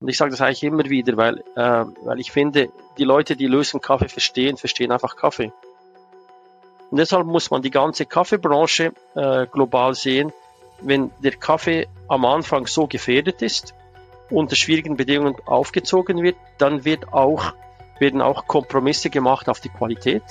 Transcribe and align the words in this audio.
Und 0.00 0.08
ich 0.08 0.16
sage 0.16 0.30
das 0.30 0.40
eigentlich 0.40 0.62
immer 0.62 0.84
wieder, 0.84 1.16
weil, 1.16 1.38
äh, 1.56 1.84
weil 2.04 2.20
ich 2.20 2.30
finde, 2.30 2.70
die 2.98 3.04
Leute, 3.04 3.34
die 3.34 3.46
Lösung 3.46 3.80
Kaffee 3.80 4.08
verstehen, 4.08 4.56
verstehen 4.56 4.92
einfach 4.92 5.16
Kaffee. 5.16 5.52
Und 6.90 6.98
deshalb 6.98 7.26
muss 7.26 7.50
man 7.50 7.62
die 7.62 7.70
ganze 7.70 8.06
Kaffeebranche 8.06 8.92
äh, 9.14 9.46
global 9.46 9.94
sehen. 9.94 10.32
Wenn 10.80 11.10
der 11.22 11.32
Kaffee 11.32 11.88
am 12.06 12.24
Anfang 12.24 12.66
so 12.66 12.86
gefährdet 12.86 13.42
ist, 13.42 13.74
unter 14.30 14.54
schwierigen 14.54 14.96
Bedingungen 14.96 15.36
aufgezogen 15.46 16.22
wird, 16.22 16.36
dann 16.58 16.84
wird 16.84 17.12
auch, 17.12 17.52
werden 17.98 18.22
auch 18.22 18.46
Kompromisse 18.46 19.10
gemacht 19.10 19.48
auf 19.48 19.60
die 19.60 19.68
Qualität, 19.68 20.22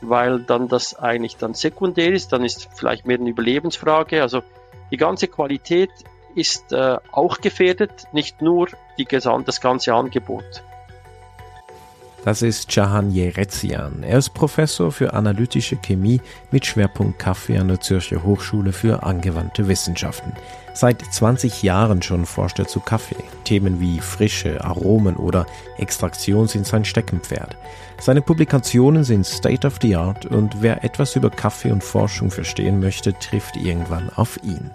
weil 0.00 0.40
dann 0.40 0.68
das 0.68 0.98
eigentlich 0.98 1.36
dann 1.36 1.52
sekundär 1.52 2.12
ist, 2.12 2.32
dann 2.32 2.42
ist 2.42 2.68
vielleicht 2.74 3.06
mehr 3.06 3.18
eine 3.18 3.28
Überlebensfrage. 3.28 4.22
Also 4.22 4.42
die 4.90 4.96
ganze 4.96 5.28
Qualität 5.28 5.90
ist 6.34 6.72
äh, 6.72 6.96
auch 7.12 7.40
gefährdet, 7.40 8.08
nicht 8.12 8.42
nur 8.42 8.68
die 8.98 9.04
gesamt, 9.04 9.48
das 9.48 9.60
ganze 9.60 9.94
Angebot. 9.94 10.62
Das 12.24 12.40
ist 12.40 12.72
Jahan 12.72 13.10
Yerezian. 13.10 14.04
Er 14.04 14.18
ist 14.18 14.32
Professor 14.32 14.92
für 14.92 15.12
analytische 15.12 15.76
Chemie 15.76 16.20
mit 16.52 16.64
Schwerpunkt 16.64 17.18
Kaffee 17.18 17.58
an 17.58 17.66
der 17.66 17.80
Zürcher 17.80 18.22
Hochschule 18.22 18.72
für 18.72 19.02
angewandte 19.02 19.66
Wissenschaften. 19.66 20.32
Seit 20.72 21.02
20 21.02 21.64
Jahren 21.64 22.00
schon 22.00 22.24
forscht 22.24 22.60
er 22.60 22.68
zu 22.68 22.78
Kaffee. 22.78 23.16
Themen 23.42 23.80
wie 23.80 23.98
Frische, 23.98 24.62
Aromen 24.62 25.16
oder 25.16 25.46
Extraktion 25.78 26.46
sind 26.46 26.64
sein 26.64 26.84
Steckenpferd. 26.84 27.56
Seine 27.98 28.22
Publikationen 28.22 29.02
sind 29.02 29.26
State 29.26 29.66
of 29.66 29.78
the 29.82 29.96
Art 29.96 30.24
und 30.24 30.62
wer 30.62 30.84
etwas 30.84 31.16
über 31.16 31.28
Kaffee 31.28 31.72
und 31.72 31.82
Forschung 31.82 32.30
verstehen 32.30 32.78
möchte, 32.78 33.14
trifft 33.18 33.56
irgendwann 33.56 34.10
auf 34.10 34.38
ihn. 34.44 34.70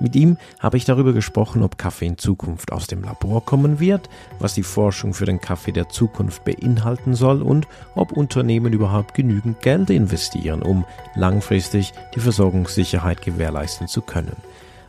Mit 0.00 0.16
ihm 0.16 0.36
habe 0.58 0.76
ich 0.76 0.84
darüber 0.84 1.12
gesprochen, 1.12 1.62
ob 1.62 1.78
Kaffee 1.78 2.06
in 2.06 2.18
Zukunft 2.18 2.72
aus 2.72 2.86
dem 2.86 3.02
Labor 3.02 3.44
kommen 3.44 3.78
wird, 3.78 4.08
was 4.38 4.54
die 4.54 4.62
Forschung 4.62 5.14
für 5.14 5.26
den 5.26 5.40
Kaffee 5.40 5.72
der 5.72 5.88
Zukunft 5.88 6.44
beinhalten 6.44 7.14
soll 7.14 7.42
und 7.42 7.68
ob 7.94 8.12
Unternehmen 8.12 8.72
überhaupt 8.72 9.14
genügend 9.14 9.60
Geld 9.60 9.90
investieren, 9.90 10.62
um 10.62 10.84
langfristig 11.14 11.92
die 12.14 12.20
Versorgungssicherheit 12.20 13.22
gewährleisten 13.22 13.86
zu 13.86 14.02
können. 14.02 14.36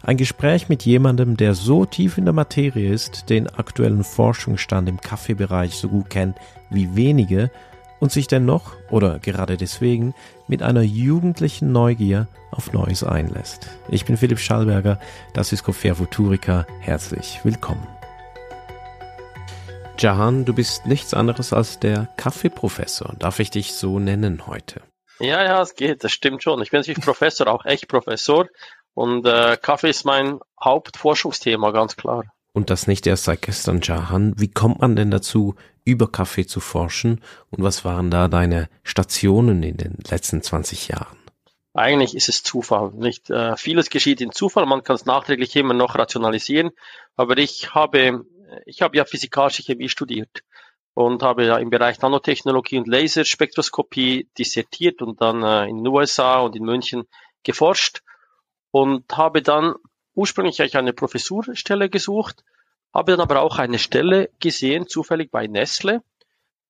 Ein 0.05 0.17
Gespräch 0.17 0.67
mit 0.67 0.83
jemandem, 0.83 1.37
der 1.37 1.53
so 1.53 1.85
tief 1.85 2.17
in 2.17 2.25
der 2.25 2.33
Materie 2.33 2.91
ist, 2.91 3.29
den 3.29 3.47
aktuellen 3.47 4.03
Forschungsstand 4.03 4.89
im 4.89 4.99
Kaffeebereich 4.99 5.75
so 5.75 5.87
gut 5.87 6.09
kennt 6.09 6.37
wie 6.69 6.95
wenige 6.95 7.51
und 8.03 8.11
sich 8.11 8.27
dennoch 8.27 8.73
oder 8.91 9.17
gerade 9.19 9.55
deswegen 9.55 10.13
mit 10.49 10.61
einer 10.61 10.81
jugendlichen 10.81 11.71
Neugier 11.71 12.27
auf 12.51 12.73
Neues 12.73 13.01
einlässt. 13.01 13.69
Ich 13.87 14.03
bin 14.03 14.17
Philipp 14.17 14.39
Schallberger, 14.39 14.99
das 15.33 15.53
ist 15.53 15.63
Cofer 15.63 15.95
Futurica. 15.95 16.67
Herzlich 16.81 17.39
willkommen. 17.43 17.87
Jahan, 19.97 20.43
du 20.43 20.53
bist 20.53 20.85
nichts 20.85 21.13
anderes 21.13 21.53
als 21.53 21.79
der 21.79 22.09
Kaffeeprofessor. 22.17 23.15
Darf 23.19 23.39
ich 23.39 23.51
dich 23.51 23.73
so 23.73 23.99
nennen 23.99 24.47
heute? 24.47 24.81
Ja, 25.21 25.41
ja, 25.41 25.61
es 25.61 25.75
geht, 25.75 26.03
das 26.03 26.11
stimmt 26.11 26.43
schon. 26.43 26.61
Ich 26.61 26.71
bin 26.71 26.81
natürlich 26.81 26.99
Professor, 26.99 27.47
auch 27.47 27.63
echt 27.63 27.87
Professor. 27.87 28.49
Und 28.93 29.25
äh, 29.25 29.55
Kaffee 29.55 29.91
ist 29.91 30.03
mein 30.03 30.41
Hauptforschungsthema, 30.61 31.71
ganz 31.71 31.95
klar. 31.95 32.25
Und 32.53 32.69
das 32.69 32.87
nicht 32.87 33.07
erst 33.07 33.23
seit 33.23 33.41
gestern, 33.41 33.81
Jahan. 33.81 34.33
Wie 34.37 34.47
kommt 34.47 34.79
man 34.79 34.95
denn 34.95 35.09
dazu, 35.09 35.55
über 35.85 36.11
Kaffee 36.11 36.45
zu 36.45 36.59
forschen? 36.59 37.21
Und 37.49 37.63
was 37.63 37.83
waren 37.83 38.11
da 38.11 38.27
deine 38.27 38.69
Stationen 38.83 39.63
in 39.63 39.77
den 39.77 39.97
letzten 40.07 40.43
20 40.43 40.89
Jahren? 40.89 41.17
Eigentlich 41.73 42.15
ist 42.15 42.29
es 42.29 42.43
Zufall. 42.43 42.91
Nicht 42.93 43.31
äh, 43.31 43.57
vieles 43.57 43.89
geschieht 43.89 44.21
in 44.21 44.31
Zufall. 44.31 44.67
Man 44.67 44.83
kann 44.83 44.95
es 44.95 45.05
nachträglich 45.05 45.55
immer 45.55 45.73
noch 45.73 45.95
rationalisieren. 45.95 46.69
Aber 47.15 47.37
ich 47.39 47.73
habe, 47.73 48.25
ich 48.67 48.83
habe 48.83 48.97
ja 48.97 49.05
physikalische 49.05 49.63
Chemie 49.63 49.89
studiert 49.89 50.43
und 50.93 51.23
habe 51.23 51.45
ja 51.45 51.57
im 51.57 51.71
Bereich 51.71 51.99
Nanotechnologie 51.99 52.77
und 52.77 52.87
Laserspektroskopie 52.87 54.29
dissertiert 54.37 55.01
und 55.01 55.21
dann 55.21 55.41
äh, 55.41 55.67
in 55.67 55.77
den 55.77 55.87
USA 55.87 56.41
und 56.41 56.55
in 56.55 56.63
München 56.63 57.05
geforscht 57.41 58.01
und 58.69 59.17
habe 59.17 59.41
dann 59.41 59.73
ursprünglich 60.15 60.61
eigentlich 60.61 60.77
eine 60.77 60.93
Professurstelle 60.93 61.89
gesucht, 61.89 62.43
habe 62.93 63.13
dann 63.13 63.21
aber 63.21 63.41
auch 63.41 63.57
eine 63.57 63.79
Stelle 63.79 64.29
gesehen, 64.39 64.87
zufällig 64.87 65.31
bei 65.31 65.47
Nestle. 65.47 66.03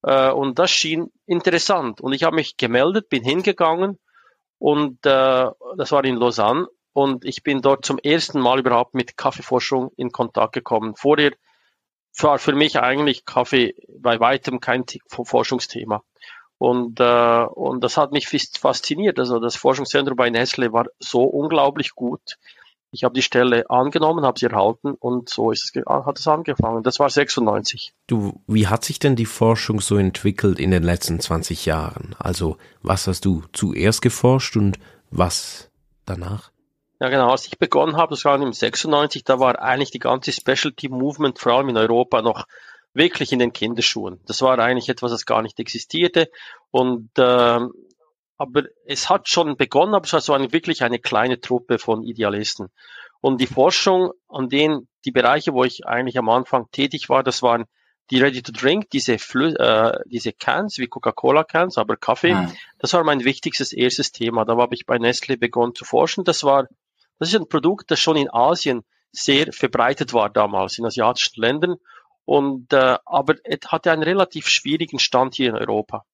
Äh, 0.03 0.31
und 0.31 0.59
das 0.59 0.71
schien 0.71 1.11
interessant. 1.25 2.01
Und 2.01 2.13
ich 2.13 2.23
habe 2.23 2.35
mich 2.35 2.57
gemeldet, 2.57 3.09
bin 3.09 3.23
hingegangen 3.23 3.99
und 4.59 5.05
äh, 5.05 5.49
das 5.77 5.91
war 5.91 6.03
in 6.05 6.15
Lausanne. 6.15 6.67
Und 6.93 7.25
ich 7.25 7.41
bin 7.41 7.61
dort 7.61 7.85
zum 7.85 7.97
ersten 7.97 8.39
Mal 8.39 8.59
überhaupt 8.59 8.93
mit 8.93 9.17
Kaffeeforschung 9.17 9.91
in 9.97 10.11
Kontakt 10.11 10.53
gekommen. 10.53 10.95
Vorher 10.95 11.31
war 12.19 12.37
für 12.37 12.53
mich 12.53 12.79
eigentlich 12.79 13.25
Kaffee 13.25 13.75
bei 13.97 14.19
weitem 14.19 14.59
kein 14.59 14.85
Forschungsthema. 15.09 16.03
Und, 16.59 16.99
äh, 16.99 17.45
und 17.45 17.83
das 17.83 17.97
hat 17.97 18.11
mich 18.11 18.27
fasziniert. 18.27 19.19
Also 19.19 19.39
das 19.39 19.55
Forschungszentrum 19.55 20.15
bei 20.15 20.29
Nestle 20.29 20.71
war 20.71 20.85
so 20.99 21.23
unglaublich 21.23 21.95
gut. 21.95 22.37
Ich 22.93 23.03
habe 23.03 23.15
die 23.15 23.23
Stelle 23.23 23.69
angenommen, 23.71 24.23
habe 24.23 24.37
sie 24.37 24.45
erhalten 24.45 24.93
und 24.93 25.27
so 25.27 25.51
ist 25.51 25.75
es, 25.75 25.85
hat 25.85 26.19
es 26.19 26.27
angefangen. 26.27 26.83
Das 26.83 26.99
war 26.99 27.09
96. 27.09 27.91
Du, 28.05 28.39
wie 28.45 28.67
hat 28.67 28.85
sich 28.85 28.99
denn 28.99 29.15
die 29.15 29.25
Forschung 29.25 29.81
so 29.81 29.97
entwickelt 29.97 30.59
in 30.59 30.69
den 30.69 30.83
letzten 30.83 31.19
20 31.19 31.65
Jahren? 31.65 32.15
Also, 32.19 32.57
was 32.83 33.07
hast 33.07 33.25
du 33.25 33.43
zuerst 33.51 34.03
geforscht 34.03 34.55
und 34.57 34.77
was 35.09 35.71
danach? 36.05 36.51
Ja, 36.99 37.09
genau. 37.09 37.31
Als 37.31 37.47
ich 37.47 37.57
begonnen 37.57 37.97
habe, 37.97 38.11
das 38.11 38.23
war 38.25 38.39
im 38.39 38.53
96, 38.53 39.23
da 39.23 39.39
war 39.39 39.59
eigentlich 39.59 39.89
die 39.89 39.99
ganze 39.99 40.31
Specialty 40.31 40.87
Movement, 40.89 41.39
vor 41.39 41.53
allem 41.53 41.69
in 41.69 41.77
Europa, 41.77 42.21
noch 42.21 42.45
wirklich 42.93 43.31
in 43.31 43.39
den 43.39 43.53
Kinderschuhen. 43.53 44.19
Das 44.27 44.41
war 44.43 44.59
eigentlich 44.59 44.89
etwas, 44.89 45.11
das 45.11 45.25
gar 45.25 45.41
nicht 45.41 45.59
existierte. 45.59 46.29
Und 46.69 47.09
äh, 47.17 47.59
aber 48.43 48.63
es 48.85 49.09
hat 49.09 49.29
schon 49.29 49.57
begonnen, 49.57 49.95
aber 49.95 50.05
es 50.05 50.13
war 50.13 50.21
so 50.21 50.33
eine, 50.33 50.51
wirklich 50.51 50.83
eine 50.83 50.99
kleine 50.99 51.39
Truppe 51.39 51.79
von 51.79 52.03
Idealisten. 52.03 52.69
Und 53.21 53.39
die 53.39 53.47
Forschung 53.47 54.11
an 54.27 54.49
denen, 54.49 54.89
die 55.05 55.11
Bereiche, 55.11 55.53
wo 55.53 55.63
ich 55.63 55.87
eigentlich 55.87 56.17
am 56.17 56.29
Anfang 56.29 56.69
tätig 56.71 57.07
war, 57.07 57.23
das 57.23 57.41
waren 57.41 57.65
die 58.11 58.19
Ready 58.21 58.41
to 58.41 58.51
Drink, 58.51 58.89
diese, 58.89 59.17
Flü 59.17 59.53
äh, 59.53 59.97
diese 60.05 60.33
Cans, 60.33 60.77
wie 60.77 60.87
Coca-Cola 60.87 61.45
Cans, 61.45 61.77
aber 61.77 61.95
Kaffee. 61.95 62.33
Mhm. 62.33 62.51
Das 62.79 62.91
war 62.93 63.03
mein 63.05 63.23
wichtigstes 63.23 63.71
erstes 63.71 64.11
Thema. 64.11 64.43
Da 64.43 64.57
habe 64.57 64.75
ich 64.75 64.85
bei 64.85 64.97
Nestle 64.97 65.37
begonnen 65.37 65.73
zu 65.73 65.85
forschen. 65.85 66.25
Das 66.25 66.43
war, 66.43 66.67
das 67.19 67.29
ist 67.29 67.39
ein 67.39 67.47
Produkt, 67.47 67.91
das 67.91 67.99
schon 68.01 68.17
in 68.17 68.29
Asien 68.29 68.83
sehr 69.11 69.53
verbreitet 69.53 70.13
war 70.13 70.29
damals, 70.29 70.77
in 70.77 70.85
asiatischen 70.85 71.41
Ländern. 71.41 71.75
Und, 72.25 72.73
äh, 72.73 72.97
aber 73.05 73.35
es 73.45 73.59
hatte 73.67 73.91
einen 73.91 74.03
relativ 74.03 74.47
schwierigen 74.47 74.99
Stand 74.99 75.35
hier 75.35 75.49
in 75.49 75.55
Europa. 75.55 76.05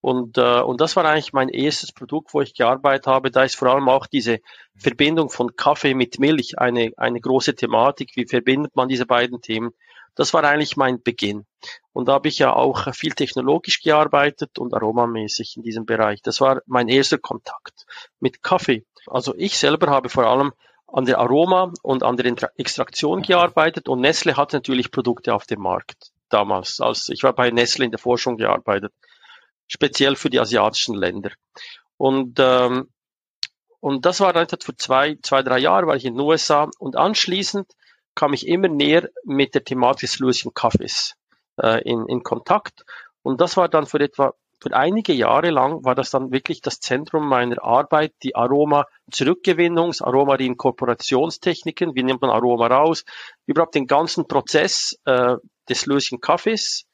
Und, 0.00 0.38
äh, 0.38 0.60
und 0.60 0.80
das 0.80 0.94
war 0.96 1.04
eigentlich 1.04 1.32
mein 1.32 1.48
erstes 1.48 1.92
Produkt, 1.92 2.32
wo 2.32 2.40
ich 2.40 2.54
gearbeitet 2.54 3.06
habe. 3.06 3.30
Da 3.30 3.42
ist 3.42 3.56
vor 3.56 3.68
allem 3.68 3.88
auch 3.88 4.06
diese 4.06 4.38
Verbindung 4.76 5.28
von 5.28 5.56
Kaffee 5.56 5.94
mit 5.94 6.20
Milch 6.20 6.58
eine, 6.58 6.92
eine 6.96 7.20
große 7.20 7.54
Thematik. 7.54 8.12
Wie 8.14 8.26
verbindet 8.26 8.76
man 8.76 8.88
diese 8.88 9.06
beiden 9.06 9.40
Themen? 9.40 9.72
Das 10.14 10.34
war 10.34 10.42
eigentlich 10.44 10.76
mein 10.76 11.02
Beginn. 11.02 11.46
Und 11.92 12.08
da 12.08 12.14
habe 12.14 12.28
ich 12.28 12.38
ja 12.38 12.52
auch 12.52 12.92
viel 12.94 13.12
technologisch 13.12 13.82
gearbeitet 13.82 14.58
und 14.58 14.74
aromamäßig 14.74 15.56
in 15.56 15.62
diesem 15.62 15.84
Bereich. 15.84 16.22
Das 16.22 16.40
war 16.40 16.60
mein 16.66 16.88
erster 16.88 17.18
Kontakt 17.18 17.86
mit 18.20 18.42
Kaffee. 18.42 18.84
Also 19.06 19.34
ich 19.36 19.58
selber 19.58 19.88
habe 19.88 20.08
vor 20.08 20.26
allem 20.26 20.52
an 20.86 21.04
der 21.04 21.18
Aroma 21.18 21.72
und 21.82 22.02
an 22.02 22.16
der 22.16 22.34
Extraktion 22.56 23.22
gearbeitet 23.22 23.88
und 23.88 24.00
Nestle 24.00 24.36
hat 24.36 24.52
natürlich 24.52 24.90
Produkte 24.90 25.34
auf 25.34 25.46
dem 25.46 25.60
Markt 25.60 26.12
damals. 26.30 26.80
Als 26.80 27.08
ich 27.10 27.22
war 27.22 27.32
bei 27.32 27.50
Nestle 27.50 27.84
in 27.84 27.90
der 27.90 28.00
Forschung 28.00 28.36
gearbeitet 28.36 28.92
speziell 29.68 30.16
für 30.16 30.30
die 30.30 30.40
asiatischen 30.40 30.94
Länder. 30.94 31.30
Und, 31.96 32.38
ähm, 32.40 32.88
und 33.80 34.04
das 34.06 34.20
war 34.20 34.32
dann 34.32 34.48
für 34.48 34.76
zwei, 34.76 35.16
zwei, 35.22 35.42
drei 35.42 35.58
Jahre, 35.58 35.86
war 35.86 35.96
ich 35.96 36.04
in 36.04 36.14
den 36.14 36.20
USA 36.20 36.68
und 36.78 36.96
anschließend 36.96 37.70
kam 38.14 38.32
ich 38.32 38.48
immer 38.48 38.68
näher 38.68 39.08
mit 39.24 39.54
der 39.54 39.62
Thematik 39.62 40.10
des 40.10 40.18
Lucien 40.18 40.52
Kaffees 40.52 41.14
äh, 41.62 41.82
in, 41.82 42.06
in 42.08 42.24
Kontakt. 42.24 42.84
Und 43.22 43.40
das 43.40 43.56
war 43.56 43.68
dann 43.68 43.86
für 43.86 44.00
etwa 44.00 44.34
für 44.60 44.74
einige 44.74 45.12
Jahre 45.12 45.50
lang 45.50 45.84
war 45.84 45.94
das 45.94 46.10
dann 46.10 46.32
wirklich 46.32 46.60
das 46.60 46.80
Zentrum 46.80 47.28
meiner 47.28 47.62
Arbeit, 47.62 48.12
die 48.22 48.34
Aroma-Zurückgewinnungs-, 48.34 50.02
Aroma-Reinkorporationstechniken, 50.02 51.94
wie 51.94 52.02
nimmt 52.02 52.22
man 52.22 52.30
Aroma 52.30 52.66
raus, 52.66 53.04
überhaupt 53.46 53.76
den 53.76 53.86
ganzen 53.86 54.26
Prozess 54.26 54.98
äh, 55.04 55.36
des 55.68 55.86
Lucien 55.86 56.20
Kaffees 56.20 56.86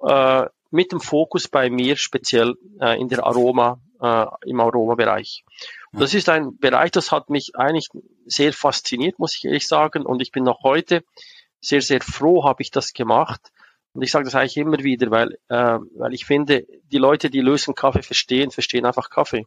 äh, 0.00 0.46
mit 0.72 0.92
dem 0.92 1.00
Fokus 1.00 1.48
bei 1.48 1.70
mir 1.70 1.96
speziell 1.96 2.54
äh, 2.80 3.00
in 3.00 3.08
der 3.08 3.24
Aroma, 3.24 3.78
äh, 4.00 4.26
im 4.46 4.60
Aromabereich. 4.60 5.44
Das 5.92 6.14
ist 6.14 6.28
ein 6.28 6.56
Bereich, 6.58 6.90
das 6.90 7.12
hat 7.12 7.28
mich 7.28 7.52
eigentlich 7.54 7.88
sehr 8.24 8.52
fasziniert, 8.52 9.18
muss 9.18 9.36
ich 9.36 9.44
ehrlich 9.44 9.68
sagen. 9.68 10.06
Und 10.06 10.22
ich 10.22 10.32
bin 10.32 10.44
noch 10.44 10.62
heute 10.62 11.04
sehr, 11.60 11.82
sehr 11.82 12.00
froh, 12.00 12.44
habe 12.44 12.62
ich 12.62 12.70
das 12.70 12.92
gemacht. 12.92 13.40
Und 13.92 14.02
ich 14.02 14.10
sage 14.10 14.24
das 14.24 14.34
eigentlich 14.34 14.56
immer 14.56 14.78
wieder, 14.78 15.10
weil, 15.10 15.36
äh, 15.48 15.78
weil 15.96 16.14
ich 16.14 16.24
finde, 16.24 16.66
die 16.84 16.98
Leute, 16.98 17.28
die 17.28 17.42
Lösung 17.42 17.74
Kaffee 17.74 18.02
verstehen, 18.02 18.50
verstehen 18.50 18.86
einfach 18.86 19.10
Kaffee. 19.10 19.46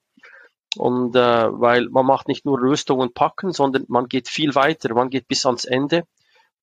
Und 0.77 1.15
äh, 1.15 1.19
weil 1.19 1.89
man 1.89 2.05
macht 2.05 2.27
nicht 2.27 2.45
nur 2.45 2.59
Röstung 2.59 2.99
und 2.99 3.15
Packen, 3.15 3.51
sondern 3.51 3.85
man 3.87 4.07
geht 4.07 4.27
viel 4.27 4.53
weiter, 4.53 4.93
man 4.93 5.09
geht 5.09 5.27
bis 5.27 5.45
ans 5.45 5.65
Ende 5.65 6.03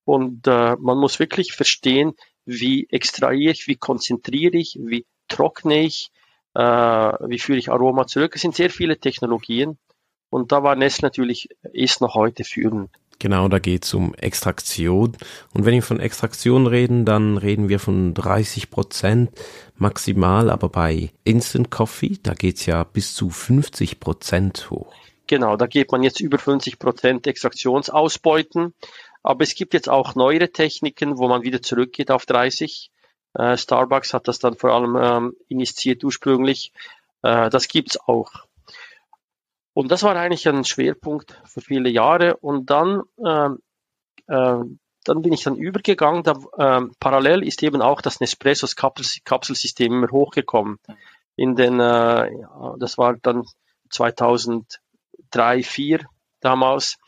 Und 0.05 0.47
äh, 0.47 0.77
man 0.79 0.99
muss 0.99 1.19
wirklich 1.19 1.53
verstehen, 1.53 2.13
wie 2.45 2.87
extrahiere 2.91 3.53
ich, 3.53 3.69
wie 3.69 3.77
konzentriere 3.77 4.57
ich, 4.57 4.79
wie 4.81 5.07
trockne 5.29 5.83
ich, 5.83 6.11
äh, 6.55 6.61
wie 6.61 7.39
führe 7.39 7.59
ich 7.59 7.71
Aroma 7.71 8.07
zurück. 8.07 8.33
Es 8.35 8.43
sind 8.43 8.55
sehr 8.55 8.71
viele 8.71 8.99
Technologien 8.99 9.79
und 10.31 10.53
da 10.53 10.63
war 10.63 10.77
Nestle 10.77 11.07
natürlich, 11.07 11.49
ist 11.73 12.01
noch 12.01 12.15
heute 12.15 12.45
führend. 12.45 12.91
Genau, 13.19 13.47
da 13.47 13.61
geht 13.61 13.85
es 13.85 13.95
um 13.95 14.15
Extraktion. 14.15 15.17
Und 15.55 15.65
wenn 15.65 15.75
wir 15.75 15.83
von 15.83 16.01
Extraktion 16.01 16.67
reden, 16.67 17.05
dann 17.05 17.39
reden 17.39 17.69
wir 17.69 17.79
von 17.79 18.15
30 18.15 18.69
Prozent 18.69 19.31
maximal, 19.77 20.51
aber 20.51 20.69
bei 20.69 21.11
Instant 21.23 21.71
Coffee, 21.71 22.19
da 22.21 22.35
geht 22.35 22.57
es 22.57 22.67
ja 22.67 22.83
bis 22.83 23.15
zu 23.15 23.31
50 23.31 24.01
Prozent 24.01 24.71
hoch. 24.71 24.93
Genau, 25.29 25.57
da 25.57 25.67
geht 25.67 25.93
man 25.93 26.03
jetzt 26.03 26.21
über 26.21 26.37
50 26.37 26.81
Prozent 26.81 27.27
Extraktionsausbeuten. 27.29 28.75
Aber 29.23 29.43
es 29.43 29.55
gibt 29.55 29.75
jetzt 29.75 29.89
auch 29.89 30.15
neuere 30.15 30.51
Techniken, 30.51 31.19
wo 31.19 31.29
man 31.29 31.43
wieder 31.43 31.63
zurückgeht 31.63 32.11
auf 32.11 32.27
30. 32.27 32.91
Äh, 33.35 33.57
Starbucks 33.57 34.15
hat 34.15 34.29
das 34.29 34.39
dann 34.39 34.57
vor 34.57 34.73
allem 34.73 34.97
ähm, 34.97 35.37
initiiert 35.49 36.05
ursprünglich. 36.05 36.73
Äh, 37.23 37.51
das 37.51 37.69
gibt's 37.69 37.99
auch. 37.99 38.31
Und 39.75 39.91
das 39.91 40.03
war 40.03 40.17
eigentlich 40.17 40.47
ein 40.49 40.65
Schwerpunkt 40.65 41.41
für 41.45 41.61
viele 41.61 41.89
Jahre. 41.89 42.37
Und 42.37 42.69
dann, 42.71 43.03
äh, 43.25 43.51
äh, 44.27 44.65
dann 45.05 45.23
bin 45.23 45.33
ich 45.33 45.45
dann 45.45 45.57
übergegangen. 45.57 46.25
Da, 46.25 46.33
äh, 46.59 46.87
parallel 47.01 47.43
ist 47.47 47.63
eben 47.63 47.81
auch 47.81 48.03
das 48.03 48.21
Nespressos 48.21 48.77
Kapsel 48.77 49.23
Kapselsystem 49.25 49.93
immer 49.93 50.11
hochgekommen. 50.11 50.79
In 51.37 51.57
den, 51.57 51.81
äh, 51.81 52.31
das 52.79 52.99
war 52.99 53.17
dann 53.17 53.45
2003, 53.91 54.67
2004 55.31 56.01
damals. 56.41 56.99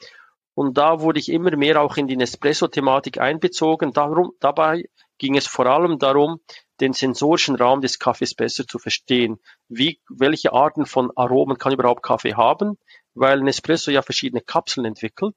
Und 0.55 0.79
da 0.79 1.01
wurde 1.01 1.19
ich 1.19 1.31
immer 1.31 1.57
mehr 1.57 1.81
auch 1.83 1.97
in 1.97 2.07
die 2.07 2.17
Nespresso-Thematik 2.17 3.19
einbezogen. 3.21 3.93
Darum, 3.93 4.33
dabei 4.41 4.85
ging 5.19 5.37
es 5.37 5.47
vor 5.47 5.67
allem 5.67 5.99
darum, 5.99 6.41
den 6.81 6.93
sensorischen 6.93 7.57
Raum 7.57 7.81
des 7.81 7.99
Kaffees 7.99 8.35
besser 8.35 8.67
zu 8.67 8.79
verstehen. 8.79 9.39
Wie, 9.69 10.01
welche 10.09 10.53
Arten 10.53 10.87
von 10.87 11.11
Aromen 11.17 11.59
kann 11.59 11.73
überhaupt 11.73 12.03
Kaffee 12.03 12.35
haben? 12.35 12.79
Weil 13.15 13.41
Nespresso 13.43 13.91
ja 13.91 14.03
verschiedene 14.03 14.41
Kapseln 14.41 14.87
entwickelt 14.87 15.37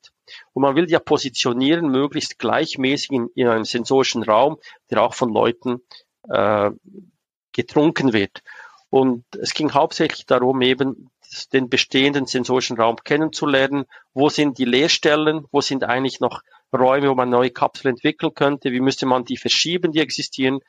und 0.54 0.64
man 0.64 0.76
will 0.76 0.90
ja 0.90 1.00
positionieren 1.00 1.90
möglichst 1.90 2.40
gleichmäßig 2.40 3.12
in, 3.12 3.30
in 3.36 3.48
einem 3.48 3.66
sensorischen 3.66 4.24
Raum, 4.24 4.58
der 4.90 5.04
auch 5.04 5.14
von 5.14 5.32
Leuten 5.32 5.82
äh, 6.28 6.72
getrunken 7.52 8.14
wird. 8.14 8.42
Und 8.90 9.26
es 9.36 9.54
ging 9.54 9.74
hauptsächlich 9.74 10.26
darum, 10.26 10.62
eben 10.62 11.12
den 11.54 11.70
bestehenden 11.70 12.26
sensorischen 12.26 12.78
Raum 12.78 12.98
kennenzulernen. 13.04 13.86
Wo 14.14 14.30
sind 14.30 14.58
die 14.58 14.66
Leerstellen? 14.66 15.46
Wo 15.52 15.62
sind 15.62 15.84
eigentlich 15.84 16.20
noch 16.20 16.42
Räume, 16.74 17.10
wo 17.10 17.16
man 17.16 17.30
neue 17.30 17.52
Kapseln 17.52 17.96
entwickeln 17.96 18.34
könnte? 18.34 18.72
Wie 18.72 18.80
müsste 18.80 19.06
man 19.06 19.26
die 19.26 19.38
verschieben, 19.38 19.92
die 19.92 20.00
existieren? 20.00 20.60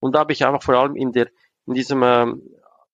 Und 0.00 0.14
da 0.14 0.20
habe 0.20 0.32
ich 0.32 0.44
einfach 0.44 0.62
vor 0.62 0.74
allem 0.76 0.96
in 0.96 1.12
der, 1.12 1.28
in 1.66 1.74
diesem 1.74 2.02
ähm, 2.02 2.42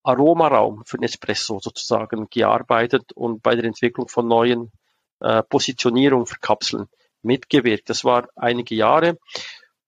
Aromaraum 0.03 0.85
für 0.85 0.99
Nespresso 0.99 1.59
sozusagen 1.61 2.29
gearbeitet 2.31 3.13
und 3.15 3.43
bei 3.43 3.55
der 3.55 3.65
Entwicklung 3.65 4.09
von 4.09 4.27
neuen 4.27 4.73
äh, 5.21 5.43
Positionierungen 5.43 6.27
für 6.27 6.39
Kapseln 6.39 6.89
mitgewirkt. 7.23 7.91
Das 7.91 8.05
war 8.05 8.29
einige 8.37 8.75
Jahre. 8.75 9.19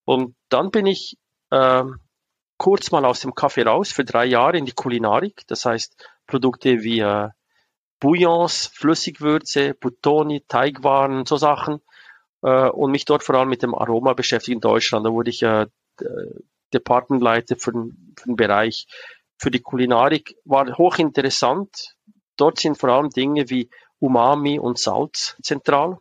Und 0.04 0.34
dann 0.48 0.70
bin 0.70 0.86
ich 0.86 1.16
äh, 1.50 1.84
kurz 2.58 2.90
mal 2.90 3.04
aus 3.04 3.20
dem 3.20 3.34
Kaffee 3.34 3.62
raus 3.62 3.92
für 3.92 4.04
drei 4.04 4.26
Jahre 4.26 4.58
in 4.58 4.66
die 4.66 4.72
Kulinarik. 4.72 5.42
Das 5.46 5.64
heißt 5.64 5.96
Produkte 6.30 6.82
wie 6.82 7.00
äh, 7.00 7.28
Bouillons, 8.00 8.70
Flüssigwürze, 8.74 9.74
Buttoni, 9.74 10.42
Teigwaren, 10.48 11.26
so 11.26 11.36
Sachen. 11.36 11.80
Äh, 12.42 12.70
und 12.70 12.90
mich 12.92 13.04
dort 13.04 13.22
vor 13.22 13.34
allem 13.34 13.48
mit 13.48 13.62
dem 13.62 13.74
Aroma 13.74 14.14
beschäftigt 14.14 14.54
in 14.54 14.60
Deutschland. 14.60 15.04
Da 15.04 15.12
wurde 15.12 15.30
ich 15.30 15.42
äh, 15.42 15.66
Departmentleiter 16.72 17.56
für 17.56 17.72
den, 17.72 18.14
für 18.18 18.28
den 18.28 18.36
Bereich 18.36 18.86
für 19.40 19.50
die 19.50 19.60
Kulinarik, 19.60 20.36
war 20.44 20.76
hochinteressant. 20.76 21.96
Dort 22.36 22.58
sind 22.58 22.76
vor 22.76 22.90
allem 22.90 23.08
Dinge 23.08 23.48
wie 23.48 23.70
Umami 23.98 24.58
und 24.58 24.78
Salz 24.78 25.36
zentral. 25.42 25.96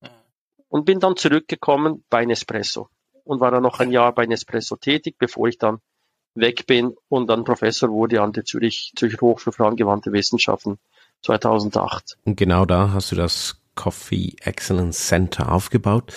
Mhm. 0.00 0.08
Und 0.68 0.84
bin 0.86 0.98
dann 0.98 1.16
zurückgekommen 1.16 2.04
bei 2.08 2.24
Nespresso 2.24 2.88
und 3.24 3.40
war 3.40 3.50
dann 3.50 3.62
noch 3.62 3.80
ein 3.80 3.90
Jahr 3.90 4.14
bei 4.14 4.24
Nespresso 4.24 4.76
tätig, 4.76 5.16
bevor 5.18 5.48
ich 5.48 5.58
dann 5.58 5.80
weg 6.38 6.66
bin 6.66 6.94
und 7.08 7.28
dann 7.28 7.44
Professor 7.44 7.90
wurde 7.90 8.22
an 8.22 8.32
der 8.32 8.44
Zürich, 8.44 8.92
Zürich 8.96 9.20
Hochschule 9.20 9.54
für 9.54 9.66
angewandte 9.66 10.12
Wissenschaften 10.12 10.78
2008. 11.22 12.16
Und 12.24 12.36
genau 12.36 12.64
da 12.64 12.92
hast 12.92 13.12
du 13.12 13.16
das 13.16 13.60
Coffee 13.74 14.34
Excellence 14.40 15.06
Center 15.06 15.52
aufgebaut. 15.52 16.12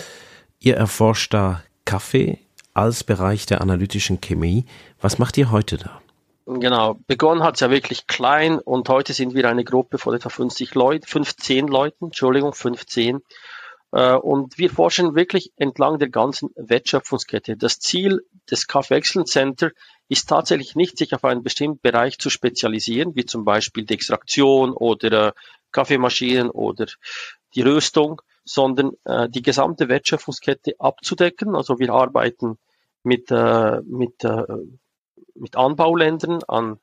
Ihr 0.59 0.77
erforscht 0.77 1.33
da 1.33 1.63
Kaffee, 1.85 2.39
als 2.73 3.03
Bereich 3.03 3.45
der 3.45 3.61
analytischen 3.61 4.21
Chemie. 4.21 4.65
Was 4.99 5.19
macht 5.19 5.37
ihr 5.37 5.51
heute 5.51 5.77
da? 5.77 6.01
Genau, 6.45 6.99
begonnen 7.07 7.43
hat 7.43 7.55
es 7.55 7.61
ja 7.61 7.69
wirklich 7.69 8.07
klein 8.07 8.59
und 8.59 8.89
heute 8.89 9.13
sind 9.13 9.35
wir 9.35 9.47
eine 9.47 9.63
Gruppe 9.63 9.97
von 9.97 10.15
etwa 10.15 10.29
50 10.29 10.73
Leuten, 10.73 11.05
15 11.05 11.67
Leuten, 11.67 12.05
Entschuldigung, 12.05 12.53
15. 12.53 13.21
Äh, 13.91 14.15
und 14.15 14.57
wir 14.57 14.69
forschen 14.69 15.15
wirklich 15.15 15.51
entlang 15.57 15.99
der 15.99 16.09
ganzen 16.09 16.49
Wertschöpfungskette. 16.55 17.57
Das 17.57 17.79
Ziel 17.79 18.25
des 18.49 18.67
Kaffee 18.67 18.95
Excellence 18.95 19.31
Center 19.31 19.71
ist 20.07 20.27
tatsächlich 20.27 20.75
nicht, 20.75 20.97
sich 20.97 21.13
auf 21.13 21.23
einen 21.23 21.43
bestimmten 21.43 21.79
Bereich 21.81 22.17
zu 22.17 22.29
spezialisieren, 22.29 23.15
wie 23.15 23.25
zum 23.25 23.45
Beispiel 23.45 23.85
die 23.85 23.93
Extraktion 23.93 24.73
oder 24.73 25.29
äh, 25.29 25.31
Kaffeemaschinen 25.71 26.49
oder 26.49 26.87
die 27.55 27.61
Röstung, 27.61 28.21
sondern 28.43 28.91
äh, 29.05 29.29
die 29.29 29.41
gesamte 29.41 29.87
Wertschöpfungskette 29.87 30.73
abzudecken. 30.79 31.55
Also 31.55 31.79
wir 31.79 31.93
arbeiten 31.93 32.57
mit, 33.03 33.31
äh, 33.31 33.81
mit, 33.81 34.23
äh, 34.23 34.43
mit 35.35 35.55
Anbauländern 35.55 36.41
an 36.47 36.79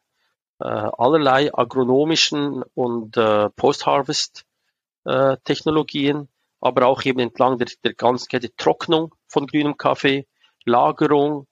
äh, 0.61 0.65
allerlei 0.65 1.55
agronomischen 1.55 2.65
und 2.75 3.17
äh, 3.17 3.49
Post-Harvest-Technologien, 3.51 6.23
äh, 6.23 6.27
aber 6.61 6.87
auch 6.87 7.05
eben 7.05 7.21
entlang 7.21 7.59
der, 7.59 7.69
der 7.85 7.95
ganzen 7.95 8.29
Kette 8.29 8.53
Trocknung 8.57 9.15
von 9.29 9.47
grünem 9.47 9.77
Kaffee, 9.77 10.27
Lagerung, 10.65 11.47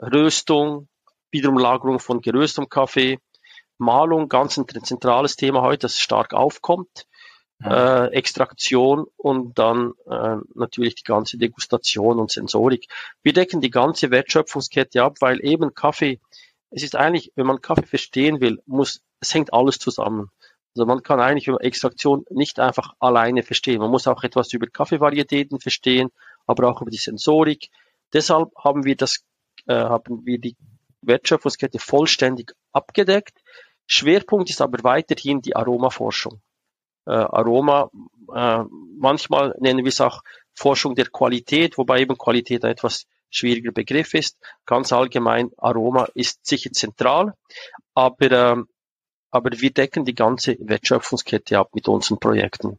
Röstung, 0.00 0.86
wiederum 1.32 1.58
Lagerung 1.58 1.98
von 1.98 2.20
geröstem 2.20 2.68
Kaffee, 2.68 3.18
Malung, 3.78 4.28
ganz 4.28 4.56
ein 4.56 4.66
zentrales 4.84 5.36
Thema 5.36 5.62
heute, 5.62 5.80
das 5.80 5.98
stark 5.98 6.34
aufkommt 6.34 7.06
äh, 7.64 8.06
Extraktion 8.12 9.06
und 9.16 9.58
dann 9.58 9.92
äh, 10.06 10.36
natürlich 10.54 10.96
die 10.96 11.04
ganze 11.04 11.38
Degustation 11.38 12.18
und 12.18 12.30
Sensorik. 12.30 12.88
Wir 13.22 13.32
decken 13.32 13.60
die 13.60 13.70
ganze 13.70 14.10
Wertschöpfungskette 14.10 15.02
ab, 15.02 15.16
weil 15.20 15.44
eben 15.44 15.74
Kaffee, 15.74 16.20
es 16.70 16.82
ist 16.82 16.96
eigentlich, 16.96 17.32
wenn 17.36 17.46
man 17.46 17.60
Kaffee 17.60 17.86
verstehen 17.86 18.40
will, 18.40 18.60
muss, 18.66 19.02
es 19.20 19.32
hängt 19.34 19.52
alles 19.52 19.78
zusammen. 19.78 20.30
Also 20.74 20.86
man 20.86 21.02
kann 21.02 21.20
eigentlich 21.20 21.48
über 21.48 21.62
Extraktion 21.62 22.24
nicht 22.30 22.58
einfach 22.58 22.94
alleine 22.98 23.42
verstehen. 23.42 23.80
Man 23.80 23.90
muss 23.90 24.06
auch 24.06 24.22
etwas 24.24 24.52
über 24.52 24.66
Kaffeevarietäten 24.66 25.60
verstehen, 25.60 26.10
aber 26.46 26.68
auch 26.68 26.80
über 26.80 26.90
die 26.90 26.96
Sensorik. 26.96 27.68
Deshalb 28.12 28.48
haben 28.56 28.84
wir 28.84 28.96
das, 28.96 29.22
äh, 29.66 29.74
haben 29.74 30.24
wir 30.24 30.38
die 30.38 30.56
Wertschöpfungskette 31.02 31.78
vollständig 31.78 32.52
abgedeckt. 32.72 33.38
Schwerpunkt 33.86 34.50
ist 34.50 34.60
aber 34.60 34.82
weiterhin 34.82 35.40
die 35.40 35.56
Aromaforschung 35.56 36.40
äh, 37.06 37.10
Aroma. 37.10 37.90
Äh, 38.34 38.64
manchmal 38.98 39.54
nennen 39.58 39.84
wir 39.84 39.88
es 39.88 40.00
auch 40.00 40.22
Forschung 40.54 40.94
der 40.94 41.06
Qualität, 41.06 41.78
wobei 41.78 42.00
eben 42.00 42.16
Qualität 42.16 42.64
ein 42.64 42.72
etwas 42.72 43.06
schwieriger 43.30 43.72
Begriff 43.72 44.14
ist. 44.14 44.38
Ganz 44.66 44.92
allgemein, 44.92 45.50
Aroma 45.56 46.06
ist 46.14 46.44
sicher 46.46 46.70
zentral, 46.72 47.34
aber, 47.94 48.30
äh, 48.30 48.62
aber 49.30 49.50
wir 49.52 49.70
decken 49.70 50.04
die 50.04 50.14
ganze 50.14 50.56
Wertschöpfungskette 50.60 51.58
ab 51.58 51.70
mit 51.74 51.88
unseren 51.88 52.18
Projekten. 52.18 52.78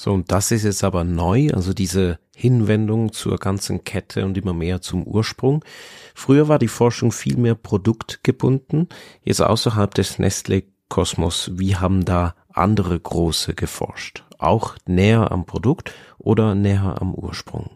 So, 0.00 0.14
und 0.14 0.32
das 0.32 0.50
ist 0.50 0.64
jetzt 0.64 0.82
aber 0.82 1.04
neu, 1.04 1.50
also 1.52 1.74
diese 1.74 2.20
Hinwendung 2.34 3.12
zur 3.12 3.36
ganzen 3.36 3.84
Kette 3.84 4.24
und 4.24 4.38
immer 4.38 4.54
mehr 4.54 4.80
zum 4.80 5.06
Ursprung. 5.06 5.62
Früher 6.14 6.48
war 6.48 6.58
die 6.58 6.68
Forschung 6.68 7.12
viel 7.12 7.36
mehr 7.36 7.54
produktgebunden, 7.54 8.88
jetzt 9.24 9.42
außerhalb 9.42 9.92
des 9.92 10.18
Nestle-Kosmos. 10.18 11.50
Wie 11.58 11.76
haben 11.76 12.06
da 12.06 12.34
andere 12.50 12.98
große 12.98 13.54
geforscht? 13.54 14.24
Auch 14.38 14.74
näher 14.86 15.30
am 15.30 15.44
Produkt 15.44 15.92
oder 16.16 16.54
näher 16.54 16.96
am 16.98 17.14
Ursprung? 17.14 17.68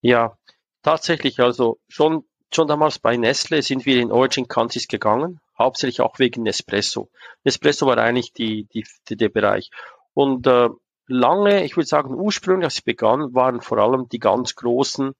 Ja, 0.00 0.38
tatsächlich. 0.84 1.40
Also 1.40 1.80
schon, 1.88 2.22
schon 2.54 2.68
damals 2.68 3.00
bei 3.00 3.16
Nestle 3.16 3.62
sind 3.62 3.84
wir 3.84 4.00
in 4.00 4.12
Origin 4.12 4.46
Countries 4.46 4.86
gegangen, 4.86 5.40
hauptsächlich 5.58 6.02
auch 6.02 6.20
wegen 6.20 6.44
Nespresso. 6.44 7.10
Nespresso 7.42 7.84
war 7.88 7.98
eigentlich 7.98 8.32
die, 8.32 8.68
die, 8.72 8.86
die 9.08 9.16
der 9.16 9.28
Bereich. 9.28 9.72
Und 10.14 10.46
äh, 10.46 10.68
lange, 11.08 11.64
ich 11.64 11.76
würde 11.76 11.86
sagen, 11.86 12.14
ursprünglich, 12.14 12.66
als 12.66 12.74
es 12.74 12.82
begann, 12.82 13.34
waren 13.34 13.60
vor 13.60 13.78
allem 13.78 14.08
die 14.08 14.18
ganz 14.18 14.54
großen 14.54 15.12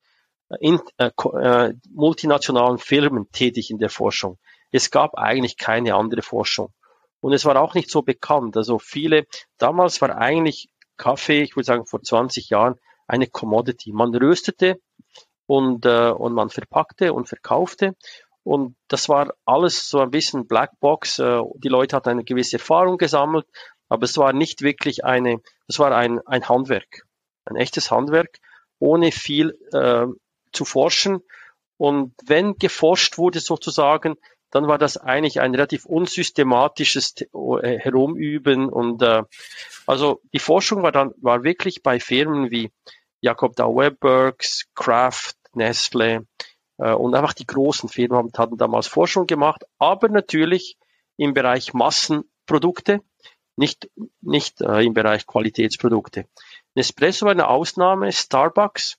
äh, 0.50 0.56
in, 0.60 0.80
äh, 0.98 1.10
äh, 1.40 1.74
multinationalen 1.90 2.78
Firmen 2.78 3.30
tätig 3.32 3.70
in 3.70 3.78
der 3.78 3.90
Forschung. 3.90 4.38
Es 4.70 4.90
gab 4.90 5.14
eigentlich 5.16 5.56
keine 5.56 5.94
andere 5.94 6.22
Forschung. 6.22 6.72
Und 7.20 7.32
es 7.32 7.44
war 7.44 7.60
auch 7.60 7.74
nicht 7.74 7.90
so 7.90 8.02
bekannt. 8.02 8.56
Also 8.56 8.78
viele, 8.78 9.26
damals 9.58 10.00
war 10.00 10.16
eigentlich 10.16 10.68
Kaffee, 10.96 11.42
ich 11.42 11.56
würde 11.56 11.66
sagen 11.66 11.86
vor 11.86 12.02
20 12.02 12.50
Jahren, 12.50 12.76
eine 13.06 13.26
Commodity. 13.26 13.92
Man 13.92 14.14
röstete 14.14 14.80
und, 15.46 15.86
äh, 15.86 16.10
und 16.10 16.34
man 16.34 16.50
verpackte 16.50 17.12
und 17.12 17.28
verkaufte. 17.28 17.96
Und 18.44 18.76
das 18.88 19.08
war 19.08 19.34
alles 19.44 19.88
so 19.88 20.00
ein 20.00 20.10
bisschen 20.10 20.46
Blackbox. 20.46 21.18
Äh, 21.18 21.40
die 21.56 21.68
Leute 21.68 21.96
hatten 21.96 22.10
eine 22.10 22.24
gewisse 22.24 22.56
Erfahrung 22.56 22.98
gesammelt, 22.98 23.46
aber 23.88 24.04
es 24.04 24.16
war 24.16 24.32
nicht 24.32 24.62
wirklich 24.62 25.04
eine, 25.04 25.40
es 25.66 25.78
war 25.78 25.94
ein, 25.94 26.20
ein 26.26 26.48
Handwerk, 26.48 27.06
ein 27.44 27.56
echtes 27.56 27.90
Handwerk, 27.90 28.38
ohne 28.78 29.12
viel 29.12 29.58
äh, 29.72 30.06
zu 30.52 30.64
forschen. 30.64 31.20
Und 31.76 32.14
wenn 32.26 32.56
geforscht 32.56 33.18
wurde 33.18 33.40
sozusagen, 33.40 34.16
dann 34.50 34.66
war 34.66 34.78
das 34.78 34.96
eigentlich 34.96 35.40
ein 35.40 35.52
relativ 35.52 35.84
unsystematisches 35.84 37.14
äh, 37.20 37.78
Herumüben. 37.78 38.68
Und 38.68 39.02
äh, 39.02 39.22
also 39.86 40.20
die 40.32 40.38
Forschung 40.38 40.82
war 40.82 40.92
dann 40.92 41.12
war 41.20 41.44
wirklich 41.44 41.82
bei 41.82 42.00
Firmen 42.00 42.50
wie 42.50 42.70
Jakob 43.20 43.56
Dow 43.56 43.76
Webworks, 43.76 44.66
Kraft, 44.74 45.36
Nestle 45.54 46.26
äh, 46.78 46.92
und 46.92 47.14
einfach 47.14 47.34
die 47.34 47.46
großen 47.46 47.88
Firmen 47.88 48.30
hatten 48.36 48.56
damals 48.56 48.86
Forschung 48.86 49.26
gemacht, 49.26 49.64
aber 49.78 50.08
natürlich 50.08 50.76
im 51.16 51.34
Bereich 51.34 51.74
Massenprodukte, 51.74 53.00
nicht 53.58 53.90
nicht 54.20 54.60
äh, 54.60 54.82
im 54.82 54.94
Bereich 54.94 55.26
Qualitätsprodukte. 55.26 56.26
Nespresso 56.74 57.26
war 57.26 57.32
eine 57.32 57.48
Ausnahme, 57.48 58.12
Starbucks 58.12 58.98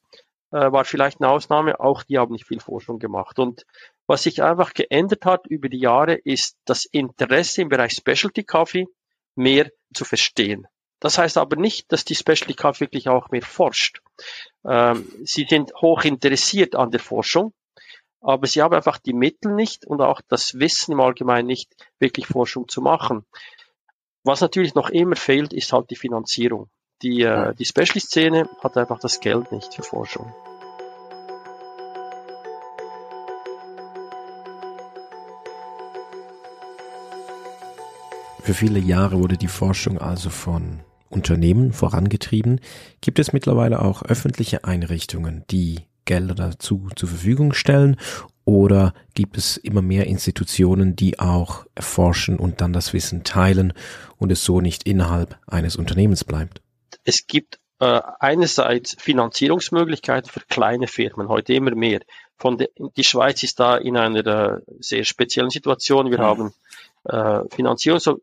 äh, 0.52 0.72
war 0.72 0.86
vielleicht 0.86 1.22
eine 1.22 1.32
Ausnahme, 1.32 1.80
auch 1.80 2.04
die 2.04 2.18
haben 2.18 2.34
nicht 2.34 2.48
viel 2.48 2.60
Forschung 2.60 3.00
gemacht 3.00 3.40
und 3.40 3.66
was 4.08 4.24
sich 4.24 4.42
einfach 4.42 4.74
geändert 4.74 5.26
hat 5.26 5.46
über 5.46 5.70
die 5.70 5.80
Jahre, 5.80 6.16
ist 6.16 6.58
das 6.66 6.86
Interesse 6.86 7.62
im 7.62 7.70
Bereich 7.70 7.94
Specialty 7.94 8.44
Coffee 8.44 8.88
mehr 9.36 9.70
zu 9.94 10.04
verstehen. 10.04 10.66
Das 11.00 11.18
heißt 11.18 11.38
aber 11.38 11.56
nicht, 11.56 11.92
dass 11.92 12.06
die 12.06 12.16
Specialty 12.16 12.56
Coffee 12.56 12.82
wirklich 12.82 13.08
auch 13.08 13.30
mehr 13.30 13.44
forscht. 13.44 14.02
Ähm, 14.66 15.08
sie 15.24 15.46
sind 15.48 15.74
hoch 15.76 16.04
interessiert 16.04 16.76
an 16.76 16.90
der 16.90 17.00
Forschung, 17.00 17.54
aber 18.20 18.48
sie 18.48 18.62
haben 18.62 18.74
einfach 18.74 18.98
die 18.98 19.14
Mittel 19.14 19.54
nicht 19.54 19.86
und 19.86 20.02
auch 20.02 20.22
das 20.28 20.56
Wissen 20.56 20.94
im 20.94 21.00
Allgemeinen 21.00 21.48
nicht, 21.48 21.72
wirklich 22.00 22.28
Forschung 22.28 22.68
zu 22.68 22.82
machen. 22.82 23.26
Was 24.24 24.42
natürlich 24.42 24.76
noch 24.76 24.90
immer 24.90 25.16
fehlt, 25.16 25.54
ist 25.54 25.72
halt 25.72 25.90
die 25.90 25.96
Finanzierung. 25.96 26.68
Die, 27.02 27.22
äh, 27.22 27.56
die 27.56 27.64
Specialty-Szene 27.64 28.50
hat 28.62 28.76
einfach 28.76 29.00
das 29.00 29.22
Geld 29.22 29.52
nicht 29.54 29.74
für 29.74 29.84
Forschung. 29.84 30.34
Für 38.42 38.54
viele 38.54 38.80
Jahre 38.80 39.20
wurde 39.20 39.38
die 39.38 39.48
Forschung 39.48 40.00
also 40.00 40.30
von 40.30 40.82
Unternehmen 41.10 41.72
vorangetrieben. 41.72 42.60
Gibt 43.00 43.20
es 43.20 43.32
mittlerweile 43.32 43.82
auch 43.82 44.04
öffentliche 44.04 44.66
Einrichtungen, 44.66 45.46
die 45.50 45.86
Gelder 46.04 46.36
dazu 46.36 46.90
zur 46.96 47.08
Verfügung 47.08 47.54
stellen? 47.54 47.96
Oder 48.50 48.96
gibt 49.14 49.38
es 49.38 49.58
immer 49.58 49.84
mehr 49.84 50.08
Institutionen, 50.08 50.96
die 50.96 51.20
auch 51.20 51.68
erforschen 51.76 52.40
und 52.40 52.62
dann 52.62 52.74
das 52.74 52.94
Wissen 52.94 53.24
teilen 53.24 53.74
und 54.18 54.32
es 54.32 54.44
so 54.44 54.60
nicht 54.60 54.88
innerhalb 54.88 55.38
eines 55.46 55.76
Unternehmens 55.76 56.24
bleibt? 56.24 56.60
Es 57.04 57.28
gibt 57.28 57.60
äh, 57.78 58.02
einerseits 58.20 58.96
Finanzierungsmöglichkeiten 59.00 60.32
für 60.32 60.40
kleine 60.40 60.88
Firmen, 60.88 61.28
heute 61.28 61.54
immer 61.54 61.76
mehr. 61.76 62.00
Von 62.38 62.58
de, 62.58 62.70
die 62.98 63.04
Schweiz 63.04 63.44
ist 63.44 63.60
da 63.60 63.78
in 63.78 63.96
einer 63.96 64.26
äh, 64.26 64.62
sehr 64.80 65.04
speziellen 65.04 65.52
Situation. 65.52 66.10
Wir 66.10 66.18
mhm. 66.18 66.24
haben 66.24 66.54
äh, 67.04 67.42
Finanzierung. 67.56 68.00
So, 68.00 68.20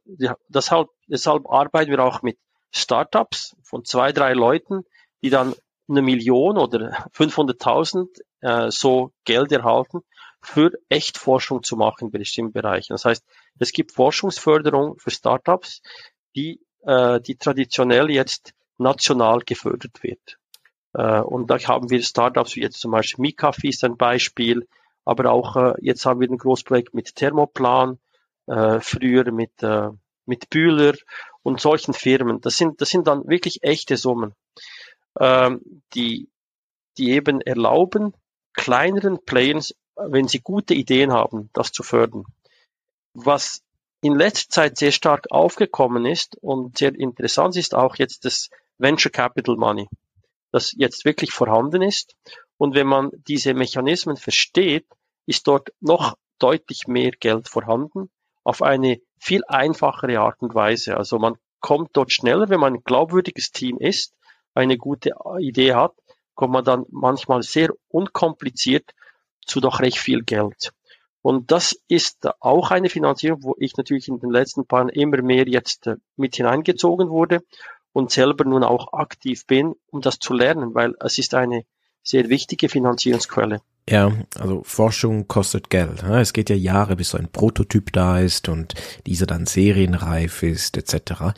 deshalb, 0.48 0.88
deshalb 1.06 1.48
arbeiten 1.48 1.92
wir 1.92 2.00
auch 2.00 2.22
mit 2.22 2.36
Startups 2.72 3.54
von 3.62 3.84
zwei, 3.84 4.10
drei 4.10 4.32
Leuten, 4.32 4.84
die 5.22 5.30
dann 5.30 5.54
eine 5.88 6.02
Million 6.02 6.58
oder 6.58 7.06
500.000 7.14 8.08
äh, 8.40 8.72
so 8.72 9.12
Geld 9.24 9.52
erhalten, 9.52 10.00
für 10.46 10.70
Echtforschung 10.88 11.64
zu 11.64 11.76
machen 11.76 12.06
in 12.06 12.10
bestimmten 12.12 12.52
Bereichen. 12.52 12.94
Das 12.94 13.04
heißt, 13.04 13.24
es 13.58 13.72
gibt 13.72 13.92
Forschungsförderung 13.92 14.96
für 14.98 15.10
Startups, 15.10 15.82
die, 16.36 16.60
äh, 16.82 17.20
die 17.20 17.36
traditionell 17.36 18.10
jetzt 18.10 18.54
national 18.78 19.40
gefördert 19.40 20.02
wird. 20.02 20.38
Äh, 20.94 21.20
und 21.20 21.50
da 21.50 21.58
haben 21.58 21.90
wir 21.90 22.00
Startups 22.00 22.54
wie 22.54 22.60
jetzt 22.60 22.78
zum 22.78 22.92
Beispiel 22.92 23.22
Mikafi 23.22 23.68
ist 23.70 23.82
ein 23.82 23.96
Beispiel, 23.96 24.68
aber 25.04 25.32
auch 25.32 25.56
äh, 25.56 25.74
jetzt 25.80 26.06
haben 26.06 26.20
wir 26.20 26.28
ein 26.30 26.38
Großprojekt 26.38 26.94
mit 26.94 27.16
Thermoplan, 27.16 27.98
äh, 28.46 28.78
früher 28.80 29.32
mit, 29.32 29.62
äh, 29.64 29.88
mit 30.26 30.48
Bühler 30.48 30.94
und 31.42 31.60
solchen 31.60 31.92
Firmen. 31.92 32.40
Das 32.40 32.56
sind, 32.56 32.80
das 32.80 32.90
sind 32.90 33.08
dann 33.08 33.26
wirklich 33.26 33.64
echte 33.64 33.96
Summen, 33.96 34.32
ähm, 35.18 35.82
die, 35.94 36.28
die 36.98 37.10
eben 37.10 37.40
erlauben, 37.40 38.14
kleineren 38.52 39.24
Players, 39.24 39.74
wenn 39.96 40.28
sie 40.28 40.40
gute 40.40 40.74
Ideen 40.74 41.12
haben, 41.12 41.50
das 41.52 41.72
zu 41.72 41.82
fördern. 41.82 42.24
Was 43.14 43.62
in 44.02 44.14
letzter 44.14 44.50
Zeit 44.50 44.78
sehr 44.78 44.92
stark 44.92 45.26
aufgekommen 45.30 46.04
ist 46.06 46.36
und 46.36 46.78
sehr 46.78 46.94
interessant 46.94 47.56
ist 47.56 47.74
auch 47.74 47.96
jetzt 47.96 48.24
das 48.24 48.50
Venture 48.78 49.10
Capital 49.10 49.56
Money, 49.56 49.88
das 50.52 50.72
jetzt 50.76 51.04
wirklich 51.04 51.32
vorhanden 51.32 51.82
ist. 51.82 52.14
Und 52.58 52.74
wenn 52.74 52.86
man 52.86 53.10
diese 53.26 53.54
Mechanismen 53.54 54.16
versteht, 54.16 54.86
ist 55.26 55.46
dort 55.46 55.72
noch 55.80 56.16
deutlich 56.38 56.86
mehr 56.86 57.12
Geld 57.12 57.48
vorhanden 57.48 58.10
auf 58.44 58.62
eine 58.62 59.00
viel 59.18 59.42
einfachere 59.48 60.20
Art 60.20 60.40
und 60.40 60.54
Weise. 60.54 60.96
Also 60.96 61.18
man 61.18 61.34
kommt 61.60 61.90
dort 61.94 62.12
schneller, 62.12 62.48
wenn 62.48 62.60
man 62.60 62.74
ein 62.74 62.84
glaubwürdiges 62.84 63.50
Team 63.50 63.78
ist, 63.78 64.14
eine 64.54 64.78
gute 64.78 65.14
Idee 65.40 65.74
hat, 65.74 65.94
kommt 66.34 66.52
man 66.52 66.64
dann 66.64 66.84
manchmal 66.90 67.42
sehr 67.42 67.70
unkompliziert 67.88 68.92
zu 69.46 69.60
doch 69.60 69.80
recht 69.80 69.98
viel 69.98 70.22
Geld. 70.22 70.72
Und 71.22 71.50
das 71.50 71.76
ist 71.88 72.28
auch 72.40 72.70
eine 72.70 72.88
Finanzierung, 72.88 73.42
wo 73.42 73.56
ich 73.58 73.76
natürlich 73.76 74.06
in 74.06 74.20
den 74.20 74.30
letzten 74.30 74.64
paar 74.64 74.80
Jahren 74.80 74.90
immer 74.90 75.22
mehr 75.22 75.48
jetzt 75.48 75.88
äh, 75.88 75.96
mit 76.16 76.36
hineingezogen 76.36 77.08
wurde 77.08 77.40
und 77.92 78.12
selber 78.12 78.44
nun 78.44 78.62
auch 78.62 78.92
aktiv 78.92 79.46
bin, 79.46 79.74
um 79.90 80.02
das 80.02 80.18
zu 80.18 80.34
lernen, 80.34 80.74
weil 80.74 80.94
es 81.00 81.18
ist 81.18 81.34
eine 81.34 81.64
sehr 82.02 82.28
wichtige 82.28 82.68
Finanzierungsquelle. 82.68 83.60
Ja, 83.88 84.12
also 84.38 84.62
Forschung 84.64 85.26
kostet 85.28 85.70
Geld. 85.70 86.02
Ne? 86.02 86.20
Es 86.20 86.32
geht 86.32 86.50
ja 86.50 86.56
Jahre, 86.56 86.96
bis 86.96 87.10
so 87.10 87.18
ein 87.18 87.32
Prototyp 87.32 87.92
da 87.92 88.20
ist 88.20 88.48
und 88.48 88.74
dieser 89.06 89.26
dann 89.26 89.46
serienreif 89.46 90.42
ist, 90.42 90.76
etc. 90.76 91.34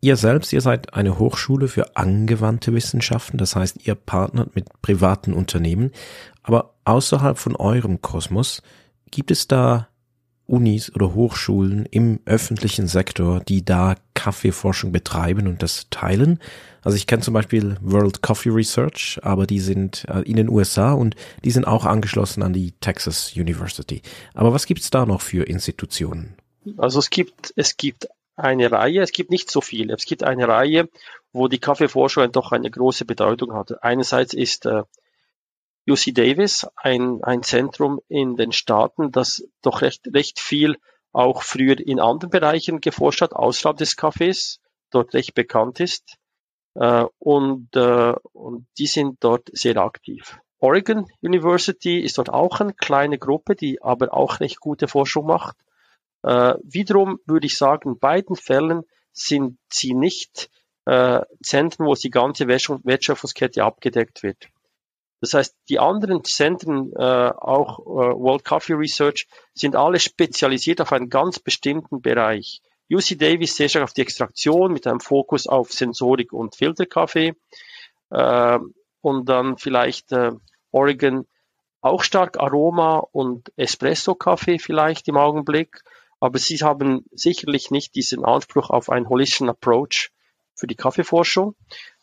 Ihr 0.00 0.16
selbst, 0.16 0.52
ihr 0.52 0.60
seid 0.60 0.94
eine 0.94 1.20
Hochschule 1.20 1.68
für 1.68 1.96
angewandte 1.96 2.74
Wissenschaften, 2.74 3.38
das 3.38 3.54
heißt, 3.54 3.86
ihr 3.86 3.94
partnert 3.94 4.56
mit 4.56 4.66
privaten 4.82 5.32
Unternehmen, 5.32 5.92
aber 6.42 6.74
außerhalb 6.84 7.38
von 7.38 7.56
eurem 7.56 8.02
Kosmos, 8.02 8.62
gibt 9.10 9.30
es 9.30 9.48
da 9.48 9.88
Unis 10.46 10.94
oder 10.94 11.14
Hochschulen 11.14 11.86
im 11.86 12.20
öffentlichen 12.24 12.86
Sektor, 12.86 13.40
die 13.40 13.64
da 13.64 13.94
Kaffeeforschung 14.14 14.92
betreiben 14.92 15.46
und 15.46 15.62
das 15.62 15.86
teilen? 15.90 16.40
Also 16.82 16.96
ich 16.96 17.06
kenne 17.06 17.22
zum 17.22 17.34
Beispiel 17.34 17.76
World 17.80 18.22
Coffee 18.22 18.50
Research, 18.50 19.20
aber 19.22 19.46
die 19.46 19.60
sind 19.60 20.04
äh, 20.08 20.20
in 20.22 20.36
den 20.36 20.48
USA 20.48 20.92
und 20.92 21.14
die 21.44 21.52
sind 21.52 21.66
auch 21.66 21.84
angeschlossen 21.84 22.42
an 22.42 22.52
die 22.52 22.72
Texas 22.80 23.32
University. 23.36 24.02
Aber 24.34 24.52
was 24.52 24.66
gibt's 24.66 24.90
da 24.90 25.06
noch 25.06 25.20
für 25.20 25.44
Institutionen? 25.44 26.34
Also 26.76 26.98
es 26.98 27.10
gibt, 27.10 27.52
es 27.56 27.76
gibt 27.76 28.08
eine 28.36 28.70
Reihe, 28.70 29.00
es 29.00 29.12
gibt 29.12 29.30
nicht 29.30 29.50
so 29.50 29.60
viele, 29.60 29.94
es 29.94 30.04
gibt 30.04 30.24
eine 30.24 30.48
Reihe, 30.48 30.88
wo 31.32 31.48
die 31.48 31.58
Kaffeeforschung 31.58 32.30
doch 32.32 32.52
eine 32.52 32.70
große 32.70 33.04
Bedeutung 33.04 33.54
hat. 33.54 33.82
Einerseits 33.82 34.34
ist 34.34 34.66
äh, 34.66 34.82
UC 35.88 36.14
Davis 36.14 36.66
ein, 36.76 37.22
ein 37.22 37.42
Zentrum 37.42 38.00
in 38.08 38.36
den 38.36 38.52
Staaten, 38.52 39.10
das 39.10 39.44
doch 39.62 39.82
recht, 39.82 40.06
recht 40.12 40.40
viel 40.40 40.76
auch 41.12 41.42
früher 41.42 41.78
in 41.78 42.00
anderen 42.00 42.30
Bereichen 42.30 42.80
geforscht 42.80 43.20
hat, 43.20 43.32
außerhalb 43.32 43.76
des 43.76 43.96
Kaffees, 43.96 44.60
dort 44.90 45.12
recht 45.14 45.34
bekannt 45.34 45.80
ist. 45.80 46.16
Äh, 46.74 47.04
und, 47.18 47.74
äh, 47.76 48.14
und 48.32 48.66
die 48.78 48.86
sind 48.86 49.22
dort 49.22 49.50
sehr 49.52 49.76
aktiv. 49.76 50.38
Oregon 50.58 51.06
University 51.20 51.98
ist 51.98 52.18
dort 52.18 52.30
auch 52.30 52.60
eine 52.60 52.72
kleine 52.72 53.18
Gruppe, 53.18 53.56
die 53.56 53.82
aber 53.82 54.14
auch 54.14 54.40
recht 54.40 54.60
gute 54.60 54.88
Forschung 54.88 55.26
macht. 55.26 55.56
Äh, 56.22 56.54
wiederum 56.62 57.18
würde 57.26 57.46
ich 57.46 57.56
sagen, 57.56 57.90
in 57.90 57.98
beiden 57.98 58.36
Fällen 58.36 58.84
sind 59.12 59.58
sie 59.68 59.92
nicht 59.92 60.48
äh, 60.84 61.20
Zentren, 61.42 61.86
wo 61.86 61.94
die 61.94 62.10
ganze 62.10 62.46
Wertschöpfungskette 62.46 63.64
abgedeckt 63.64 64.22
wird. 64.22 64.48
Das 65.22 65.34
heißt, 65.34 65.56
die 65.68 65.78
anderen 65.78 66.24
Zentren, 66.24 66.92
äh, 66.96 67.30
auch 67.38 67.78
äh, 67.78 67.82
World 67.84 68.44
Coffee 68.44 68.74
Research, 68.74 69.28
sind 69.54 69.76
alle 69.76 70.00
spezialisiert 70.00 70.80
auf 70.80 70.92
einen 70.92 71.10
ganz 71.10 71.38
bestimmten 71.38 72.02
Bereich. 72.02 72.60
UC 72.92 73.16
Davis 73.18 73.54
sehr 73.54 73.68
stark 73.68 73.84
auf 73.84 73.92
die 73.92 74.00
Extraktion 74.02 74.72
mit 74.72 74.84
einem 74.84 74.98
Fokus 74.98 75.46
auf 75.46 75.72
Sensorik 75.72 76.32
und 76.32 76.56
Filterkaffee. 76.56 77.36
Äh, 78.10 78.58
und 79.00 79.28
dann 79.28 79.58
vielleicht 79.58 80.10
äh, 80.10 80.32
Oregon 80.72 81.28
auch 81.80 82.02
stark 82.02 82.40
Aroma 82.40 82.98
und 83.12 83.52
Espresso-Kaffee 83.56 84.58
vielleicht 84.58 85.06
im 85.06 85.16
Augenblick. 85.16 85.82
Aber 86.18 86.40
sie 86.40 86.56
haben 86.56 87.04
sicherlich 87.12 87.70
nicht 87.70 87.94
diesen 87.94 88.24
Anspruch 88.24 88.70
auf 88.70 88.90
einen 88.90 89.08
holistischen 89.08 89.48
Approach 89.48 90.10
für 90.56 90.66
die 90.66 90.76
Kaffeeforschung. 90.76 91.54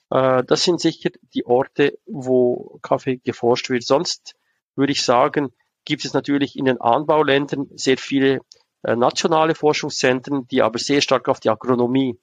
Äh, 0.09 0.43
das 0.43 0.63
sind 0.63 0.79
sicher 0.79 1.09
die 1.33 1.45
Orte, 1.45 1.97
wo 2.05 2.79
Kaffee 2.81 3.17
geforscht 3.17 3.69
wird. 3.69 3.83
Sonst 3.83 4.35
würde 4.75 4.91
ich 4.91 5.03
sagen, 5.03 5.53
gibt 5.85 6.05
es 6.05 6.13
natürlich 6.13 6.57
in 6.57 6.65
den 6.65 6.81
Anbauländern 6.81 7.67
sehr 7.75 7.97
viele 7.97 8.41
äh, 8.83 8.95
nationale 8.95 9.55
Forschungszentren, 9.55 10.47
die 10.47 10.61
aber 10.61 10.79
sehr 10.79 11.01
stark 11.01 11.27
auf 11.29 11.39
die 11.39 11.49
Agronomie 11.49 12.19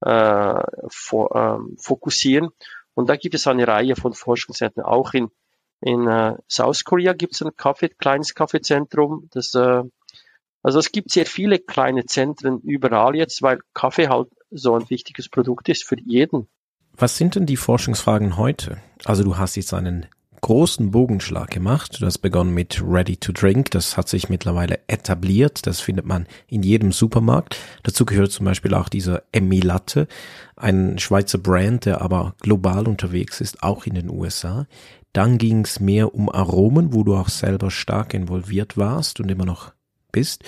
äh, 0.00 0.62
fo 0.88 1.28
äh, 1.28 1.58
fokussieren. 1.78 2.50
Und 2.94 3.08
da 3.08 3.16
gibt 3.16 3.34
es 3.34 3.46
eine 3.46 3.66
Reihe 3.66 3.96
von 3.96 4.12
Forschungszentren. 4.12 4.84
Auch 4.84 5.14
in, 5.14 5.30
in 5.80 6.06
äh, 6.06 6.36
South 6.48 6.84
Korea 6.84 7.12
gibt 7.12 7.34
es 7.34 7.42
ein 7.42 7.56
Kaffee, 7.56 7.88
kleines 7.88 8.34
Kaffeezentrum. 8.34 9.28
Das, 9.32 9.54
äh, 9.54 9.82
also 10.62 10.78
es 10.78 10.92
gibt 10.92 11.10
sehr 11.10 11.26
viele 11.26 11.58
kleine 11.58 12.06
Zentren 12.06 12.60
überall 12.60 13.16
jetzt, 13.16 13.42
weil 13.42 13.58
Kaffee 13.72 14.08
halt 14.08 14.28
so 14.50 14.74
ein 14.74 14.88
wichtiges 14.90 15.28
Produkt 15.28 15.68
ist 15.68 15.84
für 15.84 15.98
jeden. 15.98 16.48
Was 16.96 17.16
sind 17.16 17.34
denn 17.34 17.44
die 17.44 17.56
Forschungsfragen 17.56 18.36
heute? 18.36 18.78
Also 19.04 19.24
du 19.24 19.36
hast 19.36 19.56
jetzt 19.56 19.74
einen 19.74 20.06
großen 20.42 20.92
Bogenschlag 20.92 21.50
gemacht. 21.50 22.00
Du 22.00 22.06
hast 22.06 22.18
begonnen 22.18 22.54
mit 22.54 22.80
Ready 22.86 23.16
to 23.16 23.32
Drink. 23.32 23.72
Das 23.72 23.96
hat 23.96 24.08
sich 24.08 24.28
mittlerweile 24.28 24.78
etabliert. 24.86 25.66
Das 25.66 25.80
findet 25.80 26.06
man 26.06 26.28
in 26.46 26.62
jedem 26.62 26.92
Supermarkt. 26.92 27.56
Dazu 27.82 28.06
gehört 28.06 28.30
zum 28.30 28.46
Beispiel 28.46 28.74
auch 28.74 28.88
dieser 28.88 29.24
Emmy 29.32 29.58
Latte, 29.58 30.06
ein 30.54 31.00
Schweizer 31.00 31.38
Brand, 31.38 31.86
der 31.86 32.00
aber 32.00 32.36
global 32.40 32.86
unterwegs 32.86 33.40
ist, 33.40 33.64
auch 33.64 33.86
in 33.86 33.94
den 33.94 34.08
USA. 34.08 34.68
Dann 35.12 35.38
ging 35.38 35.64
es 35.64 35.80
mehr 35.80 36.14
um 36.14 36.28
Aromen, 36.28 36.94
wo 36.94 37.02
du 37.02 37.16
auch 37.16 37.28
selber 37.28 37.72
stark 37.72 38.14
involviert 38.14 38.76
warst 38.76 39.18
und 39.18 39.30
immer 39.30 39.46
noch 39.46 39.72
bist. 40.12 40.44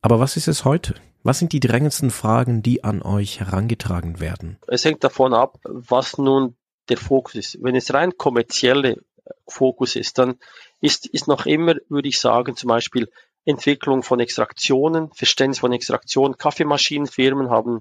Aber 0.00 0.18
was 0.18 0.36
ist 0.36 0.48
es 0.48 0.64
heute? 0.64 0.94
Was 1.26 1.38
sind 1.38 1.54
die 1.54 1.60
drängendsten 1.60 2.10
Fragen, 2.10 2.62
die 2.62 2.84
an 2.84 3.00
euch 3.00 3.40
herangetragen 3.40 4.20
werden? 4.20 4.58
Es 4.68 4.84
hängt 4.84 5.02
davon 5.04 5.32
ab, 5.32 5.58
was 5.64 6.18
nun 6.18 6.54
der 6.90 6.98
Fokus 6.98 7.34
ist. 7.34 7.58
Wenn 7.62 7.74
es 7.74 7.94
rein 7.94 8.18
kommerzielle 8.18 8.98
Fokus 9.48 9.96
ist, 9.96 10.18
dann 10.18 10.34
ist, 10.82 11.06
ist 11.06 11.26
noch 11.26 11.46
immer, 11.46 11.76
würde 11.88 12.08
ich 12.08 12.20
sagen, 12.20 12.56
zum 12.56 12.68
Beispiel 12.68 13.08
Entwicklung 13.46 14.02
von 14.02 14.20
Extraktionen, 14.20 15.10
Verständnis 15.14 15.60
von 15.60 15.72
Extraktionen. 15.72 16.36
Kaffeemaschinenfirmen 16.36 17.48
haben, 17.48 17.80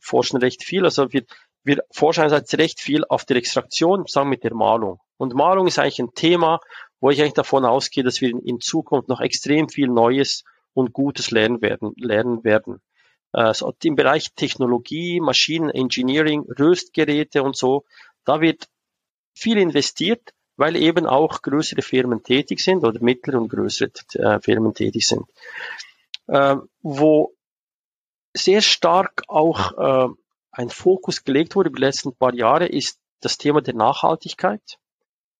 forschen 0.00 0.36
recht 0.36 0.62
viel. 0.62 0.84
Also 0.84 1.12
wir, 1.12 1.24
wir 1.64 1.82
forschen 1.90 2.20
einerseits 2.20 2.56
recht 2.56 2.80
viel 2.80 3.04
auf 3.08 3.24
der 3.24 3.36
Extraktion, 3.36 4.06
zusammen 4.06 4.30
mit 4.30 4.44
der 4.44 4.54
Malung. 4.54 5.00
Und 5.16 5.34
Malung 5.34 5.66
ist 5.66 5.80
eigentlich 5.80 5.98
ein 5.98 6.14
Thema, 6.14 6.60
wo 7.00 7.10
ich 7.10 7.20
eigentlich 7.20 7.34
davon 7.34 7.64
ausgehe, 7.64 8.04
dass 8.04 8.20
wir 8.20 8.30
in 8.30 8.60
Zukunft 8.60 9.08
noch 9.08 9.20
extrem 9.20 9.68
viel 9.68 9.88
Neues 9.88 10.44
und 10.76 10.92
Gutes 10.92 11.30
lernen 11.30 11.62
werden. 11.62 11.94
Lernen 11.96 12.44
werden. 12.44 12.82
Also 13.32 13.72
im 13.82 13.96
Bereich 13.96 14.34
Technologie, 14.34 15.20
Maschinenengineering, 15.20 16.42
Röstgeräte 16.58 17.42
und 17.42 17.56
so, 17.56 17.84
da 18.24 18.40
wird 18.40 18.68
viel 19.34 19.58
investiert, 19.58 20.34
weil 20.56 20.76
eben 20.76 21.06
auch 21.06 21.42
größere 21.42 21.82
Firmen 21.82 22.22
tätig 22.22 22.60
sind 22.60 22.84
oder 22.84 23.00
mittlere 23.00 23.38
und 23.38 23.48
größere 23.48 23.90
äh, 24.14 24.40
Firmen 24.40 24.74
tätig 24.74 25.06
sind. 25.06 25.24
Äh, 26.26 26.56
wo 26.82 27.34
sehr 28.34 28.60
stark 28.60 29.22
auch 29.28 29.72
äh, 29.78 30.08
ein 30.50 30.68
Fokus 30.68 31.24
gelegt 31.24 31.56
wurde 31.56 31.70
über 31.70 31.78
die 31.78 31.84
letzten 31.84 32.14
paar 32.14 32.34
Jahre, 32.34 32.66
ist 32.66 32.98
das 33.20 33.38
Thema 33.38 33.62
der 33.62 33.74
Nachhaltigkeit, 33.74 34.78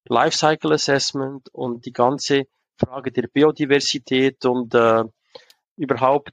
Lifecycle 0.07 0.73
Assessment 0.73 1.49
und 1.53 1.85
die 1.85 1.93
ganze 1.93 2.47
Frage 2.77 3.11
der 3.11 3.27
Biodiversität 3.27 4.45
und 4.45 4.73
äh, 4.73 5.03
überhaupt 5.77 6.31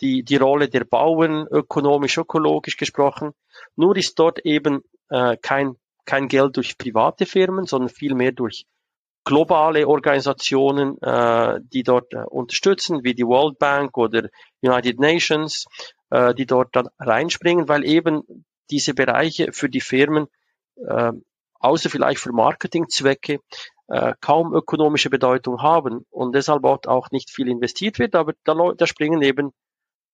die, 0.00 0.22
die 0.22 0.36
Rolle 0.36 0.68
der 0.68 0.84
Bauern, 0.84 1.46
ökonomisch, 1.50 2.18
ökologisch 2.18 2.76
gesprochen. 2.76 3.32
Nur 3.76 3.96
ist 3.96 4.18
dort 4.18 4.40
eben 4.44 4.82
äh, 5.10 5.36
kein 5.36 5.76
kein 6.04 6.28
Geld 6.28 6.56
durch 6.56 6.78
private 6.78 7.26
Firmen, 7.26 7.66
sondern 7.66 7.88
vielmehr 7.88 8.32
durch 8.32 8.64
globale 9.24 9.86
Organisationen, 9.86 11.00
äh, 11.00 11.60
die 11.72 11.84
dort 11.84 12.12
äh, 12.12 12.24
unterstützen, 12.28 13.04
wie 13.04 13.14
die 13.14 13.24
World 13.24 13.58
Bank 13.58 13.96
oder 13.96 14.28
United 14.62 14.98
Nations, 14.98 15.66
äh, 16.10 16.34
die 16.34 16.46
dort 16.46 16.74
dann 16.74 16.88
reinspringen, 16.98 17.68
weil 17.68 17.84
eben 17.84 18.22
diese 18.70 18.94
Bereiche 18.94 19.52
für 19.52 19.68
die 19.68 19.80
Firmen, 19.80 20.26
äh, 20.76 21.12
außer 21.60 21.88
vielleicht 21.88 22.18
für 22.18 22.32
Marketingzwecke, 22.32 23.38
äh, 23.88 24.14
kaum 24.20 24.54
ökonomische 24.54 25.10
Bedeutung 25.10 25.62
haben 25.62 26.06
und 26.10 26.34
deshalb 26.34 26.64
auch 26.64 27.10
nicht 27.10 27.30
viel 27.30 27.48
investiert 27.48 27.98
wird, 27.98 28.14
aber 28.14 28.32
da, 28.44 28.54
da 28.76 28.86
springen 28.86 29.22
eben 29.22 29.52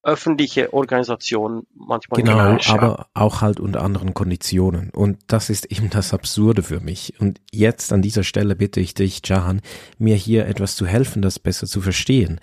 öffentliche 0.02 0.72
Organisationen 0.72 1.66
manchmal. 1.74 2.22
Genau, 2.22 2.56
aber 2.68 3.08
auch 3.14 3.40
halt 3.40 3.58
unter 3.58 3.82
anderen 3.82 4.14
Konditionen. 4.14 4.90
Und 4.90 5.18
das 5.26 5.50
ist 5.50 5.66
eben 5.66 5.90
das 5.90 6.14
Absurde 6.14 6.62
für 6.62 6.80
mich. 6.80 7.14
Und 7.18 7.40
jetzt 7.50 7.92
an 7.92 8.00
dieser 8.00 8.22
Stelle 8.22 8.54
bitte 8.54 8.80
ich 8.80 8.94
dich, 8.94 9.20
Jahan, 9.24 9.60
mir 9.98 10.14
hier 10.14 10.46
etwas 10.46 10.76
zu 10.76 10.86
helfen, 10.86 11.20
das 11.20 11.38
besser 11.38 11.66
zu 11.66 11.80
verstehen. 11.80 12.40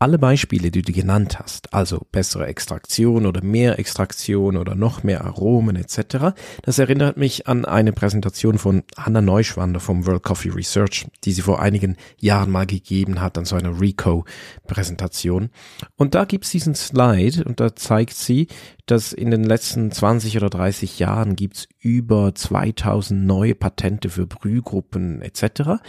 Alle 0.00 0.16
Beispiele, 0.16 0.70
die 0.70 0.82
du 0.82 0.92
genannt 0.92 1.40
hast, 1.40 1.74
also 1.74 2.06
bessere 2.12 2.46
Extraktion 2.46 3.26
oder 3.26 3.42
mehr 3.42 3.80
Extraktion 3.80 4.56
oder 4.56 4.76
noch 4.76 5.02
mehr 5.02 5.24
Aromen 5.24 5.74
etc., 5.74 6.36
das 6.62 6.78
erinnert 6.78 7.16
mich 7.16 7.48
an 7.48 7.64
eine 7.64 7.92
Präsentation 7.92 8.58
von 8.58 8.84
Hanna 8.96 9.20
Neuschwander 9.20 9.80
vom 9.80 10.06
World 10.06 10.22
Coffee 10.22 10.50
Research, 10.50 11.08
die 11.24 11.32
sie 11.32 11.42
vor 11.42 11.60
einigen 11.60 11.96
Jahren 12.16 12.52
mal 12.52 12.64
gegeben 12.64 13.20
hat 13.20 13.36
an 13.38 13.44
so 13.44 13.56
einer 13.56 13.80
Reco-Präsentation. 13.80 15.50
Und 15.96 16.14
da 16.14 16.26
gibt's 16.26 16.50
diesen 16.50 16.76
Slide 16.76 17.42
und 17.42 17.58
da 17.58 17.74
zeigt 17.74 18.14
sie, 18.14 18.46
dass 18.86 19.12
in 19.12 19.32
den 19.32 19.42
letzten 19.42 19.90
20 19.90 20.36
oder 20.36 20.48
30 20.48 21.00
Jahren 21.00 21.34
gibt's 21.34 21.66
über 21.80 22.32
2000 22.36 23.26
neue 23.26 23.56
Patente 23.56 24.10
für 24.10 24.28
Brühgruppen 24.28 25.22
etc 25.22 25.80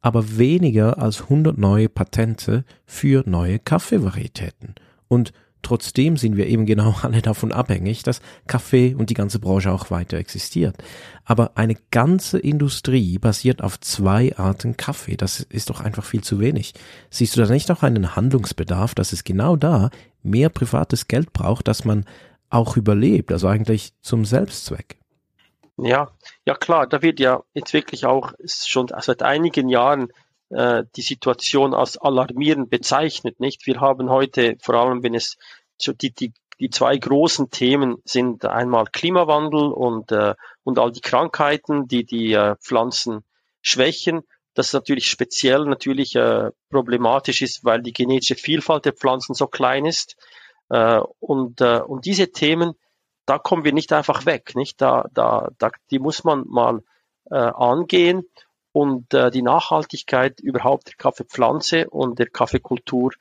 aber 0.00 0.38
weniger 0.38 0.98
als 1.02 1.22
100 1.22 1.58
neue 1.58 1.88
Patente 1.88 2.64
für 2.86 3.24
neue 3.26 3.58
Kaffeevarietäten. 3.58 4.74
Und 5.08 5.32
trotzdem 5.62 6.16
sind 6.16 6.36
wir 6.36 6.46
eben 6.46 6.66
genau 6.66 6.94
alle 7.02 7.22
davon 7.22 7.52
abhängig, 7.52 8.02
dass 8.02 8.20
Kaffee 8.46 8.94
und 8.94 9.10
die 9.10 9.14
ganze 9.14 9.38
Branche 9.38 9.72
auch 9.72 9.90
weiter 9.90 10.16
existiert. 10.18 10.76
Aber 11.24 11.56
eine 11.56 11.76
ganze 11.90 12.38
Industrie 12.38 13.18
basiert 13.18 13.62
auf 13.62 13.80
zwei 13.80 14.36
Arten 14.36 14.76
Kaffee. 14.76 15.16
Das 15.16 15.40
ist 15.40 15.70
doch 15.70 15.80
einfach 15.80 16.04
viel 16.04 16.22
zu 16.22 16.40
wenig. 16.40 16.74
Siehst 17.10 17.36
du 17.36 17.42
da 17.42 17.52
nicht 17.52 17.70
auch 17.70 17.82
einen 17.82 18.16
Handlungsbedarf, 18.16 18.94
dass 18.94 19.12
es 19.12 19.24
genau 19.24 19.56
da 19.56 19.90
mehr 20.22 20.48
privates 20.48 21.08
Geld 21.08 21.32
braucht, 21.32 21.68
dass 21.68 21.84
man 21.84 22.04
auch 22.50 22.76
überlebt, 22.76 23.32
also 23.32 23.48
eigentlich 23.48 23.92
zum 24.00 24.24
Selbstzweck? 24.24 24.98
Ja, 25.78 26.10
ja 26.44 26.54
klar, 26.54 26.88
da 26.88 27.02
wird 27.02 27.20
ja 27.20 27.44
jetzt 27.54 27.72
wirklich 27.72 28.04
auch 28.04 28.32
schon 28.44 28.88
seit 29.00 29.22
einigen 29.22 29.68
Jahren 29.68 30.12
äh, 30.50 30.84
die 30.96 31.02
Situation 31.02 31.72
als 31.72 31.96
alarmierend 31.96 32.68
bezeichnet, 32.68 33.38
nicht? 33.38 33.66
Wir 33.66 33.80
haben 33.80 34.10
heute, 34.10 34.56
vor 34.60 34.74
allem 34.74 35.02
wenn 35.04 35.14
es 35.14 35.36
so 35.76 35.92
die, 35.92 36.12
die, 36.12 36.32
die 36.58 36.70
zwei 36.70 36.96
großen 36.96 37.50
Themen 37.50 37.98
sind 38.04 38.44
einmal 38.44 38.86
Klimawandel 38.86 39.70
und, 39.72 40.10
äh, 40.10 40.34
und 40.64 40.80
all 40.80 40.90
die 40.90 41.00
Krankheiten, 41.00 41.86
die 41.86 42.04
die 42.04 42.32
äh, 42.32 42.56
Pflanzen 42.56 43.22
schwächen. 43.62 44.22
Das 44.54 44.72
natürlich 44.72 45.06
speziell 45.06 45.64
natürlich 45.66 46.16
äh, 46.16 46.50
problematisch 46.70 47.42
ist, 47.42 47.64
weil 47.64 47.82
die 47.82 47.92
genetische 47.92 48.34
Vielfalt 48.34 48.84
der 48.84 48.94
Pflanzen 48.94 49.34
so 49.34 49.46
klein 49.46 49.84
ist. 49.84 50.16
Äh, 50.70 51.00
und, 51.20 51.60
äh, 51.60 51.80
und 51.80 52.04
diese 52.04 52.32
Themen 52.32 52.74
da 53.28 53.38
kommen 53.38 53.64
wir 53.64 53.74
nicht 53.74 53.92
einfach 53.92 54.24
weg, 54.24 54.56
nicht? 54.56 54.80
Da, 54.80 55.06
da, 55.12 55.50
da, 55.58 55.70
die 55.90 55.98
muss 55.98 56.24
man 56.24 56.44
mal 56.46 56.82
äh, 57.30 57.36
angehen 57.36 58.24
und 58.72 59.12
äh, 59.12 59.30
die 59.30 59.42
Nachhaltigkeit 59.42 60.40
überhaupt 60.40 60.88
der 60.88 60.94
Kaffeepflanze 60.94 61.90
und 61.90 62.18
der 62.18 62.30
Kaffeekultur 62.30 63.12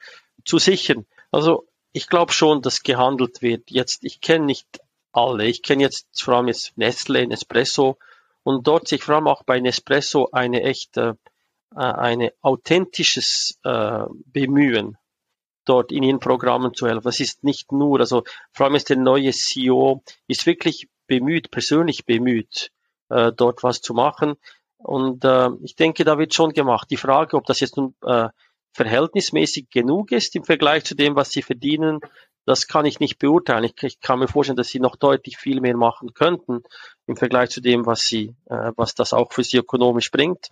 zu 0.46 0.60
sichern. 0.60 1.06
Also 1.30 1.68
ich 1.92 2.08
glaube 2.08 2.32
schon, 2.32 2.62
dass 2.62 2.84
gehandelt 2.84 3.42
wird. 3.42 3.70
Jetzt, 3.70 4.06
ich 4.06 4.22
kenne 4.22 4.46
nicht 4.46 4.80
alle. 5.12 5.46
Ich 5.46 5.62
kenne 5.62 5.84
jetzt 5.84 6.08
vor 6.22 6.36
allem 6.36 6.48
jetzt 6.48 6.78
Nestle, 6.78 7.28
Nespresso 7.28 7.98
und 8.44 8.66
dort 8.66 8.88
sich 8.88 9.04
vor 9.04 9.16
allem 9.16 9.28
auch 9.28 9.44
bei 9.44 9.60
Nespresso 9.60 10.30
eine 10.32 10.64
echte, 10.64 11.18
äh, 11.76 11.80
eine 11.80 12.32
authentisches 12.42 13.60
äh, 13.66 14.04
Bemühen 14.26 14.98
dort 15.68 15.92
in 15.92 16.04
ihren 16.04 16.20
Programmen 16.20 16.74
zu 16.74 16.88
helfen. 16.88 17.04
Das 17.04 17.20
ist 17.20 17.44
nicht 17.44 17.72
nur, 17.72 18.00
also 18.00 18.24
vor 18.52 18.66
allem 18.66 18.76
ist 18.76 18.90
der 18.90 18.98
neue 18.98 19.32
CEO, 19.32 20.04
ist 20.28 20.46
wirklich 20.46 20.88
bemüht, 21.08 21.52
persönlich 21.52 22.06
bemüht, 22.06 22.72
äh, 23.10 23.32
dort 23.32 23.64
was 23.64 23.82
zu 23.82 23.94
machen. 23.94 24.36
Und 24.78 25.26
äh, 25.26 25.50
ich 25.64 25.76
denke, 25.76 26.04
da 26.04 26.18
wird 26.18 26.34
schon 26.34 26.54
gemacht. 26.54 26.90
Die 26.92 26.98
Frage, 26.98 27.38
ob 27.38 27.46
das 27.46 27.60
jetzt 27.60 27.78
nun 27.78 27.96
äh, 28.04 28.30
verhältnismäßig 28.74 29.70
genug 29.72 30.12
ist 30.12 30.36
im 30.36 30.44
Vergleich 30.44 30.84
zu 30.84 30.96
dem, 30.96 31.16
was 31.16 31.32
sie 31.32 31.42
verdienen, 31.42 32.00
das 32.46 32.68
kann 32.68 32.86
ich 32.86 33.00
nicht 33.00 33.20
beurteilen. 33.20 33.66
Ich, 33.66 33.74
ich 33.84 34.00
kann 34.00 34.20
mir 34.20 34.28
vorstellen, 34.28 34.56
dass 34.56 34.70
sie 34.70 34.80
noch 34.80 34.96
deutlich 34.96 35.38
viel 35.38 35.60
mehr 35.60 35.76
machen 35.76 36.14
könnten 36.14 36.64
im 37.06 37.18
Vergleich 37.18 37.50
zu 37.50 37.60
dem, 37.60 37.86
was 37.86 38.02
sie, 38.02 38.36
äh, 38.46 38.72
was 38.78 38.96
das 38.96 39.14
auch 39.14 39.34
für 39.34 39.44
sie 39.44 39.58
ökonomisch 39.58 40.12
bringt. 40.12 40.48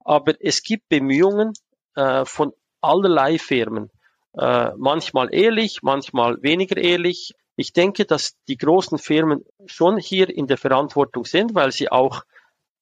Aber 0.00 0.34
es 0.40 0.62
gibt 0.62 0.88
Bemühungen 0.88 1.52
äh, 1.94 2.24
von 2.24 2.52
allerlei 2.82 3.38
Firmen, 3.38 3.90
äh, 4.36 4.70
manchmal 4.76 5.34
ehrlich, 5.34 5.82
manchmal 5.82 6.42
weniger 6.42 6.76
ehrlich, 6.76 7.34
Ich 7.54 7.72
denke, 7.72 8.06
dass 8.06 8.34
die 8.48 8.56
großen 8.56 8.98
Firmen 8.98 9.44
schon 9.66 9.98
hier 9.98 10.28
in 10.30 10.46
der 10.46 10.56
Verantwortung 10.56 11.24
sind, 11.24 11.54
weil 11.54 11.70
sie 11.70 11.90
auch 11.90 12.22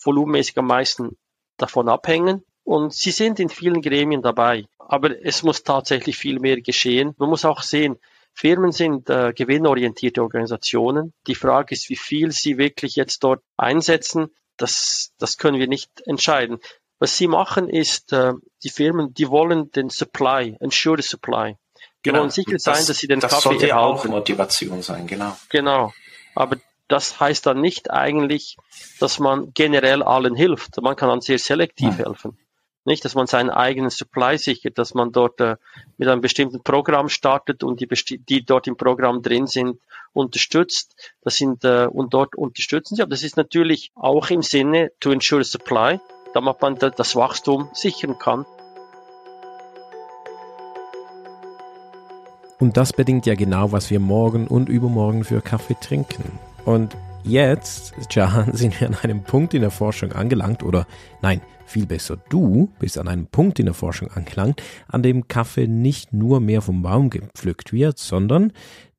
volumenmäßig 0.02 0.56
am 0.58 0.66
meisten 0.66 1.18
davon 1.56 1.88
abhängen. 1.88 2.44
Und 2.62 2.94
sie 2.94 3.10
sind 3.10 3.40
in 3.40 3.48
vielen 3.48 3.82
Gremien 3.82 4.22
dabei. 4.22 4.66
Aber 4.78 5.10
es 5.24 5.42
muss 5.42 5.64
tatsächlich 5.64 6.16
viel 6.16 6.38
mehr 6.38 6.60
geschehen. 6.60 7.14
Man 7.18 7.28
muss 7.28 7.44
auch 7.44 7.62
sehen, 7.62 7.98
Firmen 8.32 8.72
sind 8.72 9.10
äh, 9.10 9.32
gewinnorientierte 9.34 10.22
Organisationen. 10.22 11.12
Die 11.26 11.34
Frage 11.34 11.74
ist, 11.74 11.90
wie 11.90 11.96
viel 11.96 12.30
sie 12.30 12.58
wirklich 12.58 12.94
jetzt 12.94 13.24
dort 13.24 13.42
einsetzen. 13.56 14.30
Das, 14.56 15.12
das 15.18 15.36
können 15.36 15.58
wir 15.58 15.68
nicht 15.68 15.90
entscheiden. 16.06 16.60
Was 17.00 17.16
sie 17.16 17.26
machen 17.26 17.68
ist, 17.68 18.12
äh, 18.12 18.34
die 18.62 18.68
Firmen, 18.68 19.14
die 19.14 19.28
wollen 19.28 19.72
den 19.72 19.88
Supply, 19.88 20.56
ensure 20.60 21.00
the 21.00 21.08
supply. 21.08 21.56
Die 21.76 22.10
genau. 22.10 22.20
wollen 22.20 22.30
sicher 22.30 22.52
das, 22.52 22.62
sein, 22.62 22.86
dass 22.86 22.98
sie 22.98 23.08
den 23.08 23.20
das 23.20 23.32
Kaffee 23.32 23.48
sollte 23.48 23.68
erhalten. 23.70 23.98
auch 23.98 24.04
Motivation 24.04 24.82
sein, 24.82 25.06
genau. 25.06 25.36
Genau. 25.48 25.92
Aber 26.34 26.56
das 26.88 27.18
heißt 27.18 27.46
dann 27.46 27.60
nicht 27.60 27.90
eigentlich, 27.90 28.58
dass 28.98 29.18
man 29.18 29.52
generell 29.54 30.02
allen 30.02 30.34
hilft. 30.34 30.80
Man 30.82 30.94
kann 30.94 31.08
dann 31.08 31.22
sehr 31.22 31.38
selektiv 31.38 31.96
hm. 31.98 32.04
helfen. 32.04 32.38
Nicht, 32.84 33.04
dass 33.04 33.14
man 33.14 33.26
seinen 33.26 33.50
eigenen 33.50 33.90
Supply 33.90 34.36
sichert, 34.36 34.78
dass 34.78 34.94
man 34.94 35.12
dort 35.12 35.40
äh, 35.40 35.56
mit 35.96 36.08
einem 36.08 36.20
bestimmten 36.20 36.62
Programm 36.62 37.08
startet 37.08 37.62
und 37.62 37.80
die, 37.80 37.88
die 38.18 38.44
dort 38.44 38.66
im 38.66 38.76
Programm 38.76 39.22
drin 39.22 39.46
sind, 39.46 39.80
unterstützt. 40.12 40.96
Das 41.22 41.36
sind 41.36 41.64
äh, 41.64 41.86
und 41.86 42.12
dort 42.12 42.36
unterstützen 42.36 42.96
sie. 42.96 43.02
Aber 43.02 43.10
das 43.10 43.22
ist 43.22 43.36
natürlich 43.36 43.92
auch 43.94 44.30
im 44.30 44.42
Sinne 44.42 44.92
to 45.00 45.10
ensure 45.12 45.44
supply, 45.44 46.00
damit 46.34 46.60
man 46.60 46.76
das 46.76 47.16
Wachstum 47.16 47.68
sichern 47.72 48.18
kann. 48.18 48.46
Und 52.58 52.76
das 52.76 52.92
bedingt 52.92 53.24
ja 53.24 53.34
genau, 53.34 53.72
was 53.72 53.90
wir 53.90 54.00
morgen 54.00 54.46
und 54.46 54.68
übermorgen 54.68 55.24
für 55.24 55.40
Kaffee 55.40 55.76
trinken. 55.80 56.38
Und 56.66 56.94
jetzt, 57.24 57.94
Jahan, 58.10 58.52
sind 58.52 58.78
wir 58.80 58.88
an 58.88 58.96
einem 59.02 59.22
Punkt 59.22 59.54
in 59.54 59.62
der 59.62 59.70
Forschung 59.70 60.12
angelangt, 60.12 60.62
oder 60.62 60.86
nein, 61.22 61.40
viel 61.64 61.86
besser, 61.86 62.18
du 62.28 62.70
bist 62.78 62.98
an 62.98 63.08
einem 63.08 63.28
Punkt 63.28 63.58
in 63.58 63.66
der 63.66 63.74
Forschung 63.74 64.10
angelangt, 64.10 64.62
an 64.88 65.02
dem 65.02 65.26
Kaffee 65.26 65.68
nicht 65.68 66.12
nur 66.12 66.40
mehr 66.40 66.60
vom 66.60 66.82
Baum 66.82 67.08
gepflückt 67.08 67.72
wird, 67.72 67.98
sondern 67.98 68.52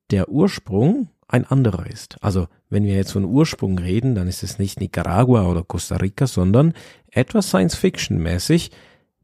der 0.10 0.30
Ursprung 0.30 1.10
ein 1.32 1.46
anderer 1.46 1.88
ist. 1.88 2.17
Also 2.22 2.48
wenn 2.70 2.84
wir 2.84 2.96
jetzt 2.96 3.13
von 3.13 3.26
Ursprung 3.26 3.78
reden, 3.78 4.15
dann 4.15 4.28
ist 4.28 4.44
es 4.44 4.60
nicht 4.60 4.80
Nicaragua 4.80 5.48
oder 5.48 5.63
Costa 5.63 5.98
Rica, 5.98 6.28
sondern 6.28 6.74
etwas 7.10 7.48
Science-Fiction-mäßig. 7.48 8.72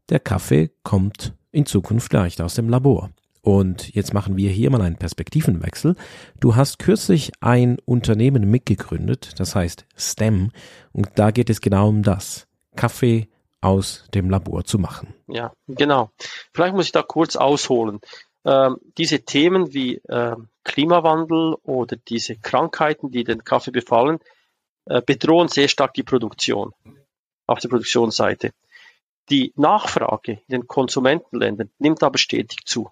Der 0.10 0.20
Kaffee 0.20 0.72
kommt 0.84 1.34
in 1.52 1.66
Zukunft 1.66 2.10
vielleicht 2.10 2.42
aus 2.42 2.56
dem 2.56 2.70
Labor. 2.70 3.10
Und 3.42 3.94
jetzt 3.96 4.14
machen 4.14 4.36
wir 4.36 4.50
hier 4.50 4.70
mal 4.70 4.82
einen 4.82 4.98
Perspektivenwechsel. 4.98 5.96
Du 6.40 6.56
hast 6.56 6.80
kürzlich 6.80 7.32
ein 7.40 7.78
Unternehmen 7.86 8.50
mitgegründet, 8.50 9.40
das 9.40 9.56
heißt 9.56 9.86
STEM, 9.98 10.52
und 10.92 11.12
da 11.16 11.32
geht 11.32 11.50
es 11.50 11.62
genau 11.62 11.88
um 11.88 12.04
das. 12.04 12.48
Kaffee 12.76 13.30
aus 13.62 14.06
dem 14.14 14.30
Labor 14.30 14.66
zu 14.66 14.80
machen. 14.80 15.14
Ja, 15.28 15.54
genau. 15.68 16.12
Vielleicht 16.54 16.76
muss 16.76 16.88
ich 16.88 16.92
da 16.92 17.04
kurz 17.04 17.36
ausholen. 17.36 18.00
Ähm, 18.46 18.78
diese 18.98 19.22
Themen 19.22 19.74
wie 19.74 19.96
äh, 20.10 20.36
Klimawandel 20.68 21.56
oder 21.64 21.96
diese 21.96 22.36
Krankheiten, 22.36 23.10
die 23.10 23.24
den 23.24 23.44
Kaffee 23.46 23.72
befallen, 23.72 24.20
äh, 24.86 25.02
bedrohen 25.02 25.48
sehr 25.48 25.70
stark 25.70 25.94
die 25.94 26.04
Produktion 26.04 26.74
auf 27.48 27.60
der 27.60 27.70
Produktionsseite. 27.70 28.52
Die 29.30 29.54
Nachfrage 29.56 30.34
in 30.34 30.52
den 30.52 30.68
Konsumentenländern 30.68 31.72
nimmt 31.80 32.04
aber 32.04 32.18
stetig 32.18 32.66
zu. 32.66 32.92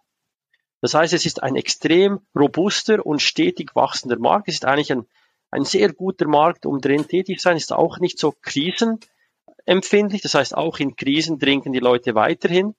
Das 0.81 0.93
heißt, 0.93 1.13
es 1.13 1.25
ist 1.25 1.43
ein 1.43 1.55
extrem 1.55 2.19
robuster 2.33 3.05
und 3.05 3.21
stetig 3.21 3.75
wachsender 3.75 4.19
Markt. 4.19 4.47
Es 4.47 4.55
ist 4.55 4.65
eigentlich 4.65 4.91
ein, 4.91 5.05
ein 5.51 5.65
sehr 5.65 5.91
guter 5.93 6.27
Markt, 6.27 6.65
um 6.65 6.79
drin 6.79 7.07
tätig 7.07 7.39
zu 7.39 7.43
sein. 7.43 7.57
Es 7.57 7.63
ist 7.63 7.73
auch 7.73 7.99
nicht 7.99 8.19
so 8.19 8.33
krisenempfindlich. 8.41 10.21
Das 10.21 10.33
heißt, 10.33 10.55
auch 10.55 10.79
in 10.79 10.95
Krisen 10.95 11.39
trinken 11.39 11.73
die 11.73 11.79
Leute 11.79 12.15
weiterhin. 12.15 12.75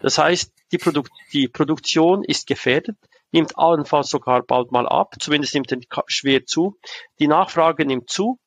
Das 0.00 0.18
heißt, 0.18 0.52
die, 0.72 0.78
Produ 0.78 1.02
die 1.32 1.48
Produktion 1.48 2.22
ist 2.22 2.46
gefährdet, 2.46 2.96
nimmt 3.32 3.58
allenfalls 3.58 4.08
sogar 4.08 4.42
bald 4.42 4.72
mal 4.72 4.88
ab. 4.88 5.14
Zumindest 5.20 5.54
nimmt 5.54 5.72
er 5.72 5.78
schwer 6.06 6.46
zu. 6.46 6.76
Die 7.18 7.28
Nachfrage 7.28 7.84
nimmt 7.84 8.10
zu. 8.10 8.38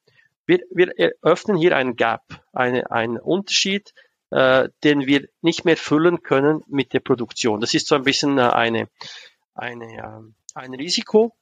Wir, 0.45 0.59
wir 0.71 0.91
eröffnen 0.97 1.57
hier 1.57 1.75
einen 1.75 1.95
Gap, 1.95 2.23
eine, 2.51 2.91
einen 2.91 3.17
Unterschied 3.17 3.93
äh, 4.31 4.69
den 4.83 5.05
wir 5.05 5.27
nicht 5.41 5.65
mehr 5.65 5.77
füllen 5.77 6.23
können 6.23 6.63
mit 6.67 6.93
der 6.93 7.01
Produktion. 7.01 7.59
Das 7.59 7.73
ist 7.73 7.87
so 7.87 7.95
ein 7.95 8.03
bisschen 8.03 8.37
äh, 8.37 8.43
eine, 8.43 8.87
eine, 9.53 9.85
äh, 9.85 10.21
ein 10.55 10.73
Risiko 10.73 11.35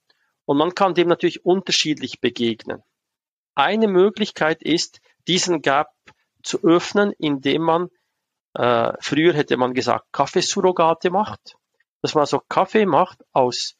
und 0.46 0.58
man 0.58 0.74
kann 0.76 0.96
dem 0.96 1.08
natürlich 1.08 1.46
unterschiedlich 1.46 2.20
begegnen. 2.20 2.84
Eine 3.56 3.88
Möglichkeit 3.88 4.64
ist, 4.64 5.00
diesen 5.28 5.62
Gap 5.62 5.90
zu 6.44 6.64
öffnen, 6.64 7.14
indem 7.20 7.62
man, 7.62 7.90
äh, 8.56 8.94
früher 9.00 9.34
hätte 9.34 9.58
man 9.58 9.74
gesagt, 9.74 10.12
Kaffeesurrogate 10.12 11.12
macht, 11.12 11.56
dass 12.02 12.16
man 12.16 12.22
also 12.22 12.42
Kaffee 12.48 12.86
macht 12.86 13.24
aus 13.34 13.76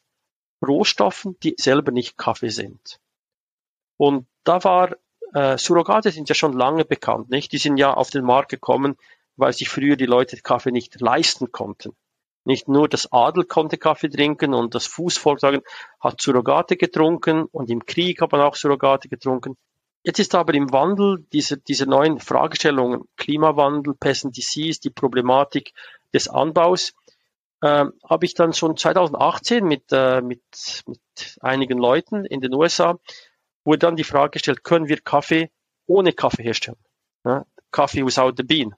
Rohstoffen, 0.66 1.38
die 1.42 1.54
selber 1.58 1.92
nicht 1.92 2.16
Kaffee 2.16 2.50
sind. 2.50 3.00
Und 3.96 4.26
da 4.44 4.62
war 4.64 4.96
äh, 5.32 5.58
Surrogate 5.58 6.10
sind 6.10 6.28
ja 6.28 6.34
schon 6.34 6.52
lange 6.52 6.84
bekannt, 6.84 7.30
nicht? 7.30 7.52
Die 7.52 7.58
sind 7.58 7.76
ja 7.76 7.94
auf 7.94 8.10
den 8.10 8.24
Markt 8.24 8.50
gekommen, 8.50 8.96
weil 9.36 9.52
sich 9.52 9.68
früher 9.68 9.96
die 9.96 10.06
Leute 10.06 10.36
Kaffee 10.38 10.72
nicht 10.72 11.00
leisten 11.00 11.52
konnten. 11.52 11.94
Nicht 12.44 12.68
nur 12.68 12.88
das 12.88 13.12
Adel 13.12 13.44
konnte 13.44 13.76
Kaffee 13.76 14.08
trinken 14.08 14.54
und 14.54 14.74
das 14.74 14.86
Fußvolk 14.86 15.40
sagen, 15.40 15.60
hat 16.00 16.20
Surrogate 16.20 16.76
getrunken 16.76 17.44
und 17.44 17.70
im 17.70 17.84
Krieg 17.84 18.20
hat 18.22 18.32
man 18.32 18.40
auch 18.40 18.56
Surrogate 18.56 19.08
getrunken. 19.08 19.56
Jetzt 20.02 20.18
ist 20.18 20.34
aber 20.34 20.54
im 20.54 20.72
Wandel 20.72 21.26
diese, 21.32 21.58
diese 21.58 21.84
neuen 21.84 22.18
Fragestellungen, 22.18 23.04
Klimawandel, 23.18 23.94
Pest 23.94 24.24
and 24.24 24.36
Disease, 24.36 24.80
die 24.80 24.88
Problematik 24.88 25.74
des 26.14 26.28
Anbaus, 26.28 26.94
äh, 27.62 27.86
habe 28.08 28.24
ich 28.24 28.34
dann 28.34 28.52
schon 28.52 28.76
2018 28.76 29.64
mit, 29.64 29.84
äh, 29.92 30.20
mit, 30.20 30.42
mit 30.86 31.38
einigen 31.40 31.78
Leuten 31.78 32.24
in 32.24 32.40
den 32.40 32.54
USA 32.54 32.98
wurde 33.64 33.78
dann 33.78 33.96
die 33.96 34.04
Frage 34.04 34.32
gestellt, 34.32 34.64
können 34.64 34.88
wir 34.88 35.00
Kaffee 35.00 35.50
ohne 35.86 36.12
Kaffee 36.12 36.42
herstellen? 36.42 36.78
Ja, 37.24 37.44
Kaffee 37.70 38.04
without 38.04 38.32
the 38.36 38.42
bean. 38.42 38.74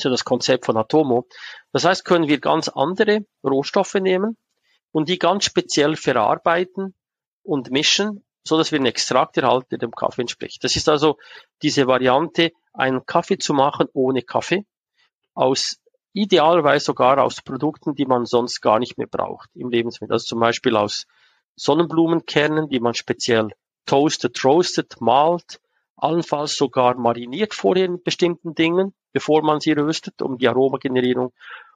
Ja 0.00 0.10
das 0.10 0.24
Konzept 0.24 0.66
von 0.66 0.76
Atomo. 0.76 1.26
Das 1.72 1.84
heißt, 1.84 2.04
können 2.04 2.28
wir 2.28 2.40
ganz 2.40 2.68
andere 2.68 3.26
Rohstoffe 3.44 3.94
nehmen 3.94 4.36
und 4.92 5.08
die 5.08 5.18
ganz 5.18 5.44
speziell 5.44 5.96
verarbeiten 5.96 6.94
und 7.42 7.70
mischen, 7.70 8.24
so 8.44 8.56
dass 8.56 8.72
wir 8.72 8.78
einen 8.78 8.86
Extrakt 8.86 9.36
erhalten, 9.36 9.68
der 9.70 9.78
dem 9.78 9.90
Kaffee 9.90 10.22
entspricht. 10.22 10.64
Das 10.64 10.76
ist 10.76 10.88
also 10.88 11.18
diese 11.62 11.86
Variante, 11.86 12.52
einen 12.72 13.04
Kaffee 13.04 13.38
zu 13.38 13.52
machen 13.52 13.88
ohne 13.92 14.22
Kaffee, 14.22 14.64
aus 15.34 15.79
idealerweise 16.12 16.86
sogar 16.86 17.22
aus 17.22 17.42
Produkten, 17.42 17.94
die 17.94 18.06
man 18.06 18.26
sonst 18.26 18.60
gar 18.60 18.78
nicht 18.78 18.98
mehr 18.98 19.06
braucht 19.06 19.48
im 19.54 19.70
Lebensmittel. 19.70 20.14
Also 20.14 20.26
zum 20.26 20.40
Beispiel 20.40 20.76
aus 20.76 21.06
Sonnenblumenkernen, 21.56 22.68
die 22.68 22.80
man 22.80 22.94
speziell 22.94 23.50
toasted, 23.86 24.44
roasted, 24.44 25.00
malt, 25.00 25.60
allenfalls 25.96 26.56
sogar 26.56 26.96
mariniert 26.96 27.54
vorher 27.54 27.84
in 27.84 28.02
bestimmten 28.02 28.54
Dingen, 28.54 28.94
bevor 29.12 29.42
man 29.42 29.60
sie 29.60 29.72
röstet, 29.72 30.22
um 30.22 30.38
die 30.38 30.48
Aromagenerierung 30.48 31.32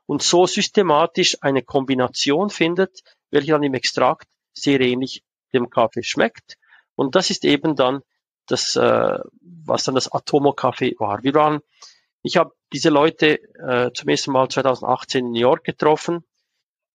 und 0.07 0.23
so 0.23 0.47
systematisch 0.47 1.37
eine 1.41 1.63
Kombination 1.63 2.51
findet, 2.51 3.01
welche 3.31 3.53
dann 3.53 3.63
im 3.63 3.75
Extrakt 3.75 4.29
sehr 4.53 4.81
ähnlich 4.81 5.23
dem 5.53 5.71
Kaffee 5.71 6.03
schmeckt. 6.03 6.57
Und 6.95 7.15
das 7.15 7.31
ist 7.31 7.45
eben 7.45 7.77
dann 7.77 8.03
das, 8.47 8.77
äh, 8.77 9.19
was 9.41 9.85
dann 9.85 9.95
das 9.95 10.11
Atomo-Kaffee 10.13 10.95
war. 10.99 11.23
Wir 11.23 11.35
waren, 11.35 11.61
ich 12.23 12.37
habe 12.37 12.53
diese 12.75 12.91
Leute 12.91 13.41
äh, 13.55 13.91
zum 13.95 14.09
ersten 14.09 14.33
Mal 14.33 14.49
2018 14.49 15.27
in 15.27 15.33
New 15.33 15.41
York 15.41 15.65
getroffen 15.65 16.25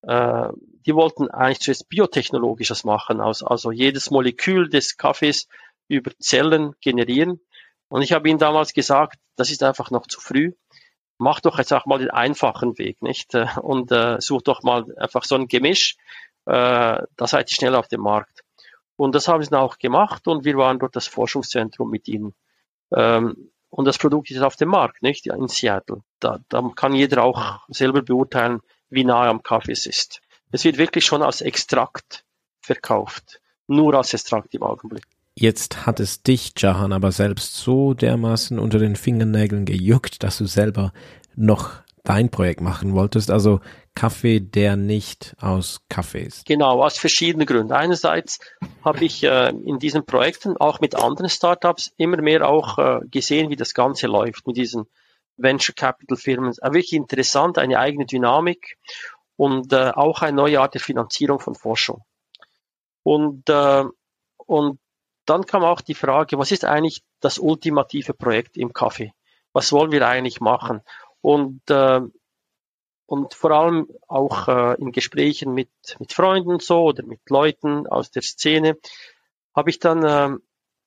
äh, 0.01 0.49
die 0.85 0.95
wollten 0.95 1.29
eigentlich 1.29 1.59
zuerst 1.59 1.89
biotechnologisches 1.89 2.83
machen, 2.83 3.21
also, 3.21 3.45
also 3.47 3.71
jedes 3.71 4.11
Molekül 4.11 4.69
des 4.69 4.97
Kaffees 4.97 5.47
über 5.87 6.11
Zellen 6.19 6.73
generieren. 6.81 7.41
Und 7.89 8.01
ich 8.01 8.13
habe 8.13 8.29
ihnen 8.29 8.39
damals 8.39 8.73
gesagt, 8.73 9.19
das 9.35 9.51
ist 9.51 9.63
einfach 9.63 9.91
noch 9.91 10.07
zu 10.07 10.21
früh. 10.21 10.53
Mach 11.17 11.41
doch 11.41 11.57
jetzt 11.57 11.73
auch 11.73 11.85
mal 11.85 11.99
den 11.99 12.11
einfachen 12.11 12.77
Weg, 12.77 13.01
nicht? 13.01 13.33
Äh, 13.35 13.47
und 13.61 13.91
äh, 13.91 14.21
such 14.21 14.43
doch 14.43 14.63
mal 14.63 14.85
einfach 14.97 15.23
so 15.23 15.35
ein 15.35 15.47
Gemisch. 15.47 15.97
Äh, 16.45 17.03
da 17.15 17.27
seid 17.27 17.51
ihr 17.51 17.55
schnell 17.55 17.75
auf 17.75 17.87
dem 17.87 18.01
Markt. 18.01 18.43
Und 18.95 19.15
das 19.15 19.27
haben 19.27 19.43
sie 19.43 19.49
dann 19.49 19.61
auch 19.61 19.77
gemacht 19.77 20.27
und 20.27 20.45
wir 20.45 20.55
waren 20.55 20.79
dort 20.79 20.95
das 20.95 21.07
Forschungszentrum 21.07 21.89
mit 21.89 22.07
ihnen. 22.07 22.33
Ähm, 22.93 23.51
und 23.69 23.85
das 23.85 23.97
Produkt 23.97 24.31
ist 24.31 24.41
auf 24.41 24.55
dem 24.55 24.69
Markt, 24.69 25.01
nicht? 25.03 25.27
In 25.27 25.47
Seattle. 25.47 26.01
Da, 26.19 26.39
da 26.49 26.71
kann 26.75 26.93
jeder 26.93 27.23
auch 27.23 27.59
selber 27.69 28.01
beurteilen, 28.01 28.61
wie 28.89 29.03
nahe 29.03 29.29
am 29.29 29.43
Kaffee 29.43 29.71
es 29.71 29.85
ist. 29.85 30.21
Es 30.51 30.63
wird 30.63 30.77
wirklich 30.77 31.05
schon 31.05 31.21
als 31.21 31.41
Extrakt 31.41 32.25
verkauft. 32.61 33.41
Nur 33.67 33.93
als 33.93 34.13
Extrakt 34.13 34.53
im 34.55 34.63
Augenblick. 34.63 35.03
Jetzt 35.35 35.85
hat 35.85 35.99
es 35.99 36.23
dich, 36.23 36.53
Jahan, 36.57 36.91
aber 36.91 37.11
selbst 37.11 37.55
so 37.55 37.93
dermaßen 37.93 38.59
unter 38.59 38.79
den 38.79 38.95
Fingernägeln 38.95 39.65
gejuckt, 39.65 40.23
dass 40.23 40.39
du 40.39 40.45
selber 40.45 40.91
noch 41.35 41.81
dein 42.09 42.31
Projekt 42.31 42.59
machen 42.59 42.95
wolltest, 42.95 43.29
also 43.29 43.59
Kaffee, 43.93 44.39
der 44.39 44.75
nicht 44.75 45.35
aus 45.39 45.81
Kaffee 45.89 46.23
ist. 46.23 46.43
Genau, 46.47 46.83
aus 46.83 46.97
verschiedenen 46.97 47.45
Gründen. 47.45 47.71
Einerseits 47.71 48.39
habe 48.83 49.05
ich 49.05 49.23
äh, 49.23 49.49
in 49.49 49.77
diesen 49.77 50.05
Projekten 50.07 50.57
auch 50.57 50.79
mit 50.79 50.95
anderen 50.95 51.29
Startups 51.29 51.91
immer 51.97 52.19
mehr 52.19 52.49
auch 52.49 52.79
äh, 52.79 52.99
gesehen, 53.11 53.51
wie 53.51 53.55
das 53.55 53.75
Ganze 53.75 54.07
läuft 54.07 54.47
mit 54.47 54.57
diesen 54.57 54.87
Venture 55.37 55.75
Capital 55.75 56.17
Firmen. 56.17 56.51
Äh, 56.59 56.73
wirklich 56.73 56.93
interessant, 56.93 57.59
eine 57.59 57.77
eigene 57.77 58.07
Dynamik 58.07 58.79
und 59.35 59.71
äh, 59.71 59.91
auch 59.91 60.23
eine 60.23 60.35
neue 60.35 60.61
Art 60.61 60.73
der 60.73 60.81
Finanzierung 60.81 61.39
von 61.39 61.53
Forschung. 61.53 62.03
Und, 63.03 63.47
äh, 63.49 63.83
und 64.47 64.79
dann 65.25 65.45
kam 65.45 65.63
auch 65.63 65.81
die 65.81 65.93
Frage, 65.93 66.39
was 66.39 66.51
ist 66.51 66.65
eigentlich 66.65 67.03
das 67.19 67.37
ultimative 67.37 68.15
Projekt 68.15 68.57
im 68.57 68.73
Kaffee? 68.73 69.13
Was 69.53 69.71
wollen 69.71 69.91
wir 69.91 70.07
eigentlich 70.07 70.41
machen? 70.41 70.81
Und, 71.21 71.61
äh, 71.69 72.01
und 73.05 73.33
vor 73.33 73.51
allem 73.51 73.87
auch 74.07 74.47
äh, 74.47 74.75
in 74.75 74.91
Gesprächen 74.91 75.53
mit, 75.53 75.69
mit 75.99 76.13
Freunden 76.13 76.59
so 76.59 76.83
oder 76.83 77.03
mit 77.03 77.21
Leuten 77.29 77.87
aus 77.87 78.11
der 78.11 78.21
Szene 78.21 78.77
habe 79.55 79.69
ich 79.69 79.79
dann, 79.79 80.03
äh, 80.03 80.37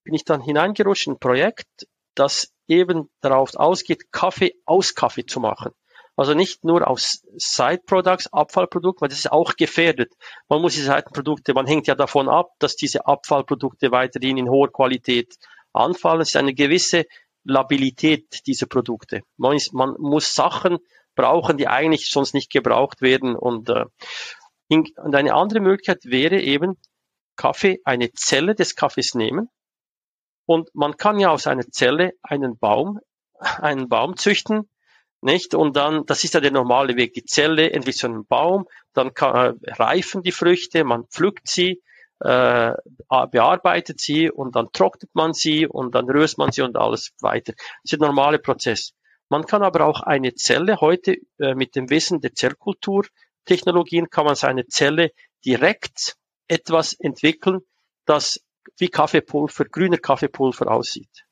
bin 0.04 0.14
ich 0.14 0.24
dann 0.24 0.40
hineingerutscht 0.40 1.06
in 1.06 1.14
ein 1.14 1.18
Projekt, 1.18 1.86
das 2.14 2.52
eben 2.68 3.10
darauf 3.20 3.54
ausgeht, 3.54 4.12
Kaffee 4.12 4.54
aus 4.64 4.94
Kaffee 4.94 5.26
zu 5.26 5.40
machen. 5.40 5.72
Also 6.14 6.34
nicht 6.34 6.62
nur 6.62 6.86
aus 6.86 7.22
Side 7.36 7.82
Products, 7.86 8.30
Abfallprodukten, 8.32 9.00
weil 9.00 9.08
das 9.08 9.18
ist 9.18 9.32
auch 9.32 9.56
gefährdet. 9.56 10.12
Man 10.48 10.60
muss 10.60 10.74
diese 10.74 10.86
Seitenprodukte, 10.86 11.54
man 11.54 11.66
hängt 11.66 11.86
ja 11.86 11.94
davon 11.94 12.28
ab, 12.28 12.50
dass 12.58 12.76
diese 12.76 13.06
Abfallprodukte 13.06 13.90
weiterhin 13.90 14.36
in 14.36 14.50
hoher 14.50 14.70
Qualität 14.70 15.34
anfallen. 15.72 16.20
Es 16.20 16.28
ist 16.28 16.36
eine 16.36 16.52
gewisse 16.52 17.06
Labilität 17.44 18.46
dieser 18.46 18.66
Produkte. 18.66 19.22
Man, 19.36 19.56
ist, 19.56 19.72
man 19.72 19.94
muss 19.98 20.34
Sachen 20.34 20.78
brauchen, 21.14 21.56
die 21.56 21.68
eigentlich 21.68 22.10
sonst 22.10 22.34
nicht 22.34 22.50
gebraucht 22.50 23.02
werden. 23.02 23.36
Und, 23.36 23.68
äh, 23.68 23.84
und 24.68 25.14
eine 25.14 25.34
andere 25.34 25.60
Möglichkeit 25.60 26.04
wäre 26.04 26.40
eben, 26.40 26.78
Kaffee, 27.36 27.80
eine 27.84 28.12
Zelle 28.12 28.54
des 28.54 28.76
Kaffees 28.76 29.14
nehmen. 29.14 29.48
Und 30.46 30.74
man 30.74 30.96
kann 30.96 31.18
ja 31.18 31.30
aus 31.30 31.46
einer 31.46 31.66
Zelle 31.70 32.12
einen 32.22 32.58
Baum, 32.58 33.00
einen 33.40 33.88
Baum 33.88 34.16
züchten, 34.16 34.68
nicht? 35.20 35.54
Und 35.54 35.76
dann, 35.76 36.04
das 36.06 36.24
ist 36.24 36.34
ja 36.34 36.40
der 36.40 36.50
normale 36.50 36.96
Weg. 36.96 37.14
Die 37.14 37.24
Zelle 37.24 37.70
entwickelt 37.70 37.98
so 37.98 38.06
einen 38.08 38.26
Baum, 38.26 38.66
dann 38.92 39.14
kann, 39.14 39.56
äh, 39.62 39.72
reifen 39.72 40.22
die 40.22 40.32
Früchte, 40.32 40.84
man 40.84 41.06
pflückt 41.06 41.48
sie, 41.48 41.80
äh, 42.24 42.74
bearbeitet 43.30 44.00
sie 44.00 44.30
und 44.30 44.54
dann 44.54 44.68
trocknet 44.72 45.10
man 45.14 45.32
sie 45.32 45.66
und 45.66 45.94
dann 45.94 46.08
rührt 46.08 46.38
man 46.38 46.52
sie 46.52 46.62
und 46.62 46.76
alles 46.76 47.12
weiter. 47.20 47.52
Das 47.54 47.68
ist 47.84 47.92
der 47.92 48.08
normale 48.08 48.38
Prozess. 48.38 48.92
Man 49.28 49.46
kann 49.46 49.62
aber 49.62 49.86
auch 49.86 50.02
eine 50.02 50.34
Zelle 50.34 50.80
heute 50.80 51.16
äh, 51.38 51.54
mit 51.54 51.74
dem 51.74 51.90
Wissen 51.90 52.20
der 52.20 52.34
Zellkulturtechnologien 52.34 54.10
kann 54.10 54.26
man 54.26 54.34
seine 54.34 54.66
Zelle 54.66 55.10
direkt 55.44 56.16
etwas 56.48 56.92
entwickeln, 56.92 57.60
das 58.04 58.40
wie 58.78 58.88
Kaffeepulver, 58.88 59.64
grüner 59.64 59.98
Kaffeepulver 59.98 60.70
aussieht. 60.70 61.24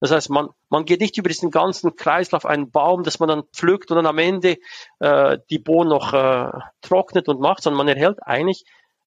Das 0.00 0.10
heißt, 0.10 0.30
man, 0.30 0.50
man 0.68 0.84
geht 0.84 1.00
nicht 1.00 1.16
über 1.16 1.28
diesen 1.28 1.50
ganzen 1.50 1.96
Kreislauf 1.96 2.44
einen 2.44 2.70
Baum, 2.70 3.02
dass 3.02 3.18
man 3.18 3.28
dann 3.28 3.44
pflückt 3.54 3.90
und 3.90 3.96
dann 3.96 4.06
am 4.06 4.18
Ende 4.18 4.58
äh, 5.00 5.38
die 5.48 5.58
Bohnen 5.58 5.88
noch 5.88 6.12
äh, 6.12 6.50
trocknet 6.82 7.28
und 7.28 7.40
macht, 7.40 7.62
sondern 7.62 7.78
man 7.78 7.88
erhält 7.88 8.18
eigentlich 8.22 8.64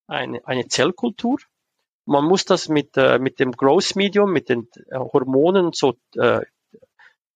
eine, 0.10 0.46
eine 0.46 0.68
Zellkultur. 0.68 1.38
Man 2.06 2.26
muss 2.26 2.46
das 2.46 2.70
mit, 2.70 2.98
äh, 2.98 3.20
mit 3.20 3.40
dem 3.40 3.52
Growth 3.52 3.96
Medium, 3.96 4.32
mit 4.32 4.50
den 4.50 4.68
äh, 4.90 4.98
Hormonen 4.98 5.72
so 5.74 5.96
äh, 6.16 6.42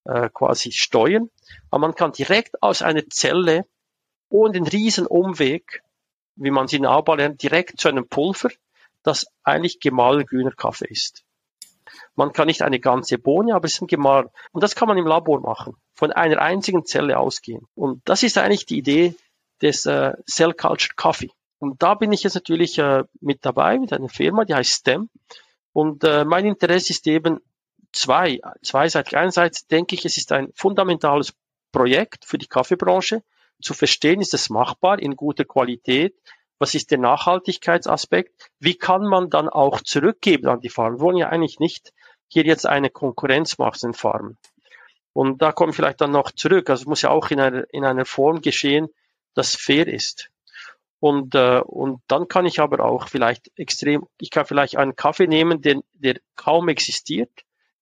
äh, 0.05 0.29
quasi 0.33 0.71
steuern. 0.71 1.29
Aber 1.69 1.79
man 1.81 1.95
kann 1.95 2.11
direkt 2.11 2.61
aus 2.61 2.81
einer 2.81 3.07
Zelle 3.09 3.65
ohne 4.29 4.53
den 4.53 4.67
riesen 4.67 5.05
Umweg, 5.05 5.83
wie 6.35 6.51
man 6.51 6.67
sie 6.67 6.77
in 6.77 6.85
Aubau 6.85 7.15
lernt, 7.15 7.43
direkt 7.43 7.79
zu 7.79 7.87
einem 7.87 8.07
Pulver, 8.07 8.49
das 9.03 9.27
eigentlich 9.43 9.79
gemahlen 9.79 10.25
grüner 10.25 10.51
Kaffee 10.51 10.87
ist. 10.89 11.23
Man 12.15 12.33
kann 12.33 12.47
nicht 12.47 12.63
eine 12.63 12.79
ganze 12.79 13.19
Bohne, 13.19 13.53
aber 13.53 13.65
es 13.65 13.73
ist 13.73 13.81
ein 13.81 13.87
Gemahl. 13.87 14.29
Und 14.51 14.63
das 14.63 14.75
kann 14.75 14.87
man 14.87 14.97
im 14.97 15.05
Labor 15.05 15.39
machen, 15.41 15.75
von 15.93 16.11
einer 16.11 16.41
einzigen 16.41 16.85
Zelle 16.85 17.19
ausgehen. 17.19 17.67
Und 17.75 18.01
das 18.05 18.23
ist 18.23 18.37
eigentlich 18.37 18.65
die 18.65 18.77
Idee 18.77 19.15
des 19.61 19.85
äh, 19.85 20.13
Cell 20.27 20.53
Culture 20.53 20.93
Coffee. 20.95 21.31
Und 21.63 21.81
da 21.81 21.93
bin 21.93 22.11
ich 22.11 22.23
jetzt 22.23 22.33
natürlich 22.33 22.77
äh, 22.77 23.05
mit 23.21 23.45
dabei, 23.45 23.79
mit 23.79 23.93
einer 23.93 24.09
Firma, 24.09 24.43
die 24.43 24.53
heißt 24.53 24.69
STEM. 24.69 25.09
Und 25.71 26.03
äh, 26.03 26.25
mein 26.25 26.45
Interesse 26.45 26.91
ist 26.91 27.07
eben 27.07 27.39
zwei, 27.93 28.41
zweiseitig. 28.61 29.15
Einerseits 29.15 29.65
denke 29.67 29.95
ich, 29.95 30.03
es 30.03 30.17
ist 30.17 30.33
ein 30.33 30.51
fundamentales 30.55 31.33
Projekt 31.71 32.25
für 32.25 32.37
die 32.37 32.47
Kaffeebranche, 32.47 33.23
zu 33.61 33.73
verstehen, 33.73 34.19
ist 34.19 34.33
es 34.33 34.49
machbar 34.49 34.99
in 34.99 35.15
guter 35.15 35.45
Qualität, 35.45 36.13
was 36.59 36.75
ist 36.75 36.91
der 36.91 36.97
Nachhaltigkeitsaspekt, 36.97 38.51
wie 38.59 38.75
kann 38.75 39.03
man 39.03 39.29
dann 39.29 39.47
auch 39.47 39.79
zurückgeben 39.79 40.49
an 40.49 40.59
die 40.59 40.69
Farmen. 40.69 40.99
Wir 40.99 41.03
wollen 41.03 41.17
ja 41.17 41.29
eigentlich 41.29 41.59
nicht 41.59 41.93
hier 42.27 42.43
jetzt 42.43 42.65
eine 42.65 42.89
Konkurrenz 42.89 43.57
machen 43.57 43.79
den 43.83 43.93
Farmen. 43.93 44.37
Und 45.13 45.41
da 45.41 45.53
komme 45.53 45.69
ich 45.69 45.77
vielleicht 45.77 46.01
dann 46.01 46.11
noch 46.11 46.31
zurück. 46.31 46.69
Also 46.69 46.81
es 46.81 46.87
muss 46.87 47.03
ja 47.03 47.09
auch 47.09 47.31
in 47.31 47.39
einer, 47.39 47.63
in 47.73 47.85
einer 47.85 48.05
Form 48.05 48.41
geschehen, 48.41 48.89
das 49.33 49.55
fair 49.55 49.87
ist. 49.87 50.29
Und, 51.03 51.35
äh, 51.35 51.59
und 51.59 52.01
dann 52.07 52.29
kann 52.29 52.45
ich 52.45 52.61
aber 52.61 52.79
auch 52.79 53.09
vielleicht 53.09 53.51
extrem, 53.57 54.07
ich 54.21 54.29
kann 54.29 54.45
vielleicht 54.45 54.77
einen 54.77 54.95
Kaffee 54.95 55.27
nehmen, 55.27 55.61
den, 55.61 55.83
der 55.91 56.15
kaum 56.37 56.69
existiert. 56.69 57.29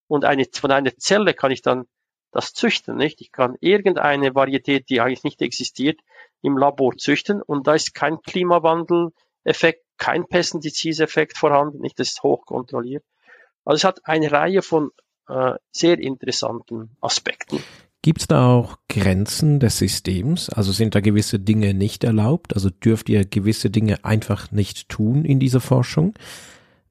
Und 0.07 0.25
eine, 0.25 0.45
von 0.51 0.71
einer 0.71 0.97
Zelle 0.97 1.35
kann 1.35 1.51
ich 1.51 1.61
dann 1.61 1.85
das 2.31 2.53
züchten, 2.53 2.97
nicht? 2.97 3.21
Ich 3.21 3.31
kann 3.31 3.57
irgendeine 3.59 4.33
Varietät, 4.33 4.89
die 4.89 5.01
eigentlich 5.01 5.23
nicht 5.23 5.43
existiert, 5.43 5.99
im 6.41 6.57
Labor 6.57 6.97
züchten 6.97 7.43
und 7.43 7.67
da 7.67 7.75
ist 7.75 7.93
kein 7.93 8.19
Klimawandel-Effekt, 8.23 9.85
kein 9.97 10.25
Pestizid-Effekt 10.25 11.37
vorhanden, 11.37 11.81
nicht? 11.81 11.99
Das 11.99 12.09
ist 12.09 12.23
hoch 12.23 12.47
kontrolliert. 12.47 13.03
Also 13.65 13.75
es 13.75 13.83
hat 13.83 13.99
eine 14.07 14.31
Reihe 14.31 14.63
von 14.63 14.89
äh, 15.27 15.53
sehr 15.71 15.99
interessanten 15.99 16.97
Aspekten. 17.01 17.63
Gibt 18.03 18.21
es 18.21 18.27
da 18.27 18.47
auch 18.47 18.77
Grenzen 18.89 19.59
des 19.59 19.77
Systems? 19.77 20.49
Also 20.49 20.71
sind 20.71 20.95
da 20.95 21.01
gewisse 21.01 21.39
Dinge 21.39 21.75
nicht 21.75 22.03
erlaubt? 22.03 22.55
Also 22.55 22.69
dürft 22.71 23.09
ihr 23.09 23.25
gewisse 23.25 23.69
Dinge 23.69 24.03
einfach 24.03 24.51
nicht 24.51 24.89
tun 24.89 25.23
in 25.23 25.39
dieser 25.39 25.61
Forschung? 25.61 26.15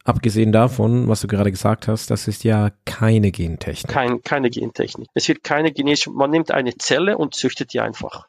Abgesehen 0.04 0.52
davon, 0.52 1.08
was 1.08 1.20
du 1.20 1.26
gerade 1.26 1.50
gesagt 1.50 1.88
hast, 1.88 2.10
das 2.10 2.28
ist 2.28 2.44
ja 2.44 2.70
keine 2.84 3.32
Gentechnik. 3.32 3.92
Kein, 3.92 4.22
keine 4.22 4.50
Gentechnik. 4.50 5.08
Es 5.14 5.28
wird 5.28 5.42
keine 5.42 5.72
genetische, 5.72 6.10
man 6.10 6.30
nimmt 6.30 6.52
eine 6.52 6.76
Zelle 6.76 7.18
und 7.18 7.34
züchtet 7.34 7.72
die 7.72 7.80
einfach. 7.80 8.28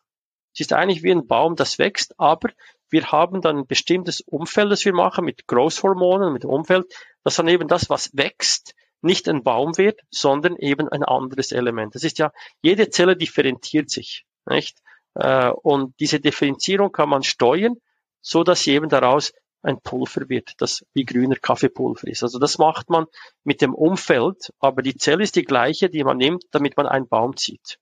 Es 0.53 0.61
ist 0.61 0.73
eigentlich 0.73 1.03
wie 1.03 1.11
ein 1.11 1.27
Baum, 1.27 1.55
das 1.55 1.79
wächst, 1.79 2.19
aber 2.19 2.49
wir 2.89 3.11
haben 3.11 3.41
dann 3.41 3.59
ein 3.59 3.67
bestimmtes 3.67 4.21
Umfeld, 4.21 4.71
das 4.71 4.83
wir 4.83 4.93
machen 4.93 5.23
mit 5.23 5.47
Großhormonen, 5.47 6.33
mit 6.33 6.43
dem 6.43 6.49
Umfeld, 6.49 6.85
dass 7.23 7.35
dann 7.35 7.47
eben 7.47 7.67
das, 7.67 7.89
was 7.89 8.09
wächst, 8.17 8.73
nicht 9.01 9.27
ein 9.27 9.43
Baum 9.43 9.77
wird, 9.77 10.01
sondern 10.09 10.55
eben 10.57 10.89
ein 10.89 11.03
anderes 11.03 11.51
Element. 11.51 11.95
Das 11.95 12.03
ist 12.03 12.19
ja, 12.19 12.31
jede 12.61 12.89
Zelle 12.89 13.15
differenziert 13.15 13.89
sich, 13.89 14.25
nicht? 14.45 14.79
Äh, 15.15 15.49
und 15.49 15.99
diese 15.99 16.19
Differenzierung 16.19 16.91
kann 16.91 17.09
man 17.09 17.23
steuern, 17.23 17.75
so 18.21 18.43
dass 18.43 18.67
eben 18.67 18.89
daraus 18.89 19.33
ein 19.63 19.79
Pulver 19.81 20.29
wird, 20.29 20.53
das 20.57 20.85
wie 20.93 21.05
grüner 21.05 21.35
Kaffeepulver 21.35 22.07
ist. 22.07 22.23
Also 22.23 22.39
das 22.39 22.57
macht 22.57 22.89
man 22.89 23.05
mit 23.43 23.61
dem 23.61 23.75
Umfeld, 23.75 24.51
aber 24.59 24.81
die 24.81 24.95
Zelle 24.95 25.23
ist 25.23 25.35
die 25.35 25.45
gleiche, 25.45 25.89
die 25.89 26.03
man 26.03 26.17
nimmt, 26.17 26.45
damit 26.51 26.77
man 26.77 26.87
einen 26.87 27.07
Baum 27.07 27.37
zieht. 27.37 27.77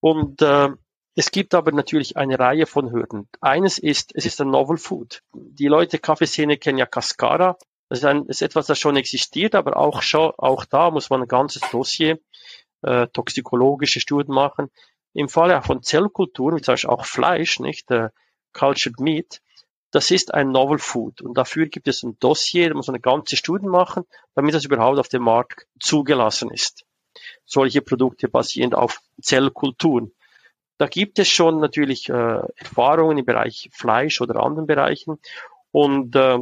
Und 0.00 0.42
äh, 0.42 0.68
es 1.16 1.30
gibt 1.30 1.54
aber 1.54 1.72
natürlich 1.72 2.16
eine 2.16 2.38
Reihe 2.38 2.66
von 2.66 2.90
Hürden. 2.90 3.28
Eines 3.40 3.78
ist, 3.78 4.10
es 4.14 4.26
ist 4.26 4.40
ein 4.40 4.50
Novel 4.50 4.76
Food. 4.76 5.22
Die 5.32 5.68
Leute 5.68 5.98
Kaffeeszene 5.98 6.58
kennen 6.58 6.78
ja 6.78 6.86
Cascara. 6.86 7.56
Das 7.94 8.00
ist, 8.00 8.06
ein, 8.06 8.26
ist 8.26 8.42
etwas, 8.42 8.66
das 8.66 8.80
schon 8.80 8.96
existiert, 8.96 9.54
aber 9.54 9.76
auch 9.76 10.02
schon, 10.02 10.32
auch 10.36 10.64
da 10.64 10.90
muss 10.90 11.10
man 11.10 11.22
ein 11.22 11.28
ganzes 11.28 11.62
Dossier, 11.70 12.18
äh, 12.82 13.06
toxikologische 13.06 14.00
Studien 14.00 14.34
machen. 14.34 14.68
Im 15.12 15.28
Falle 15.28 15.62
von 15.62 15.84
Zellkulturen, 15.84 16.56
wie 16.56 16.60
zum 16.60 16.72
Beispiel 16.72 16.90
auch 16.90 17.06
Fleisch, 17.06 17.60
nicht, 17.60 17.88
äh, 17.92 18.08
Cultured 18.52 18.98
Meat, 18.98 19.40
das 19.92 20.10
ist 20.10 20.34
ein 20.34 20.50
Novel 20.50 20.78
Food. 20.78 21.20
Und 21.20 21.38
dafür 21.38 21.68
gibt 21.68 21.86
es 21.86 22.02
ein 22.02 22.18
Dossier, 22.18 22.68
da 22.68 22.74
muss 22.74 22.88
man 22.88 22.96
eine 22.96 23.00
ganze 23.00 23.36
Studie 23.36 23.68
machen, 23.68 24.02
damit 24.34 24.54
das 24.54 24.64
überhaupt 24.64 24.98
auf 24.98 25.08
dem 25.08 25.22
Markt 25.22 25.68
zugelassen 25.78 26.50
ist. 26.50 26.84
Solche 27.44 27.80
Produkte 27.80 28.26
basierend 28.26 28.74
auf 28.74 29.02
Zellkulturen. 29.22 30.12
Da 30.78 30.88
gibt 30.88 31.20
es 31.20 31.28
schon 31.28 31.60
natürlich 31.60 32.08
äh, 32.08 32.40
Erfahrungen 32.56 33.18
im 33.18 33.24
Bereich 33.24 33.70
Fleisch 33.72 34.20
oder 34.20 34.42
anderen 34.42 34.66
Bereichen. 34.66 35.20
Und 35.70 36.16
äh, 36.16 36.38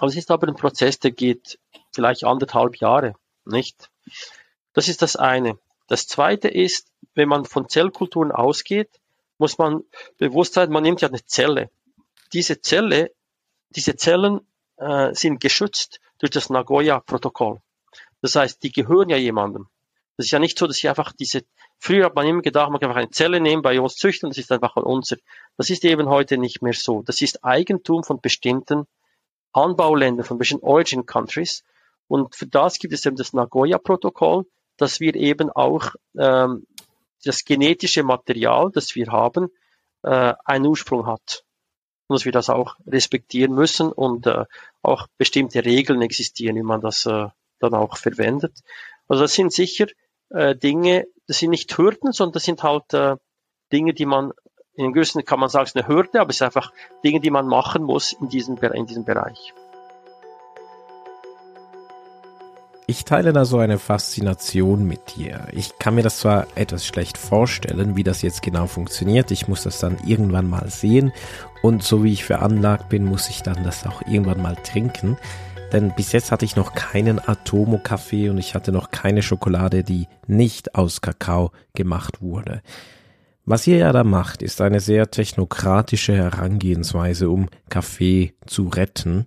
aber 0.00 0.08
es 0.08 0.16
ist 0.16 0.30
aber 0.30 0.48
ein 0.48 0.56
Prozess, 0.56 0.98
der 0.98 1.10
geht 1.10 1.58
vielleicht 1.92 2.24
anderthalb 2.24 2.76
Jahre, 2.76 3.14
nicht? 3.44 3.90
Das 4.72 4.88
ist 4.88 5.02
das 5.02 5.16
eine. 5.16 5.58
Das 5.88 6.06
zweite 6.06 6.48
ist, 6.48 6.88
wenn 7.14 7.28
man 7.28 7.44
von 7.44 7.68
Zellkulturen 7.68 8.32
ausgeht, 8.32 8.88
muss 9.36 9.58
man 9.58 9.82
bewusst 10.16 10.54
sein, 10.54 10.70
man 10.70 10.84
nimmt 10.84 11.02
ja 11.02 11.08
eine 11.08 11.24
Zelle. 11.26 11.70
Diese 12.32 12.60
Zelle, 12.60 13.10
diese 13.70 13.96
Zellen 13.96 14.40
äh, 14.76 15.12
sind 15.14 15.40
geschützt 15.40 16.00
durch 16.18 16.30
das 16.30 16.48
Nagoya-Protokoll. 16.48 17.60
Das 18.22 18.36
heißt, 18.36 18.62
die 18.62 18.72
gehören 18.72 19.10
ja 19.10 19.16
jemandem. 19.16 19.68
Das 20.16 20.26
ist 20.26 20.32
ja 20.32 20.38
nicht 20.38 20.58
so, 20.58 20.66
dass 20.66 20.78
ich 20.78 20.88
einfach 20.88 21.12
diese, 21.12 21.42
früher 21.78 22.06
hat 22.06 22.14
man 22.14 22.26
immer 22.26 22.42
gedacht, 22.42 22.70
man 22.70 22.80
kann 22.80 22.90
einfach 22.90 23.02
eine 23.02 23.10
Zelle 23.10 23.40
nehmen, 23.40 23.62
bei 23.62 23.80
uns 23.80 23.96
züchten, 23.96 24.30
das 24.30 24.38
ist 24.38 24.52
einfach 24.52 24.76
unser. 24.76 25.16
Das 25.56 25.68
ist 25.68 25.84
eben 25.84 26.08
heute 26.08 26.38
nicht 26.38 26.62
mehr 26.62 26.74
so. 26.74 27.02
Das 27.02 27.20
ist 27.20 27.44
Eigentum 27.44 28.02
von 28.02 28.20
bestimmten 28.20 28.86
Anbauländern, 29.52 30.24
von 30.24 30.38
bestimmten 30.38 30.66
Origin 30.66 31.06
Countries. 31.06 31.64
Und 32.08 32.34
für 32.34 32.46
das 32.46 32.78
gibt 32.78 32.92
es 32.92 33.06
eben 33.06 33.16
das 33.16 33.32
Nagoya-Protokoll, 33.32 34.46
dass 34.76 35.00
wir 35.00 35.14
eben 35.14 35.50
auch 35.50 35.94
ähm, 36.18 36.66
das 37.24 37.44
genetische 37.44 38.02
Material, 38.02 38.70
das 38.72 38.94
wir 38.94 39.08
haben, 39.08 39.48
äh, 40.02 40.34
einen 40.44 40.66
Ursprung 40.66 41.06
hat. 41.06 41.44
Und 42.06 42.18
dass 42.18 42.24
wir 42.24 42.32
das 42.32 42.50
auch 42.50 42.76
respektieren 42.86 43.54
müssen 43.54 43.92
und 43.92 44.26
äh, 44.26 44.44
auch 44.82 45.06
bestimmte 45.18 45.64
Regeln 45.64 46.02
existieren, 46.02 46.56
wie 46.56 46.62
man 46.62 46.80
das 46.80 47.06
äh, 47.06 47.26
dann 47.60 47.74
auch 47.74 47.96
verwendet. 47.96 48.58
Also 49.06 49.22
das 49.24 49.34
sind 49.34 49.52
sicher 49.52 49.86
äh, 50.30 50.56
Dinge, 50.56 51.06
das 51.26 51.38
sind 51.38 51.50
nicht 51.50 51.76
Hürden, 51.76 52.12
sondern 52.12 52.32
das 52.32 52.44
sind 52.44 52.62
halt 52.62 52.92
äh, 52.94 53.16
Dinge, 53.72 53.94
die 53.94 54.06
man 54.06 54.32
in 54.74 54.84
einem 54.84 54.92
gewissen 54.92 55.24
kann 55.24 55.40
man 55.40 55.48
sagen, 55.48 55.64
es 55.64 55.70
ist 55.70 55.76
eine 55.76 55.88
Hürde, 55.88 56.20
aber 56.20 56.30
es 56.30 56.38
sind 56.38 56.46
einfach 56.46 56.72
Dinge, 57.04 57.20
die 57.20 57.30
man 57.30 57.46
machen 57.46 57.82
muss 57.82 58.12
in 58.12 58.28
diesem, 58.28 58.56
in 58.56 58.86
diesem 58.86 59.04
Bereich. 59.04 59.52
Ich 62.86 63.04
teile 63.04 63.32
da 63.32 63.44
so 63.44 63.58
eine 63.58 63.78
Faszination 63.78 64.84
mit 64.84 65.14
dir. 65.14 65.46
Ich 65.52 65.78
kann 65.78 65.94
mir 65.94 66.02
das 66.02 66.18
zwar 66.18 66.48
etwas 66.56 66.84
schlecht 66.84 67.18
vorstellen, 67.18 67.94
wie 67.94 68.02
das 68.02 68.20
jetzt 68.22 68.42
genau 68.42 68.66
funktioniert. 68.66 69.30
Ich 69.30 69.46
muss 69.46 69.62
das 69.62 69.78
dann 69.78 69.96
irgendwann 70.04 70.50
mal 70.50 70.68
sehen. 70.70 71.12
Und 71.62 71.84
so 71.84 72.02
wie 72.02 72.12
ich 72.12 72.24
veranlagt 72.24 72.88
bin, 72.88 73.04
muss 73.04 73.28
ich 73.28 73.42
dann 73.42 73.62
das 73.62 73.86
auch 73.86 74.02
irgendwann 74.08 74.42
mal 74.42 74.56
trinken. 74.56 75.16
Denn 75.72 75.94
bis 75.94 76.10
jetzt 76.10 76.32
hatte 76.32 76.44
ich 76.44 76.56
noch 76.56 76.74
keinen 76.74 77.20
Atomo-Kaffee 77.20 78.28
und 78.28 78.38
ich 78.38 78.56
hatte 78.56 78.72
noch 78.72 78.90
keine 78.90 79.22
Schokolade, 79.22 79.84
die 79.84 80.08
nicht 80.26 80.74
aus 80.74 81.00
Kakao 81.00 81.52
gemacht 81.74 82.20
wurde. 82.20 82.60
Was 83.50 83.66
ihr 83.66 83.78
ja 83.78 83.90
da 83.90 84.04
macht, 84.04 84.42
ist 84.42 84.60
eine 84.60 84.78
sehr 84.78 85.10
technokratische 85.10 86.14
Herangehensweise, 86.14 87.28
um 87.30 87.48
Kaffee 87.68 88.32
zu 88.46 88.68
retten. 88.68 89.26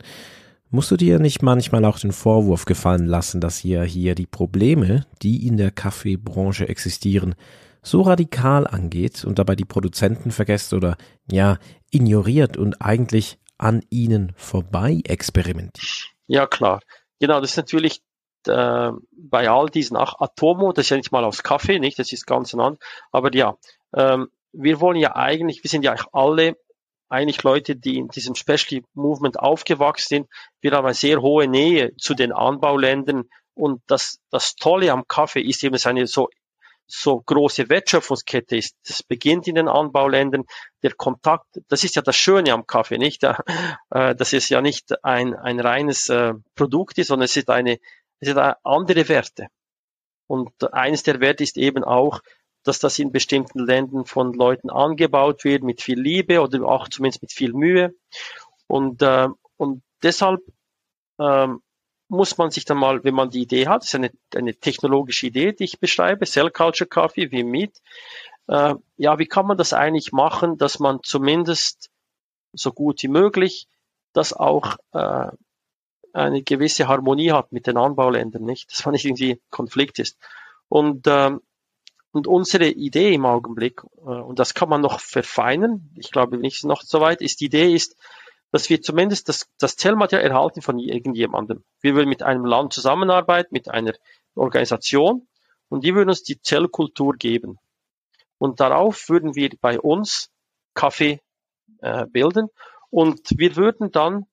Musst 0.70 0.92
du 0.92 0.96
dir 0.96 1.20
nicht 1.20 1.42
manchmal 1.42 1.84
auch 1.84 2.00
den 2.00 2.14
Vorwurf 2.14 2.64
gefallen 2.64 3.06
lassen, 3.06 3.42
dass 3.42 3.66
ihr 3.66 3.84
hier 3.84 4.16
die 4.16 4.26
Probleme, 4.26 5.06
die 5.22 5.46
in 5.46 5.58
der 5.58 5.72
Kaffeebranche 5.72 6.70
existieren, 6.70 7.36
so 7.82 8.00
radikal 8.00 8.66
angeht 8.66 9.26
und 9.26 9.40
dabei 9.40 9.58
die 9.58 9.66
Produzenten 9.66 10.32
vergesst 10.32 10.72
oder 10.72 10.96
ja, 11.30 11.58
ignoriert 11.92 12.56
und 12.56 12.82
eigentlich 12.82 13.40
an 13.58 13.84
ihnen 13.90 14.32
vorbei 14.38 15.02
experimentiert? 15.04 16.14
Ja, 16.28 16.48
klar. 16.48 16.80
Genau, 17.20 17.42
das 17.42 17.52
ist 17.52 17.58
natürlich 17.58 18.02
äh, 18.48 18.92
bei 19.12 19.50
all 19.50 19.68
diesen 19.68 19.98
Ach, 19.98 20.16
Atomo, 20.20 20.72
das 20.72 20.86
ist 20.86 20.92
ja 20.92 20.96
nicht 20.96 21.12
mal 21.12 21.26
aus 21.26 21.44
Kaffee, 21.44 21.80
nicht? 21.80 22.00
Das 22.00 22.14
ist 22.14 22.26
ganz 22.26 22.56
an. 22.56 22.78
Aber 23.12 23.36
ja, 23.36 23.58
ähm, 23.96 24.30
wir 24.52 24.80
wollen 24.80 24.98
ja 24.98 25.16
eigentlich, 25.16 25.64
wir 25.64 25.70
sind 25.70 25.84
ja 25.84 25.96
alle 26.12 26.56
eigentlich 27.10 27.44
Leute, 27.44 27.76
die 27.76 27.98
in 27.98 28.08
diesem 28.08 28.36
Specialty 28.36 28.84
Movement 28.94 29.40
aufgewachsen 29.40 30.08
sind. 30.08 30.30
Wir 30.62 30.72
haben 30.72 30.86
eine 30.86 30.94
sehr 30.94 31.22
hohe 31.22 31.48
Nähe 31.48 31.96
zu 31.98 32.14
den 32.14 32.32
Anbauländern 32.32 33.30
und 33.54 33.82
das, 33.88 34.20
das 34.32 34.56
Tolle 34.56 34.92
am 34.92 35.08
Kaffee 35.08 35.42
ist 35.42 35.64
eben 35.64 35.78
seine 35.78 36.08
so 36.08 36.30
so 36.86 37.22
große 37.22 37.70
Wertschöpfungskette 37.70 38.58
ist. 38.58 38.76
Das 38.86 39.04
beginnt 39.04 39.48
in 39.48 39.56
den 39.56 39.68
Anbauländern. 39.68 40.44
Der 40.84 40.94
Kontakt, 40.94 41.48
das 41.70 41.84
ist 41.84 41.96
ja 41.96 42.02
das 42.02 42.16
Schöne 42.16 42.54
am 42.54 42.68
Kaffee, 42.68 42.98
nicht? 42.98 43.24
Äh, 43.90 44.16
dass 44.16 44.34
es 44.34 44.50
ja 44.50 44.60
nicht 44.62 45.04
ein, 45.04 45.36
ein 45.36 45.60
reines 45.60 46.10
äh, 46.10 46.34
Produkt 46.56 46.98
ist, 46.98 47.08
sondern 47.08 47.26
es 47.26 47.38
ist 47.38 47.50
eine, 47.50 47.78
es 48.20 48.30
eine 48.30 48.58
andere 48.66 49.08
Werte. 49.08 49.48
Und 50.28 50.52
eines 50.74 51.04
der 51.04 51.20
Werte 51.20 51.44
ist 51.44 51.58
eben 51.58 51.84
auch, 51.84 52.22
dass 52.64 52.80
das 52.80 52.98
in 53.00 53.12
bestimmten 53.12 53.60
Ländern 53.60 54.06
von 54.06 54.34
Leuten 54.34 54.70
angebaut 54.70 55.44
wird 55.44 55.64
mit 55.64 55.82
viel 55.82 56.00
Liebe 56.00 56.42
oder 56.42 56.66
auch 56.66 56.88
zumindest 56.88 57.22
mit 57.22 57.32
viel 57.32 57.54
Mühe. 57.54 57.94
Und, 58.68 59.02
äh, 59.02 59.28
und 59.58 59.84
deshalb 60.02 60.42
ähm, 61.20 61.62
muss 62.08 62.38
man 62.38 62.52
sich 62.52 62.66
dann 62.66 62.78
mal, 62.78 63.04
wenn 63.04 63.16
man 63.16 63.30
die 63.30 63.42
Idee 63.42 63.68
hat, 63.68 63.82
das 63.82 63.90
ist 63.90 63.96
eine, 63.96 64.12
eine 64.36 64.56
technologische 64.56 65.28
Idee, 65.28 65.54
die 65.54 65.66
ich 65.66 65.80
beschreibe, 65.80 66.26
Cell 66.26 66.52
Culture 66.52 66.88
Coffee 66.88 67.32
wie 67.32 67.44
Meat, 67.44 67.82
äh, 68.48 68.76
ja, 68.98 69.20
wie 69.20 69.26
kann 69.26 69.48
man 69.48 69.58
das 69.58 69.74
eigentlich 69.74 70.12
machen, 70.12 70.58
dass 70.58 70.80
man 70.80 71.00
zumindest 71.04 71.90
so 72.54 72.72
gut 72.72 73.02
wie 73.04 73.08
möglich 73.08 73.68
das 74.14 74.34
auch 74.34 74.78
äh, 74.92 75.32
eine 76.14 76.44
gewisse 76.44 76.88
Harmonie 76.88 77.32
hat 77.32 77.52
mit 77.52 77.66
den 77.66 77.78
Anbauländern, 77.78 78.44
nicht? 78.44 78.72
Dass 78.72 78.86
man 78.86 78.94
nicht 78.94 79.06
irgendwie 79.06 79.42
Konflikt 79.50 79.98
ist. 79.98 80.18
Und, 80.70 81.08
ähm, 81.08 81.42
und 82.14 82.28
unsere 82.28 82.68
Idee 82.70 83.14
im 83.14 83.26
Augenblick, 83.26 83.82
äh, 83.98 84.10
und 84.10 84.40
das 84.40 84.54
kann 84.54 84.70
man 84.70 84.82
noch 84.82 85.00
verfeinern, 85.00 85.90
ich 85.98 86.12
glaube 86.12 86.38
nicht 86.38 86.64
noch 86.64 86.84
so 86.84 87.02
weit, 87.02 87.22
ist 87.22 87.42
die 87.42 87.46
Idee 87.46 87.74
ist, 87.74 87.98
dass 88.52 88.70
wir 88.70 88.82
zumindest 88.84 89.30
das, 89.30 89.50
das 89.58 89.76
Zellmaterial 89.76 90.30
erhalten 90.30 90.62
von 90.62 90.78
irgendjemandem. 90.78 91.64
Wir 91.82 91.96
würden 91.96 92.10
mit 92.10 92.22
einem 92.22 92.46
Land 92.46 92.72
zusammenarbeiten, 92.72 93.50
mit 93.52 93.68
einer 93.68 93.94
Organisation 94.36 95.28
und 95.70 95.84
die 95.84 95.96
würden 95.96 96.10
uns 96.10 96.22
die 96.22 96.40
Zellkultur 96.40 97.16
geben. 97.16 97.58
Und 98.38 98.60
darauf 98.60 99.10
würden 99.10 99.36
wir 99.36 99.50
bei 99.60 99.80
uns 99.80 100.30
Kaffee 100.76 101.20
äh, 101.82 102.06
bilden 102.06 102.50
und 102.92 103.22
wir 103.38 103.56
würden 103.56 103.92
dann 103.92 104.28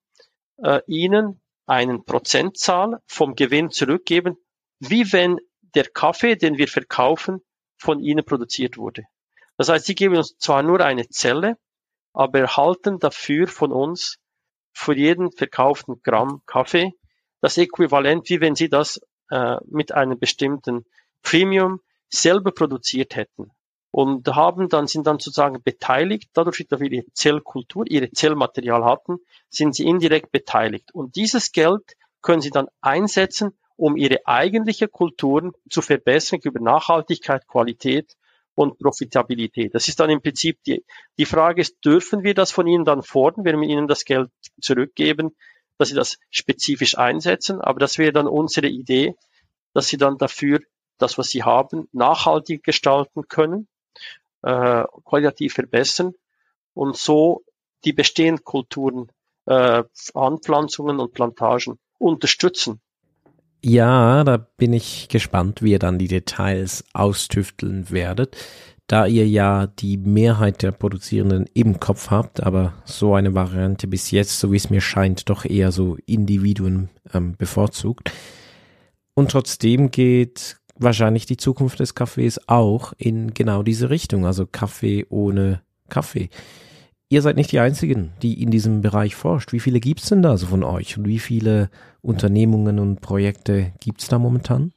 äh, 0.59 0.83
ihnen 0.87 1.41
einen 1.65 2.05
Prozentzahl 2.05 3.01
vom 3.07 3.37
Gewinn 3.37 3.71
zurückgeben, 3.71 4.37
wie 4.81 5.11
wenn 5.15 5.39
der 5.75 5.85
Kaffee, 5.85 6.37
den 6.37 6.59
wir 6.59 6.69
verkaufen, 6.69 7.41
von 7.81 8.01
ihnen 8.01 8.25
produziert 8.25 8.77
wurde. 8.77 9.05
Das 9.57 9.69
heißt, 9.69 9.87
sie 9.87 9.95
geben 9.95 10.17
uns 10.17 10.37
zwar 10.39 10.63
nur 10.63 10.81
eine 10.81 11.09
Zelle, 11.09 11.57
aber 12.13 12.41
erhalten 12.41 12.99
dafür 12.99 13.47
von 13.49 13.73
uns 13.73 14.19
für 14.73 14.95
jeden 14.95 15.33
verkauften 15.33 16.01
Gramm 16.03 16.43
Kaffee 16.47 16.93
das 17.41 17.57
Äquivalent, 17.59 18.29
wie 18.29 18.41
wenn 18.41 18.55
sie 18.55 18.69
das 18.69 19.01
äh, 19.31 19.57
mit 19.67 19.93
einem 19.93 20.19
bestimmten 20.19 20.85
Premium 21.23 21.81
selber 22.09 22.53
produziert 22.53 23.17
hätten 23.17 23.51
und 23.91 24.29
haben 24.29 24.69
dann, 24.69 24.87
sind 24.87 25.07
dann 25.07 25.19
sozusagen 25.19 25.63
beteiligt, 25.63 26.31
dadurch, 26.35 26.67
dass 26.69 26.81
wir 26.81 26.91
ihre 26.91 27.13
Zellkultur, 27.13 27.85
ihre 27.89 28.11
Zellmaterial 28.11 28.85
hatten, 28.85 29.19
sind 29.49 29.75
sie 29.75 29.87
indirekt 29.87 30.31
beteiligt. 30.33 30.93
Und 30.93 31.17
dieses 31.17 31.53
Geld 31.53 31.97
können 32.21 32.43
sie 32.43 32.51
dann 32.51 32.69
einsetzen, 32.81 33.59
um 33.81 33.97
ihre 33.97 34.27
eigentliche 34.27 34.89
Kulturen 34.89 35.53
zu 35.71 35.81
verbessern 35.81 36.41
über 36.45 36.61
Nachhaltigkeit, 36.61 37.49
Qualität 37.49 38.15
und 38.55 38.79
Profitabilität. 38.79 39.75
Das 39.75 39.89
ist 39.89 40.01
dann 40.01 40.11
im 40.11 40.21
Prinzip 40.21 40.63
die, 40.65 40.85
die 41.19 41.25
Frage 41.25 41.63
ist, 41.63 41.83
dürfen 41.83 42.23
wir 42.23 42.35
das 42.35 42.51
von 42.53 42.67
Ihnen 42.67 42.85
dann 42.85 43.03
fordern, 43.03 43.47
wenn 43.47 43.59
wir 43.59 43.67
Ihnen 43.67 43.89
das 43.89 44.05
Geld 44.05 44.31
zurückgeben, 44.61 45.35
dass 45.79 45.89
Sie 45.89 45.95
das 45.95 46.19
spezifisch 46.29 46.99
einsetzen? 46.99 47.63
Aber 47.63 47.81
das 47.81 47.97
wäre 47.97 48.13
dann 48.13 48.27
unsere 48.27 48.69
Idee, 48.69 49.15
dass 49.73 49.89
Sie 49.89 49.97
dann 49.97 50.19
dafür 50.19 50.61
das, 50.99 51.17
was 51.17 51.29
Sie 51.29 51.43
haben, 51.43 51.89
nachhaltig 51.93 52.63
gestalten 52.63 53.29
können, 53.29 53.67
äh, 54.43 54.85
qualitativ 55.07 55.55
verbessern 55.55 56.13
und 56.75 56.99
so 56.99 57.45
die 57.87 57.95
bestehenden 57.95 58.45
Kulturen, 58.45 59.11
äh, 59.47 59.85
Anpflanzungen 60.13 61.01
und 61.01 61.15
Plantagen 61.15 61.79
unterstützen. 61.97 62.83
Ja, 63.63 64.25
da 64.25 64.39
bin 64.39 64.73
ich 64.73 65.09
gespannt, 65.09 65.63
wie 65.63 65.73
ihr 65.73 65.79
dann 65.79 65.99
die 65.99 66.09
Details 66.09 66.85
austüfteln 66.95 67.91
werdet, 67.91 68.37
da 68.87 69.07
ihr 69.07 69.29
ja 69.29 69.67
die 69.67 69.99
Mehrheit 69.99 70.63
der 70.63 70.73
Produzierenden 70.73 71.45
im 71.53 71.79
Kopf 71.79 72.11
habt, 72.11 72.43
aber 72.43 72.73
so 72.85 73.15
eine 73.15 73.35
Variante 73.35 73.87
bis 73.87 74.11
jetzt, 74.11 74.41
so 74.41 74.51
wie 74.51 74.57
es 74.57 74.71
mir 74.71 74.81
scheint, 74.81 75.29
doch 75.29 75.45
eher 75.45 75.73
so 75.73 75.99
Individuen 76.07 76.89
ähm, 77.13 77.37
bevorzugt. 77.37 78.11
Und 79.15 79.31
trotzdem 79.31 79.91
geht 79.91 80.57
wahrscheinlich 80.77 81.27
die 81.27 81.37
Zukunft 81.37 81.81
des 81.81 81.95
Kaffees 81.95 82.41
auch 82.49 82.95
in 82.97 83.35
genau 83.35 83.63
diese 83.63 83.91
Richtung, 83.91 84.25
also 84.25 84.47
Kaffee 84.47 85.05
ohne 85.11 85.61
Kaffee. 85.91 86.31
Ihr 87.13 87.23
seid 87.23 87.35
nicht 87.35 87.51
die 87.51 87.59
Einzigen, 87.59 88.13
die 88.23 88.41
in 88.41 88.53
diesem 88.53 88.83
Bereich 88.83 89.17
forscht. 89.17 89.53
Wie 89.53 89.59
viele 89.59 89.81
gibt's 89.81 90.09
denn 90.11 90.23
da 90.23 90.37
so 90.37 90.47
von 90.47 90.63
euch 90.63 90.97
und 90.97 91.09
wie 91.09 91.19
viele 91.19 91.69
Unternehmungen 92.03 92.79
und 92.79 93.01
Projekte 93.01 93.73
gibt's 93.81 94.07
da 94.07 94.21
momentan? 94.21 94.73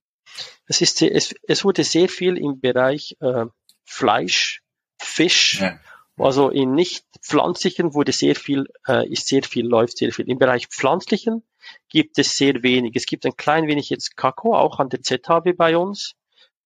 Es, 0.66 0.82
ist, 0.82 1.04
es, 1.04 1.36
es 1.48 1.64
wurde 1.64 1.84
sehr 1.84 2.10
viel 2.10 2.40
im 2.40 2.60
Bereich 2.60 3.16
äh, 3.20 3.46
Fleisch, 3.86 4.64
Fisch, 4.98 5.60
ja. 5.62 5.80
also 6.18 6.50
in 6.50 6.74
nicht 6.74 7.06
pflanzlichen 7.22 7.94
wurde 7.94 8.12
sehr 8.12 8.36
viel, 8.36 8.66
äh, 8.88 9.08
ist 9.08 9.28
sehr 9.28 9.44
viel, 9.44 9.68
läuft 9.68 10.00
sehr 10.00 10.12
viel. 10.12 10.28
Im 10.28 10.40
Bereich 10.40 10.66
pflanzlichen 10.70 11.44
gibt 11.88 12.18
es 12.18 12.36
sehr 12.36 12.64
wenig. 12.64 12.96
Es 12.96 13.06
gibt 13.06 13.28
ein 13.28 13.38
klein 13.38 13.68
wenig 13.68 13.92
jetzt 13.92 14.18
Kakao, 14.18 14.56
auch 14.56 14.80
an 14.80 14.90
der 14.90 15.04
ZHW 15.04 15.54
bei 15.54 15.78
uns. 15.78 16.16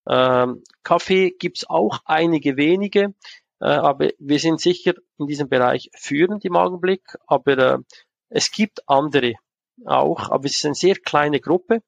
Ähm, 0.10 0.64
Kaffee 0.84 1.32
gibt's 1.38 1.70
auch 1.70 2.00
einige 2.06 2.56
wenige. 2.56 3.14
Äh, 3.60 3.66
aber 3.66 4.10
wir 4.20 4.40
sind 4.40 4.62
sicher 4.62 4.94
in 5.18 5.28
diesem 5.28 5.50
Bereich 5.50 5.90
führend 5.96 6.46
im 6.46 6.56
Augenblick. 6.56 7.04
Aber 7.28 7.58
äh, 7.58 7.78
es 8.30 8.52
gibt 8.52 8.88
andere 8.88 9.34
auch, 9.86 10.30
aber 10.30 10.46
es 10.46 10.58
ist 10.58 10.66
eine 10.66 10.76
sehr 10.76 10.96
kleine 10.96 11.40
Gruppe. 11.40 11.82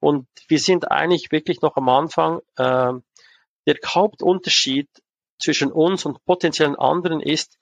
Und 0.00 0.26
wir 0.48 0.58
sind 0.58 0.90
eigentlich 0.90 1.30
wirklich 1.30 1.60
noch 1.60 1.76
am 1.76 1.88
Anfang. 1.88 2.40
Äh, 2.56 2.92
der 3.66 3.76
Hauptunterschied 3.86 4.88
zwischen 5.38 5.70
uns 5.70 6.04
und 6.04 6.24
potenziellen 6.24 6.76
anderen 6.76 7.20
ist, 7.20 7.58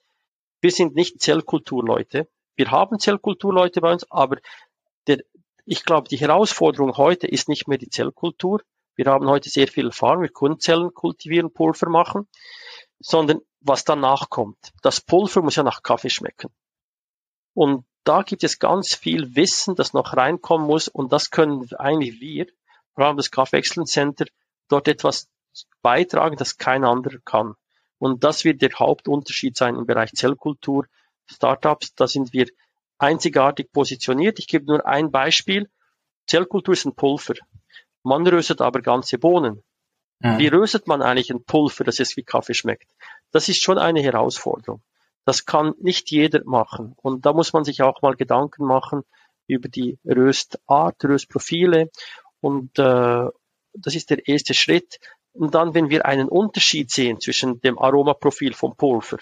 wir 0.61 0.71
sind 0.71 0.95
nicht 0.95 1.21
Zellkulturleute. 1.21 2.27
Wir 2.55 2.71
haben 2.71 2.99
Zellkulturleute 2.99 3.81
bei 3.81 3.91
uns, 3.91 4.09
aber 4.11 4.37
der, 5.07 5.19
ich 5.65 5.83
glaube, 5.83 6.09
die 6.09 6.17
Herausforderung 6.17 6.97
heute 6.97 7.27
ist 7.27 7.49
nicht 7.49 7.67
mehr 7.67 7.77
die 7.77 7.89
Zellkultur. 7.89 8.61
Wir 8.95 9.05
haben 9.05 9.27
heute 9.27 9.49
sehr 9.49 9.67
viel 9.67 9.87
Erfahrung, 9.87 10.21
wir 10.21 10.29
können 10.29 10.59
Zellen 10.59 10.93
kultivieren, 10.93 11.53
Pulver 11.53 11.89
machen, 11.89 12.27
sondern 12.99 13.41
was 13.61 13.83
danach 13.83 14.29
kommt. 14.29 14.73
Das 14.81 15.01
Pulver 15.01 15.41
muss 15.41 15.55
ja 15.55 15.63
nach 15.63 15.83
Kaffee 15.83 16.09
schmecken. 16.09 16.49
Und 17.53 17.85
da 18.03 18.23
gibt 18.23 18.43
es 18.43 18.59
ganz 18.59 18.95
viel 18.95 19.35
Wissen, 19.35 19.75
das 19.75 19.93
noch 19.93 20.15
reinkommen 20.17 20.67
muss 20.67 20.87
und 20.87 21.11
das 21.13 21.29
können 21.29 21.69
eigentlich 21.77 22.19
wir, 22.19 22.47
vor 22.95 23.05
allem 23.05 23.17
das 23.17 23.31
Kaffee 23.31 23.57
Excellence 23.57 23.91
Center, 23.91 24.25
dort 24.67 24.87
etwas 24.87 25.29
beitragen, 25.81 26.37
das 26.37 26.57
kein 26.57 26.83
anderer 26.83 27.19
kann. 27.23 27.55
Und 27.99 28.23
das 28.23 28.45
wird 28.45 28.61
der 28.61 28.71
Hauptunterschied 28.71 29.55
sein 29.55 29.75
im 29.75 29.85
Bereich 29.85 30.11
Zellkultur, 30.13 30.87
Startups. 31.27 31.93
Da 31.93 32.07
sind 32.07 32.33
wir 32.33 32.47
einzigartig 32.97 33.71
positioniert. 33.71 34.39
Ich 34.39 34.47
gebe 34.47 34.65
nur 34.65 34.85
ein 34.85 35.11
Beispiel. 35.11 35.69
Zellkultur 36.25 36.73
ist 36.73 36.85
ein 36.85 36.95
Pulver. 36.95 37.35
Man 38.03 38.25
röstet 38.25 38.61
aber 38.61 38.81
ganze 38.81 39.19
Bohnen. 39.19 39.63
Mhm. 40.21 40.37
Wie 40.37 40.47
röstet 40.47 40.87
man 40.87 41.01
eigentlich 41.01 41.31
ein 41.31 41.43
Pulver, 41.43 41.83
das 41.83 41.99
es 41.99 42.15
wie 42.17 42.23
Kaffee 42.23 42.53
schmeckt? 42.53 42.89
Das 43.31 43.49
ist 43.49 43.63
schon 43.63 43.77
eine 43.77 44.01
Herausforderung. 44.01 44.81
Das 45.25 45.45
kann 45.45 45.73
nicht 45.79 46.11
jeder 46.11 46.41
machen. 46.45 46.93
Und 46.97 47.25
da 47.25 47.33
muss 47.33 47.53
man 47.53 47.63
sich 47.63 47.81
auch 47.81 48.01
mal 48.01 48.15
Gedanken 48.15 48.65
machen 48.65 49.03
über 49.47 49.69
die 49.69 49.97
Röstart, 50.05 51.03
Röstprofile. 51.03 51.89
Und 52.39 52.77
äh, 52.79 53.27
das 53.73 53.95
ist 53.95 54.09
der 54.09 54.27
erste 54.27 54.53
Schritt. 54.53 54.99
Und 55.33 55.55
dann, 55.55 55.73
wenn 55.73 55.89
wir 55.89 56.05
einen 56.05 56.27
Unterschied 56.27 56.91
sehen 56.91 57.19
zwischen 57.19 57.61
dem 57.61 57.79
Aromaprofil 57.79 58.53
vom 58.53 58.75
Pulver, 58.75 59.17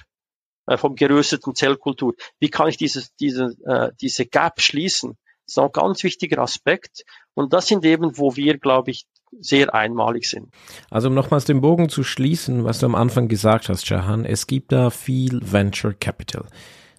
äh, 0.67 0.77
vom 0.77 0.95
gerösteten 0.95 1.55
Zellkultur, 1.55 2.15
wie 2.39 2.49
kann 2.49 2.67
ich 2.67 2.77
dieses, 2.77 3.13
diese, 3.15 3.55
äh, 3.65 3.91
diese 4.01 4.25
Gap 4.25 4.61
schließen? 4.61 5.17
Das 5.45 5.57
ist 5.57 5.59
ein 5.59 5.71
ganz 5.71 6.03
wichtiger 6.03 6.39
Aspekt. 6.39 7.03
Und 7.33 7.53
das 7.53 7.67
sind 7.67 7.85
eben, 7.85 8.17
wo 8.17 8.35
wir, 8.35 8.57
glaube 8.57 8.91
ich, 8.91 9.05
sehr 9.39 9.73
einmalig 9.73 10.30
sind. 10.30 10.49
Also 10.89 11.09
um 11.09 11.13
nochmals 11.13 11.45
den 11.45 11.61
Bogen 11.61 11.89
zu 11.89 12.03
schließen, 12.03 12.63
was 12.63 12.80
du 12.80 12.86
am 12.86 12.95
Anfang 12.95 13.27
gesagt 13.27 13.69
hast, 13.69 13.88
Jahan, 13.89 14.25
es 14.25 14.47
gibt 14.47 14.71
da 14.71 14.89
viel 14.89 15.39
Venture 15.43 15.93
Capital. 15.93 16.45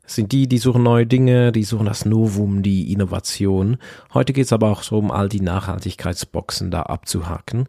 Es 0.05 0.17
sind 0.17 0.33
die, 0.33 0.49
die 0.49 0.59
suchen 0.59 0.83
neue 0.83 1.07
Dinge, 1.07 1.53
die 1.53 1.63
suchen 1.63 1.87
das 1.87 2.05
Novum, 2.05 2.63
die 2.63 2.93
Innovation. 2.93 3.77
Heute 4.13 4.33
geht 4.33 4.47
es 4.47 4.53
aber 4.53 4.71
auch 4.71 4.83
so 4.83 4.99
um 4.99 5.13
all 5.13 5.29
die 5.29 5.41
Nachhaltigkeitsboxen 5.41 6.71
da 6.71 6.83
abzuhaken. 6.83 7.69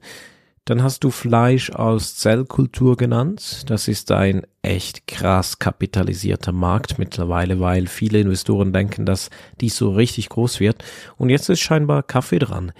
Dann 0.65 0.83
hast 0.83 1.03
du 1.03 1.11
Fleisch 1.11 1.71
aus 1.71 2.15
Zellkultur 2.15 2.95
genannt. 2.95 3.69
Das 3.69 3.87
ist 3.87 4.11
ein 4.11 4.43
echt 4.61 5.07
krass 5.07 5.59
kapitalisierter 5.59 6.51
Markt 6.51 6.99
mittlerweile, 6.99 7.59
weil 7.59 7.87
viele 7.87 8.19
Investoren 8.19 8.71
denken, 8.71 9.05
dass 9.05 9.31
dies 9.59 9.75
so 9.75 9.91
richtig 9.91 10.29
groß 10.29 10.59
wird. 10.59 10.83
Und 11.17 11.29
jetzt 11.29 11.49
ist 11.49 11.61
scheinbar 11.61 12.03
Kaffee 12.03 12.39
dran. 12.39 12.71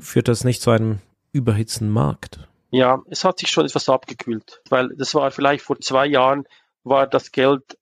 Führt 0.00 0.28
das 0.28 0.44
nicht 0.44 0.62
zu 0.62 0.70
einem 0.70 1.00
überhitzten 1.32 1.88
Markt? 1.88 2.48
Ja, 2.70 3.02
es 3.08 3.24
hat 3.24 3.38
sich 3.38 3.50
schon 3.50 3.66
etwas 3.66 3.88
abgekühlt, 3.88 4.60
weil 4.68 4.88
das 4.96 5.14
war 5.14 5.30
vielleicht 5.30 5.64
vor 5.64 5.78
zwei 5.80 6.06
Jahren 6.06 6.44
war 6.82 7.06
das 7.06 7.30
Geld 7.30 7.78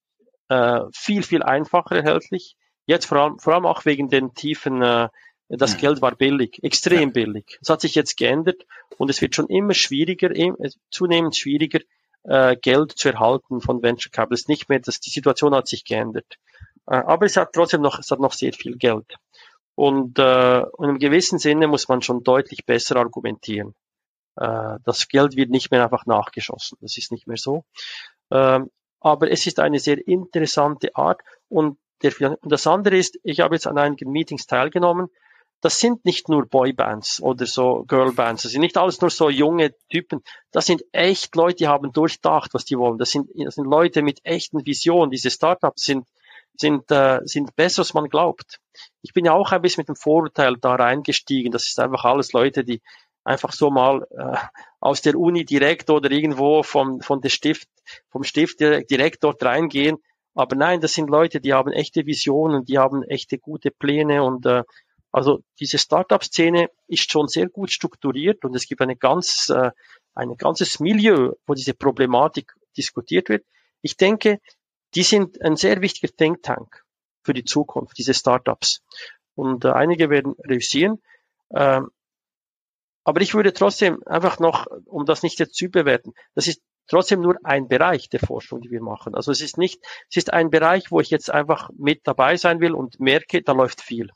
äh, 0.48 0.80
viel, 0.92 1.22
viel 1.22 1.42
einfacher 1.42 1.96
erhältlich. 1.96 2.56
Jetzt 2.86 3.06
vor 3.06 3.18
allem, 3.18 3.38
vor 3.38 3.54
allem 3.54 3.66
auch 3.66 3.84
wegen 3.84 4.08
den 4.08 4.34
tiefen 4.34 4.82
äh, 4.82 5.08
das 5.54 5.76
Geld 5.76 6.00
war 6.00 6.14
billig, 6.14 6.60
extrem 6.62 7.08
ja. 7.08 7.12
billig. 7.12 7.58
Es 7.60 7.68
hat 7.68 7.82
sich 7.82 7.94
jetzt 7.94 8.16
geändert 8.16 8.64
und 8.96 9.10
es 9.10 9.20
wird 9.20 9.34
schon 9.34 9.48
immer 9.48 9.74
schwieriger, 9.74 10.30
zunehmend 10.90 11.36
schwieriger, 11.36 11.80
äh, 12.24 12.56
Geld 12.56 12.92
zu 12.92 13.10
erhalten 13.10 13.60
von 13.60 13.82
Venture 13.82 14.10
Capital. 14.10 14.34
Es 14.34 14.40
ist 14.42 14.48
nicht 14.48 14.68
mehr, 14.68 14.80
dass 14.80 15.00
die 15.00 15.10
Situation 15.10 15.54
hat 15.54 15.68
sich 15.68 15.84
geändert. 15.84 16.38
Äh, 16.86 16.96
aber 16.96 17.26
es 17.26 17.36
hat 17.36 17.52
trotzdem 17.52 17.82
noch, 17.82 17.98
es 17.98 18.10
hat 18.10 18.20
noch 18.20 18.32
sehr 18.32 18.52
viel 18.52 18.76
Geld. 18.76 19.16
Und, 19.74 20.18
äh, 20.18 20.62
und 20.72 20.88
im 20.90 20.98
gewissen 20.98 21.38
Sinne 21.38 21.66
muss 21.66 21.88
man 21.88 22.02
schon 22.02 22.22
deutlich 22.22 22.66
besser 22.66 22.96
argumentieren. 22.96 23.74
Äh, 24.36 24.78
das 24.84 25.08
Geld 25.08 25.36
wird 25.36 25.50
nicht 25.50 25.70
mehr 25.70 25.82
einfach 25.82 26.06
nachgeschossen. 26.06 26.78
Das 26.80 26.96
ist 26.96 27.12
nicht 27.12 27.26
mehr 27.26 27.38
so. 27.38 27.64
Ähm, 28.30 28.70
aber 29.00 29.30
es 29.30 29.46
ist 29.46 29.58
eine 29.58 29.78
sehr 29.78 30.06
interessante 30.06 30.94
Art 30.94 31.20
und 31.48 31.78
der, 32.02 32.12
und 32.20 32.52
das 32.52 32.66
andere 32.66 32.96
ist, 32.96 33.18
ich 33.22 33.40
habe 33.40 33.54
jetzt 33.54 33.66
an 33.66 33.78
einigen 33.78 34.10
Meetings 34.10 34.46
teilgenommen 34.46 35.08
das 35.62 35.78
sind 35.78 36.04
nicht 36.04 36.28
nur 36.28 36.46
Boybands 36.46 37.22
oder 37.22 37.46
so 37.46 37.84
Girlbands, 37.86 38.42
das 38.42 38.52
sind 38.52 38.62
nicht 38.62 38.76
alles 38.76 39.00
nur 39.00 39.10
so 39.10 39.30
junge 39.30 39.72
Typen. 39.88 40.22
Das 40.50 40.66
sind 40.66 40.82
echt 40.90 41.34
Leute, 41.36 41.56
die 41.56 41.68
haben 41.68 41.92
durchdacht, 41.92 42.52
was 42.52 42.64
die 42.64 42.76
wollen. 42.76 42.98
Das 42.98 43.10
sind, 43.10 43.30
das 43.36 43.54
sind 43.54 43.64
Leute 43.64 44.02
mit 44.02 44.18
echten 44.24 44.66
Visionen. 44.66 45.12
Diese 45.12 45.30
Startups 45.30 45.84
sind, 45.84 46.06
sind, 46.56 46.90
äh, 46.90 47.20
sind 47.24 47.56
besser, 47.56 47.80
als 47.80 47.94
man 47.94 48.08
glaubt. 48.08 48.60
Ich 49.02 49.12
bin 49.12 49.24
ja 49.24 49.32
auch 49.32 49.52
ein 49.52 49.62
bisschen 49.62 49.82
mit 49.82 49.88
dem 49.88 49.96
Vorurteil 49.96 50.56
da 50.60 50.74
reingestiegen. 50.74 51.52
Das 51.52 51.64
ist 51.64 51.78
einfach 51.80 52.04
alles 52.04 52.32
Leute, 52.32 52.64
die 52.64 52.80
einfach 53.24 53.52
so 53.52 53.70
mal 53.70 54.06
äh, 54.10 54.36
aus 54.80 55.02
der 55.02 55.16
Uni 55.16 55.44
direkt 55.44 55.90
oder 55.90 56.10
irgendwo 56.10 56.62
vom, 56.62 57.00
von 57.00 57.20
der 57.20 57.28
Stift, 57.28 57.68
vom 58.10 58.24
Stift 58.24 58.60
direkt, 58.60 59.22
dort 59.24 59.42
reingehen. 59.44 59.98
Aber 60.34 60.56
nein, 60.56 60.80
das 60.80 60.94
sind 60.94 61.10
Leute, 61.10 61.40
die 61.40 61.52
haben 61.52 61.72
echte 61.72 62.06
Visionen, 62.06 62.64
die 62.64 62.78
haben 62.78 63.02
echte 63.02 63.38
gute 63.38 63.70
Pläne 63.70 64.22
und 64.22 64.46
äh, 64.46 64.62
also 65.12 65.42
diese 65.60 65.76
Startup-Szene 65.76 66.70
ist 66.88 67.12
schon 67.12 67.28
sehr 67.28 67.48
gut 67.48 67.70
strukturiert 67.70 68.44
und 68.46 68.56
es 68.56 68.66
gibt 68.66 68.80
eine 68.80 68.96
ganz, 68.96 69.50
äh, 69.50 69.70
ein 70.14 70.36
ganzes 70.38 70.80
Milieu, 70.80 71.32
wo 71.46 71.52
diese 71.52 71.74
Problematik 71.74 72.54
diskutiert 72.78 73.28
wird. 73.28 73.44
Ich 73.82 73.98
denke, 73.98 74.38
die 74.94 75.02
sind 75.02 75.40
ein 75.42 75.56
sehr 75.56 75.80
wichtiger 75.80 76.12
Think 76.14 76.42
Tank 76.42 76.84
für 77.22 77.32
die 77.32 77.44
Zukunft, 77.44 77.98
diese 77.98 78.14
Startups. 78.14 78.82
Und 79.34 79.64
äh, 79.64 79.70
einige 79.70 80.10
werden 80.10 80.34
reüssieren. 80.46 81.02
Ähm, 81.54 81.90
aber 83.04 83.20
ich 83.20 83.34
würde 83.34 83.52
trotzdem 83.52 84.02
einfach 84.06 84.38
noch, 84.38 84.66
um 84.86 85.06
das 85.06 85.22
nicht 85.22 85.38
jetzt 85.38 85.54
zu 85.54 85.68
bewerten, 85.68 86.12
das 86.34 86.46
ist 86.46 86.62
trotzdem 86.86 87.20
nur 87.20 87.36
ein 87.42 87.68
Bereich 87.68 88.08
der 88.08 88.20
Forschung, 88.20 88.60
die 88.60 88.70
wir 88.70 88.82
machen. 88.82 89.14
Also 89.14 89.32
es 89.32 89.40
ist 89.40 89.58
nicht, 89.58 89.80
es 90.10 90.16
ist 90.16 90.32
ein 90.32 90.50
Bereich, 90.50 90.90
wo 90.90 91.00
ich 91.00 91.10
jetzt 91.10 91.30
einfach 91.30 91.70
mit 91.76 92.00
dabei 92.04 92.36
sein 92.36 92.60
will 92.60 92.74
und 92.74 93.00
merke, 93.00 93.42
da 93.42 93.52
läuft 93.52 93.80
viel. 93.80 94.10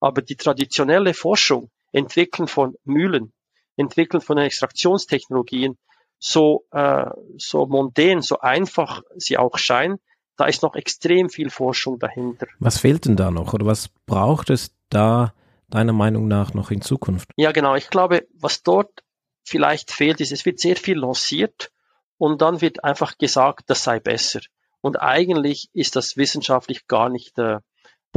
Aber 0.00 0.22
die 0.22 0.36
traditionelle 0.36 1.14
Forschung, 1.14 1.70
Entwickeln 1.92 2.46
von 2.46 2.74
Mühlen, 2.84 3.32
Entwickeln 3.76 4.20
von 4.20 4.38
Extraktionstechnologien, 4.38 5.78
so, 6.18 6.66
äh, 6.70 7.10
so 7.38 7.66
mondän, 7.66 8.20
so 8.20 8.38
einfach 8.40 9.02
sie 9.16 9.38
auch 9.38 9.56
scheinen, 9.58 9.98
da 10.40 10.46
ist 10.46 10.62
noch 10.62 10.74
extrem 10.74 11.28
viel 11.28 11.50
Forschung 11.50 11.98
dahinter. 11.98 12.46
Was 12.58 12.78
fehlt 12.78 13.04
denn 13.04 13.16
da 13.16 13.30
noch 13.30 13.52
oder 13.52 13.66
was 13.66 13.88
braucht 14.06 14.48
es 14.48 14.74
da 14.88 15.34
deiner 15.68 15.92
Meinung 15.92 16.28
nach 16.28 16.54
noch 16.54 16.70
in 16.70 16.80
Zukunft? 16.80 17.30
Ja, 17.36 17.52
genau. 17.52 17.74
Ich 17.74 17.90
glaube, 17.90 18.26
was 18.34 18.62
dort 18.62 19.02
vielleicht 19.44 19.92
fehlt, 19.92 20.20
ist, 20.20 20.32
es 20.32 20.46
wird 20.46 20.58
sehr 20.58 20.76
viel 20.76 20.98
lanciert 20.98 21.70
und 22.16 22.40
dann 22.40 22.60
wird 22.60 22.84
einfach 22.84 23.18
gesagt, 23.18 23.68
das 23.68 23.84
sei 23.84 24.00
besser. 24.00 24.40
Und 24.80 25.00
eigentlich 25.00 25.68
ist 25.74 25.94
das 25.94 26.16
wissenschaftlich 26.16 26.86
gar 26.86 27.10
nicht 27.10 27.38
äh, 27.38 27.58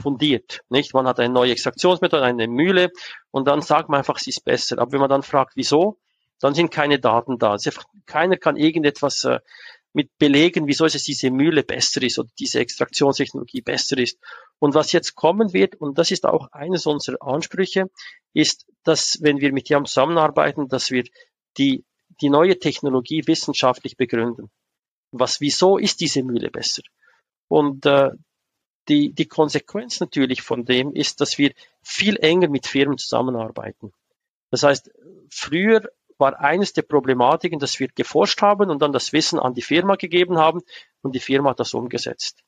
fundiert. 0.02 0.62
Nicht? 0.70 0.94
Man 0.94 1.08
hat 1.08 1.20
eine 1.20 1.34
neue 1.34 1.52
Extraktionsmethode, 1.52 2.24
eine 2.24 2.48
Mühle 2.48 2.90
und 3.32 3.48
dann 3.48 3.62
sagt 3.62 3.90
man 3.90 3.98
einfach, 4.00 4.18
sie 4.18 4.30
ist 4.30 4.46
besser. 4.46 4.80
Aber 4.80 4.94
wenn 4.94 5.02
man 5.02 5.10
dann 5.10 5.24
fragt, 5.24 5.54
wieso, 5.56 6.00
dann 6.40 6.54
sind 6.54 6.72
keine 6.72 7.00
Daten 7.00 7.38
da. 7.38 7.58
Keiner 8.06 8.38
kann 8.38 8.56
irgendetwas 8.56 9.26
äh, 9.26 9.40
mit 9.94 10.18
belegen, 10.18 10.68
wieso 10.68 10.86
es 10.86 11.04
diese 11.04 11.30
Mühle 11.30 11.64
besser 11.64 12.02
ist 12.02 12.18
oder 12.18 12.30
diese 12.40 12.60
Extraktionstechnologie 12.60 13.62
besser 13.62 13.98
ist. 13.98 14.18
Und 14.60 14.74
was 14.74 14.92
jetzt 14.92 15.16
kommen 15.16 15.54
wird, 15.54 15.76
und 15.76 15.98
das 15.98 16.12
ist 16.12 16.26
auch 16.26 16.52
eines 16.52 16.88
unserer 16.88 17.22
Ansprüche, 17.22 17.90
ist, 18.34 18.66
dass 18.84 19.20
wenn 19.22 19.40
wir 19.40 19.54
mit 19.54 19.70
JAM 19.70 19.86
zusammenarbeiten, 19.86 20.68
dass 20.68 20.90
wir 20.90 21.04
die, 21.58 21.86
die 22.22 22.30
neue 22.30 22.58
Technologie 22.58 23.24
wissenschaftlich 23.28 23.96
begründen. 23.96 24.50
Was, 25.12 25.40
wieso 25.42 25.78
ist 25.78 26.02
diese 26.02 26.24
Mühle 26.24 26.50
besser? 26.50 26.82
Und 27.48 27.86
äh, 27.86 28.10
die, 28.90 29.14
die 29.14 29.28
Konsequenz 29.28 30.00
natürlich 30.00 30.42
von 30.42 30.66
dem 30.66 30.94
ist, 30.94 31.22
dass 31.22 31.38
wir 31.38 31.54
viel 31.84 32.18
enger 32.18 32.50
mit 32.50 32.68
Firmen 32.68 32.98
zusammenarbeiten. 32.98 33.94
Das 34.50 34.64
heißt, 34.64 34.92
früher 35.30 35.90
war 36.18 36.40
eines 36.40 36.74
der 36.74 36.84
Problematiken, 36.84 37.60
dass 37.60 37.80
wir 37.80 37.88
geforscht 37.90 38.42
haben 38.42 38.70
und 38.70 38.82
dann 38.82 38.94
das 38.94 39.14
Wissen 39.14 39.40
an 39.40 39.54
die 39.54 39.62
Firma 39.62 39.96
gegeben 39.96 40.38
haben 40.38 40.62
und 41.02 41.16
die 41.16 41.20
Firma 41.20 41.52
hat 41.52 41.60
das 41.60 41.74
umgesetzt. 41.74 42.44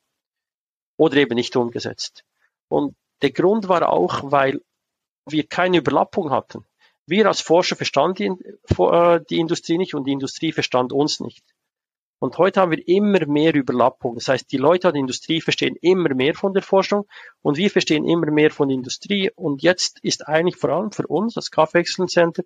Oder 0.96 1.16
eben 1.16 1.34
nicht 1.34 1.54
umgesetzt. 1.56 2.24
Und 2.68 2.96
der 3.22 3.30
Grund 3.30 3.68
war 3.68 3.88
auch, 3.88 4.30
weil 4.30 4.60
wir 5.26 5.46
keine 5.46 5.78
Überlappung 5.78 6.30
hatten. 6.30 6.64
Wir 7.06 7.26
als 7.26 7.40
Forscher 7.40 7.76
verstanden 7.76 8.38
die, 8.38 8.82
äh, 8.82 9.20
die 9.30 9.38
Industrie 9.38 9.78
nicht 9.78 9.94
und 9.94 10.04
die 10.04 10.12
Industrie 10.12 10.52
verstand 10.52 10.92
uns 10.92 11.20
nicht. 11.20 11.44
Und 12.18 12.38
heute 12.38 12.60
haben 12.60 12.70
wir 12.70 12.88
immer 12.88 13.26
mehr 13.26 13.54
Überlappung. 13.54 14.14
Das 14.14 14.28
heißt, 14.28 14.50
die 14.50 14.56
Leute 14.56 14.88
an 14.88 14.94
der 14.94 15.00
Industrie 15.02 15.40
verstehen 15.40 15.76
immer 15.82 16.14
mehr 16.14 16.34
von 16.34 16.54
der 16.54 16.62
Forschung 16.62 17.06
und 17.42 17.58
wir 17.58 17.70
verstehen 17.70 18.08
immer 18.08 18.30
mehr 18.30 18.50
von 18.50 18.68
der 18.68 18.76
Industrie. 18.76 19.30
Und 19.34 19.62
jetzt 19.62 20.00
ist 20.02 20.26
eigentlich 20.26 20.56
vor 20.56 20.70
allem 20.70 20.92
für 20.92 21.06
uns, 21.06 21.34
das 21.34 21.50
Kaffee 21.50 21.78
Excellence 21.78 22.12
Center, 22.12 22.42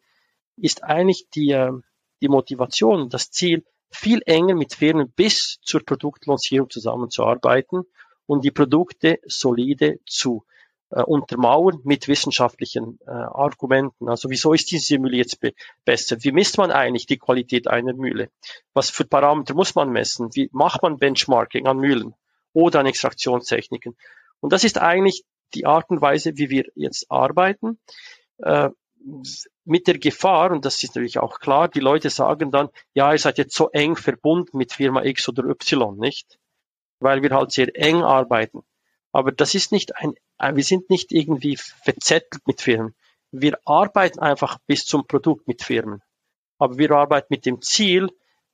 ist 0.61 0.85
eigentlich 0.85 1.29
die, 1.35 1.51
äh, 1.51 1.73
die 2.21 2.29
Motivation, 2.29 3.09
das 3.09 3.31
Ziel, 3.31 3.65
viel 3.91 4.23
enger 4.27 4.55
mit 4.55 4.75
Firmen 4.75 5.11
bis 5.11 5.59
zur 5.63 5.85
Produktlancierung 5.85 6.71
zusammenzuarbeiten 6.71 7.83
und 8.27 8.45
die 8.45 8.53
Produkte 8.53 9.19
solide 9.27 9.99
zu 10.07 10.45
äh, 10.91 11.03
untermauern 11.03 11.81
mit 11.85 12.09
wissenschaftlichen 12.09 12.99
äh, 13.07 13.11
Argumenten. 13.11 14.09
Also 14.09 14.31
wieso 14.31 14.53
ist 14.53 14.71
diese 14.71 14.99
Mühle 14.99 15.17
jetzt 15.17 15.41
be 15.41 15.53
besser? 15.85 16.17
Wie 16.21 16.33
misst 16.33 16.59
man 16.59 16.71
eigentlich 16.71 17.07
die 17.07 17.19
Qualität 17.19 17.69
einer 17.69 17.93
Mühle? 17.93 18.31
Was 18.75 18.91
für 18.91 19.05
Parameter 19.05 19.55
muss 19.55 19.75
man 19.75 19.91
messen? 19.91 20.31
Wie 20.35 20.49
macht 20.53 20.83
man 20.83 20.99
Benchmarking 20.99 21.67
an 21.67 21.79
Mühlen 21.79 22.15
oder 22.53 22.81
an 22.81 22.87
Extraktionstechniken? 22.87 23.97
Und 24.41 24.53
das 24.53 24.65
ist 24.65 24.79
eigentlich 24.79 25.25
die 25.55 25.67
Art 25.67 25.91
und 25.91 26.01
Weise, 26.01 26.37
wie 26.37 26.51
wir 26.51 26.65
jetzt 26.75 27.07
arbeiten. 27.09 27.79
Äh, 28.39 28.71
mit 29.65 29.87
der 29.87 29.99
Gefahr, 29.99 30.51
und 30.51 30.65
das 30.65 30.83
ist 30.83 30.95
natürlich 30.95 31.19
auch 31.19 31.41
klar, 31.41 31.69
die 31.69 31.81
Leute 31.81 32.11
sagen 32.11 32.51
dann, 32.51 32.69
ja, 32.95 33.13
ihr 33.13 33.19
seid 33.19 33.39
jetzt 33.39 33.55
so 33.55 33.71
eng 33.71 33.97
verbunden 33.97 34.59
mit 34.59 34.73
Firma 34.73 35.03
X 35.05 35.29
oder 35.29 35.45
Y, 35.45 35.99
nicht? 35.99 36.39
Weil 36.99 37.23
wir 37.23 37.31
halt 37.31 37.53
sehr 37.53 37.69
eng 37.75 38.03
arbeiten. 38.03 38.63
Aber 39.13 39.33
das 39.33 39.55
ist 39.55 39.73
nicht 39.73 39.97
ein, 39.97 40.15
wir 40.55 40.65
sind 40.65 40.91
nicht 40.91 41.13
irgendwie 41.13 41.57
verzettelt 41.57 42.47
mit 42.47 42.61
Firmen. 42.61 42.95
Wir 43.33 43.59
arbeiten 43.65 44.19
einfach 44.19 44.59
bis 44.67 44.85
zum 44.85 45.07
Produkt 45.07 45.49
mit 45.49 45.63
Firmen. 45.63 46.03
Aber 46.59 46.79
wir 46.79 46.91
arbeiten 46.93 47.29
mit 47.31 47.47
dem 47.47 47.63
Ziel, 47.63 48.09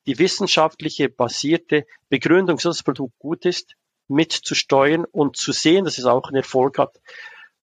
die 0.06 0.18
wissenschaftliche 0.18 1.08
basierte 1.08 1.86
Begründung, 2.08 2.56
dass 2.56 2.62
das 2.64 2.82
Produkt 2.82 3.18
gut 3.18 3.44
ist, 3.44 3.74
mitzusteuern 4.08 5.04
und 5.04 5.36
zu 5.36 5.52
sehen, 5.52 5.84
dass 5.84 5.98
es 5.98 6.04
auch 6.04 6.28
einen 6.28 6.36
Erfolg 6.36 6.78
hat. 6.78 7.00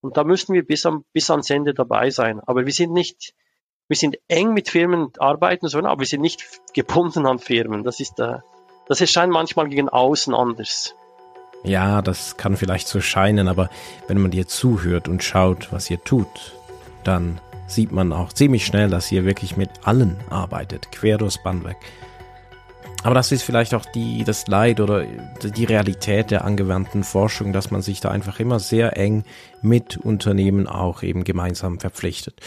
Und 0.03 0.17
da 0.17 0.25
müssen 0.25 0.53
wir 0.53 0.65
bis, 0.65 0.85
am, 0.85 1.05
bis 1.13 1.31
ans 1.31 1.49
Ende 1.49 1.73
dabei 1.73 2.09
sein. 2.09 2.41
Aber 2.41 2.65
wir 2.65 2.73
sind 2.73 2.91
nicht, 2.91 3.33
wir 3.87 3.95
sind 3.95 4.17
eng 4.27 4.53
mit 4.53 4.69
Firmen 4.69 5.13
arbeiten, 5.17 5.69
sondern 5.69 5.91
aber 5.91 6.01
wir 6.01 6.07
sind 6.07 6.19
nicht 6.19 6.43
gebunden 6.73 7.25
an 7.25 7.39
Firmen. 7.39 7.83
Das 7.83 8.01
ist, 8.01 8.19
äh, 8.19 8.39
das 8.85 8.99
erscheint 8.99 9.31
manchmal 9.31 9.69
gegen 9.69 9.87
außen 9.87 10.35
anders. 10.35 10.93
Ja, 11.63 12.01
das 12.01 12.35
kann 12.35 12.57
vielleicht 12.57 12.89
so 12.89 12.99
scheinen, 12.99 13.47
aber 13.47 13.69
wenn 14.07 14.21
man 14.21 14.31
dir 14.31 14.45
zuhört 14.45 15.07
und 15.07 15.23
schaut, 15.23 15.71
was 15.71 15.89
ihr 15.89 16.03
tut, 16.03 16.53
dann 17.05 17.39
sieht 17.67 17.93
man 17.93 18.11
auch 18.11 18.33
ziemlich 18.33 18.65
schnell, 18.65 18.89
dass 18.89 19.09
ihr 19.09 19.23
wirklich 19.23 19.55
mit 19.55 19.69
allen 19.83 20.19
arbeitet, 20.29 20.91
quer 20.91 21.17
durchs 21.17 21.41
Band 21.41 21.63
weg. 21.63 21.77
Aber 23.03 23.15
das 23.15 23.33
ist 23.33 23.43
vielleicht 23.43 23.73
auch 23.73 23.85
die, 23.85 24.23
das 24.23 24.47
Leid 24.47 24.79
oder 24.79 25.05
die 25.43 25.65
Realität 25.65 26.31
der 26.31 26.45
angewandten 26.45 27.03
Forschung, 27.03 27.51
dass 27.51 27.69
man 27.69 27.81
sich 27.81 27.99
da 27.99 28.09
einfach 28.09 28.39
immer 28.39 28.59
sehr 28.59 28.95
eng 28.97 29.25
mit 29.61 29.97
Unternehmen 29.97 30.67
auch 30.67 31.03
eben 31.03 31.25
gemeinsam 31.25 31.81
verpflichtet. 31.81 32.39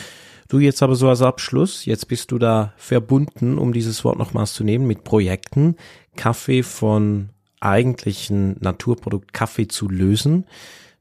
Du 0.48 0.58
jetzt 0.58 0.82
aber 0.82 0.94
so 0.94 1.10
als 1.10 1.20
Abschluss, 1.20 1.84
jetzt 1.84 2.08
bist 2.08 2.32
du 2.32 2.38
da 2.38 2.72
verbunden, 2.78 3.58
um 3.58 3.74
dieses 3.74 4.02
Wort 4.02 4.18
nochmals 4.18 4.54
zu 4.54 4.64
nehmen, 4.64 4.86
mit 4.86 5.04
Projekten, 5.04 5.76
Kaffee 6.16 6.62
von 6.62 7.28
eigentlichen 7.60 8.56
Naturprodukt 8.60 9.34
Kaffee 9.34 9.68
zu 9.68 9.90
lösen. 9.90 10.46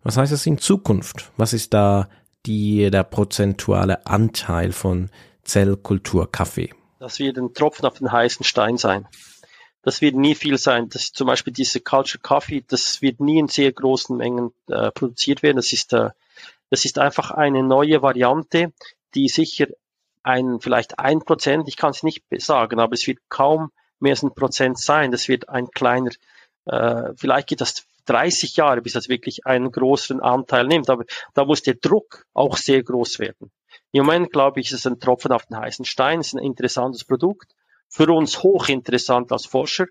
Was 0.04 0.18
heißt 0.18 0.34
das 0.34 0.46
in 0.46 0.58
Zukunft? 0.58 1.32
Was 1.38 1.54
ist 1.54 1.74
da 1.74 2.10
die, 2.46 2.92
der 2.92 3.04
prozentuale 3.04 4.06
Anteil 4.06 4.74
von 4.74 5.10
Zellkultur 5.44 6.30
Kaffee? 6.30 6.72
Das 7.00 7.20
wird 7.20 7.38
ein 7.38 7.54
Tropfen 7.54 7.86
auf 7.86 8.00
den 8.00 8.12
heißen 8.12 8.44
Stein 8.44 8.78
sein 8.78 9.08
das 9.86 10.02
wird 10.02 10.16
nie 10.16 10.34
viel 10.34 10.58
sein. 10.58 10.90
Das 10.90 11.12
zum 11.12 11.28
Beispiel 11.28 11.54
diese 11.54 11.80
Culture 11.80 12.20
Coffee, 12.20 12.66
das 12.68 13.04
wird 13.04 13.20
nie 13.20 13.38
in 13.38 13.48
sehr 13.48 13.72
großen 13.72 14.18
Mengen 14.18 14.52
äh, 14.68 14.90
produziert 14.92 15.44
werden. 15.44 15.58
Das 15.58 15.72
ist, 15.72 15.94
äh, 15.94 16.10
das 16.72 16.86
ist 16.86 16.98
einfach 16.98 17.30
eine 17.30 17.62
neue 17.62 18.02
Variante, 18.02 18.74
die 19.14 19.30
sicher 19.30 19.68
ein, 20.24 20.60
vielleicht 20.60 20.98
ein 20.98 21.20
Prozent, 21.20 21.68
ich 21.68 21.78
kann 21.78 21.92
es 21.92 22.02
nicht 22.02 22.24
sagen, 22.40 22.80
aber 22.80 22.94
es 22.94 23.06
wird 23.06 23.20
kaum 23.30 23.72
mehr 24.00 24.14
als 24.14 24.24
ein 24.24 24.34
Prozent 24.34 24.80
sein. 24.80 25.12
Das 25.12 25.28
wird 25.28 25.50
ein 25.50 25.70
kleiner, 25.70 26.10
äh, 26.66 27.14
vielleicht 27.16 27.48
geht 27.50 27.62
das 27.62 27.86
30 28.08 28.56
Jahre, 28.56 28.82
bis 28.82 28.94
das 28.94 29.08
wirklich 29.08 29.46
einen 29.46 29.72
größeren 29.72 30.20
Anteil 30.20 30.66
nimmt. 30.66 30.90
Aber 30.90 31.06
da 31.36 31.46
muss 31.46 31.62
der 31.62 31.76
Druck 31.76 32.26
auch 32.34 32.58
sehr 32.58 32.82
groß 32.82 33.20
werden. 33.20 33.52
Im 33.92 34.08
Moment, 34.08 34.32
glaube 34.32 34.62
ich, 34.62 34.72
ist 34.72 34.80
es 34.80 34.88
ein 34.88 35.00
Tropfen 35.00 35.32
auf 35.32 35.46
den 35.46 35.58
heißen 35.58 35.86
Stein, 35.86 36.22
es 36.22 36.28
ist 36.28 36.34
ein 36.34 36.44
interessantes 36.44 37.04
Produkt 37.04 37.54
für 37.90 38.12
uns 38.12 38.44
hochinteressant 38.44 39.32
als 39.32 39.46
Forscher 39.46 39.86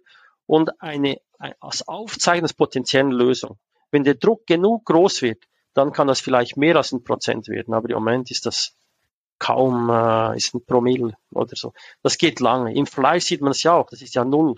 und 0.47 0.81
eine, 0.81 1.19
als 1.61 1.87
Aufzeigen 1.89 2.43
des 2.43 2.55
potenziellen 2.55 3.13
Lösung. 3.13 3.59
Wenn 3.91 4.05
der 4.05 4.15
Druck 4.15 4.47
genug 4.47 4.85
groß 4.87 5.23
wird, 5.23 5.45
dann 5.73 5.93
kann 5.93 6.07
das 6.07 6.21
vielleicht 6.21 6.57
mehr 6.57 6.77
als 6.77 6.93
ein 6.93 7.05
Prozent 7.05 7.49
werden, 7.49 7.75
aber 7.75 7.91
im 7.91 7.97
Moment 7.97 8.31
ist 8.31 8.47
das 8.47 8.77
kaum, 9.39 9.91
äh, 9.91 10.37
ist 10.37 10.55
ein 10.55 10.65
Promille 10.65 11.17
oder 11.33 11.57
so. 11.57 11.73
Das 12.03 12.19
geht 12.19 12.41
lange. 12.41 12.75
Im 12.75 12.87
Fleisch 12.87 13.25
sieht 13.25 13.41
man 13.41 13.51
es 13.51 13.63
ja 13.63 13.75
auch, 13.75 13.91
das 13.91 14.03
ist 14.03 14.15
ja 14.15 14.25
null, 14.25 14.55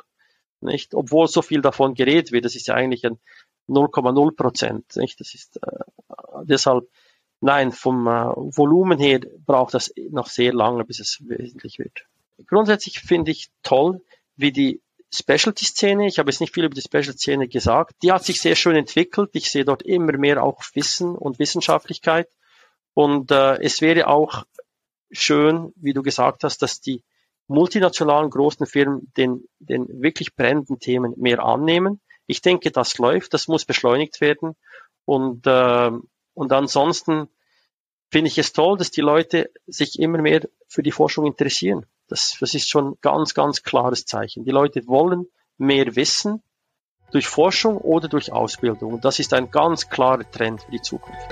nicht? 0.60 0.94
Obwohl 0.94 1.28
so 1.28 1.42
viel 1.42 1.62
davon 1.62 1.94
geredet 1.94 2.32
wird, 2.32 2.44
das 2.44 2.54
ist 2.54 2.66
ja 2.66 2.74
eigentlich 2.74 3.04
ein 3.06 3.18
0,0 3.68 4.36
Prozent, 4.36 4.96
nicht? 4.96 5.18
Das 5.20 5.34
ist 5.34 5.58
äh, 5.62 5.84
deshalb, 6.44 6.88
nein, 7.40 7.72
vom 7.72 8.06
äh, 8.06 8.10
Volumen 8.10 8.98
her 8.98 9.20
braucht 9.46 9.74
das 9.74 9.92
noch 10.10 10.28
sehr 10.28 10.52
lange, 10.52 10.84
bis 10.84 11.00
es 11.00 11.18
wesentlich 11.26 11.78
wird 11.78 12.06
grundsätzlich 12.46 13.00
finde 13.00 13.30
ich 13.30 13.48
toll, 13.62 14.02
wie 14.36 14.52
die 14.52 14.82
Specialty-Szene, 15.14 16.06
ich 16.06 16.18
habe 16.18 16.30
jetzt 16.30 16.40
nicht 16.40 16.52
viel 16.52 16.64
über 16.64 16.74
die 16.74 16.82
Specialty-Szene 16.82 17.48
gesagt, 17.48 17.94
die 18.02 18.12
hat 18.12 18.24
sich 18.24 18.40
sehr 18.40 18.56
schön 18.56 18.76
entwickelt. 18.76 19.30
Ich 19.32 19.50
sehe 19.50 19.64
dort 19.64 19.82
immer 19.82 20.16
mehr 20.18 20.42
auch 20.42 20.62
Wissen 20.74 21.14
und 21.14 21.38
Wissenschaftlichkeit. 21.38 22.28
Und 22.92 23.30
äh, 23.30 23.58
es 23.62 23.80
wäre 23.80 24.08
auch 24.08 24.44
schön, 25.10 25.72
wie 25.76 25.92
du 25.92 26.02
gesagt 26.02 26.44
hast, 26.44 26.62
dass 26.62 26.80
die 26.80 27.02
multinationalen 27.46 28.30
großen 28.30 28.66
Firmen 28.66 29.12
den, 29.16 29.44
den 29.58 29.86
wirklich 30.02 30.34
brennenden 30.34 30.80
Themen 30.80 31.14
mehr 31.16 31.44
annehmen. 31.44 32.00
Ich 32.26 32.42
denke, 32.42 32.72
das 32.72 32.98
läuft, 32.98 33.34
das 33.34 33.46
muss 33.48 33.64
beschleunigt 33.64 34.20
werden. 34.20 34.56
Und, 35.04 35.46
äh, 35.46 35.90
und 36.34 36.52
ansonsten 36.52 37.28
finde 38.10 38.28
ich 38.28 38.38
es 38.38 38.52
toll, 38.52 38.76
dass 38.76 38.90
die 38.90 39.00
Leute 39.00 39.50
sich 39.66 39.98
immer 39.98 40.20
mehr 40.20 40.42
für 40.66 40.82
die 40.82 40.90
Forschung 40.90 41.26
interessieren. 41.26 41.86
Das, 42.08 42.36
das 42.40 42.54
ist 42.54 42.68
schon 42.68 42.96
ganz, 43.00 43.34
ganz 43.34 43.62
klares 43.62 44.04
Zeichen. 44.04 44.44
Die 44.44 44.50
Leute 44.50 44.86
wollen 44.86 45.26
mehr 45.58 45.96
wissen 45.96 46.42
durch 47.12 47.26
Forschung 47.26 47.78
oder 47.78 48.08
durch 48.08 48.32
Ausbildung. 48.32 48.94
Und 48.94 49.04
das 49.04 49.18
ist 49.18 49.32
ein 49.32 49.50
ganz 49.50 49.88
klarer 49.88 50.28
Trend 50.30 50.62
für 50.62 50.70
die 50.70 50.82
Zukunft. 50.82 51.28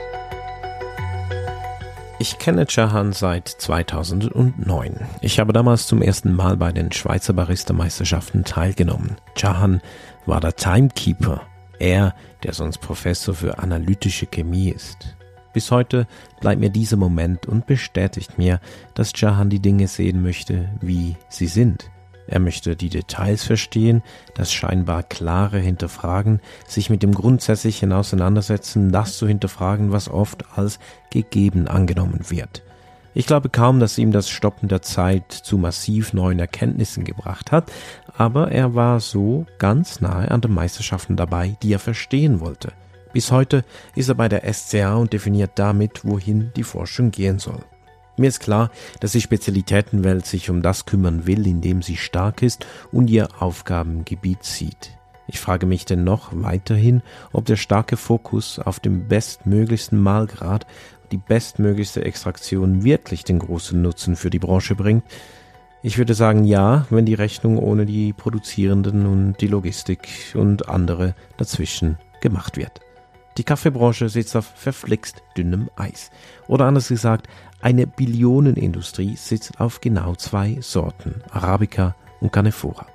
Ich 2.18 2.38
kenne 2.38 2.64
Jahan 2.68 3.12
seit 3.12 3.48
2009. 3.48 5.06
Ich 5.20 5.40
habe 5.40 5.52
damals 5.52 5.86
zum 5.86 6.00
ersten 6.00 6.32
Mal 6.34 6.56
bei 6.56 6.72
den 6.72 6.92
Schweizer 6.92 7.32
Barista-Meisterschaften 7.32 8.44
teilgenommen. 8.44 9.16
Jahan 9.36 9.82
war 10.24 10.40
der 10.40 10.54
Timekeeper. 10.56 11.42
Er, 11.78 12.14
der 12.44 12.54
sonst 12.54 12.78
Professor 12.78 13.34
für 13.34 13.58
analytische 13.58 14.26
Chemie 14.26 14.70
ist. 14.70 15.16
Bis 15.54 15.70
heute 15.70 16.08
bleibt 16.40 16.60
mir 16.60 16.68
dieser 16.68 16.96
Moment 16.96 17.46
und 17.46 17.66
bestätigt 17.66 18.38
mir, 18.38 18.60
dass 18.94 19.12
Jahan 19.14 19.50
die 19.50 19.60
Dinge 19.60 19.86
sehen 19.86 20.20
möchte, 20.22 20.68
wie 20.82 21.16
sie 21.28 21.46
sind. 21.46 21.90
Er 22.26 22.40
möchte 22.40 22.74
die 22.74 22.88
Details 22.88 23.44
verstehen, 23.44 24.02
das 24.34 24.52
scheinbar 24.52 25.04
klare 25.04 25.58
hinterfragen, 25.58 26.40
sich 26.66 26.90
mit 26.90 27.02
dem 27.04 27.14
Grundsätzlichen 27.14 27.92
auseinandersetzen, 27.92 28.90
das 28.90 29.16
zu 29.16 29.28
hinterfragen, 29.28 29.92
was 29.92 30.08
oft 30.08 30.44
als 30.56 30.80
gegeben 31.10 31.68
angenommen 31.68 32.30
wird. 32.30 32.64
Ich 33.16 33.26
glaube 33.26 33.48
kaum, 33.48 33.78
dass 33.78 33.96
ihm 33.96 34.10
das 34.10 34.28
Stoppen 34.28 34.68
der 34.68 34.82
Zeit 34.82 35.30
zu 35.30 35.56
massiv 35.56 36.14
neuen 36.14 36.40
Erkenntnissen 36.40 37.04
gebracht 37.04 37.52
hat, 37.52 37.70
aber 38.16 38.50
er 38.50 38.74
war 38.74 38.98
so 38.98 39.46
ganz 39.58 40.00
nahe 40.00 40.32
an 40.32 40.40
den 40.40 40.52
Meisterschaften 40.52 41.14
dabei, 41.14 41.56
die 41.62 41.72
er 41.72 41.78
verstehen 41.78 42.40
wollte. 42.40 42.72
Bis 43.14 43.30
heute 43.30 43.64
ist 43.94 44.08
er 44.08 44.16
bei 44.16 44.28
der 44.28 44.52
SCA 44.52 44.96
und 44.96 45.12
definiert 45.12 45.52
damit, 45.54 46.04
wohin 46.04 46.50
die 46.56 46.64
Forschung 46.64 47.12
gehen 47.12 47.38
soll. 47.38 47.60
Mir 48.16 48.26
ist 48.26 48.40
klar, 48.40 48.72
dass 48.98 49.12
die 49.12 49.20
Spezialitätenwelt 49.20 50.26
sich 50.26 50.50
um 50.50 50.62
das 50.62 50.84
kümmern 50.84 51.24
will, 51.24 51.46
in 51.46 51.60
dem 51.60 51.80
sie 51.80 51.96
stark 51.96 52.42
ist 52.42 52.66
und 52.90 53.08
ihr 53.08 53.28
Aufgabengebiet 53.38 54.42
sieht. 54.42 54.98
Ich 55.28 55.38
frage 55.38 55.64
mich 55.64 55.84
dennoch 55.84 56.30
weiterhin, 56.32 57.02
ob 57.32 57.44
der 57.44 57.54
starke 57.54 57.96
Fokus 57.96 58.58
auf 58.58 58.80
dem 58.80 59.06
bestmöglichsten 59.06 60.00
Malgrad, 60.00 60.66
die 61.12 61.18
bestmöglichste 61.18 62.04
Extraktion 62.04 62.82
wirklich 62.82 63.22
den 63.22 63.38
großen 63.38 63.80
Nutzen 63.80 64.16
für 64.16 64.30
die 64.30 64.40
Branche 64.40 64.74
bringt. 64.74 65.04
Ich 65.84 65.98
würde 65.98 66.14
sagen 66.14 66.42
ja, 66.42 66.84
wenn 66.90 67.06
die 67.06 67.14
Rechnung 67.14 67.58
ohne 67.58 67.86
die 67.86 68.12
Produzierenden 68.12 69.06
und 69.06 69.40
die 69.40 69.46
Logistik 69.46 70.08
und 70.34 70.68
andere 70.68 71.14
dazwischen 71.36 71.96
gemacht 72.20 72.56
wird. 72.56 72.83
Die 73.36 73.44
Kaffeebranche 73.44 74.08
sitzt 74.08 74.36
auf 74.36 74.46
verflixt 74.54 75.22
dünnem 75.36 75.68
Eis. 75.76 76.10
Oder 76.46 76.66
anders 76.66 76.88
gesagt, 76.88 77.26
eine 77.60 77.86
Billionenindustrie 77.86 79.16
sitzt 79.16 79.60
auf 79.60 79.80
genau 79.80 80.14
zwei 80.14 80.58
Sorten, 80.60 81.22
Arabica 81.30 81.96
und 82.20 82.32
Canephora. 82.32 82.86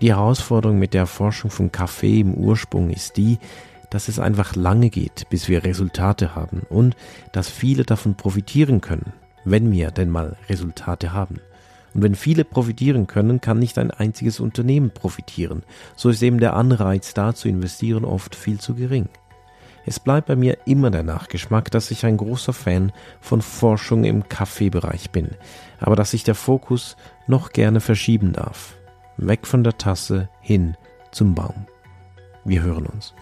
Die 0.00 0.10
Herausforderung 0.10 0.78
mit 0.78 0.94
der 0.94 1.02
Erforschung 1.02 1.50
von 1.50 1.72
Kaffee 1.72 2.20
im 2.20 2.34
Ursprung 2.34 2.90
ist 2.90 3.16
die, 3.16 3.38
dass 3.90 4.08
es 4.08 4.18
einfach 4.18 4.56
lange 4.56 4.90
geht, 4.90 5.28
bis 5.30 5.48
wir 5.48 5.64
Resultate 5.64 6.34
haben 6.34 6.62
und 6.68 6.96
dass 7.32 7.48
viele 7.48 7.84
davon 7.84 8.14
profitieren 8.14 8.80
können, 8.80 9.12
wenn 9.44 9.70
wir 9.72 9.90
denn 9.90 10.10
mal 10.10 10.36
Resultate 10.48 11.12
haben. 11.12 11.40
Und 11.94 12.02
wenn 12.02 12.14
viele 12.14 12.44
profitieren 12.44 13.06
können, 13.06 13.40
kann 13.40 13.58
nicht 13.58 13.78
ein 13.78 13.90
einziges 13.90 14.38
Unternehmen 14.38 14.90
profitieren. 14.90 15.62
So 15.94 16.10
ist 16.10 16.22
eben 16.22 16.40
der 16.40 16.54
Anreiz 16.54 17.14
da 17.14 17.34
zu 17.34 17.48
investieren 17.48 18.04
oft 18.04 18.34
viel 18.34 18.60
zu 18.60 18.74
gering. 18.74 19.08
Es 19.88 20.00
bleibt 20.00 20.26
bei 20.26 20.34
mir 20.34 20.58
immer 20.66 20.90
der 20.90 21.04
Nachgeschmack, 21.04 21.70
dass 21.70 21.92
ich 21.92 22.04
ein 22.04 22.16
großer 22.16 22.52
Fan 22.52 22.92
von 23.20 23.40
Forschung 23.40 24.02
im 24.02 24.28
Kaffeebereich 24.28 25.12
bin, 25.12 25.30
aber 25.78 25.94
dass 25.94 26.10
sich 26.10 26.24
der 26.24 26.34
Fokus 26.34 26.96
noch 27.28 27.52
gerne 27.52 27.80
verschieben 27.80 28.32
darf. 28.32 28.76
Weg 29.16 29.46
von 29.46 29.62
der 29.62 29.78
Tasse 29.78 30.28
hin 30.40 30.76
zum 31.12 31.36
Baum. 31.36 31.66
Wir 32.44 32.62
hören 32.62 32.86
uns. 32.86 33.14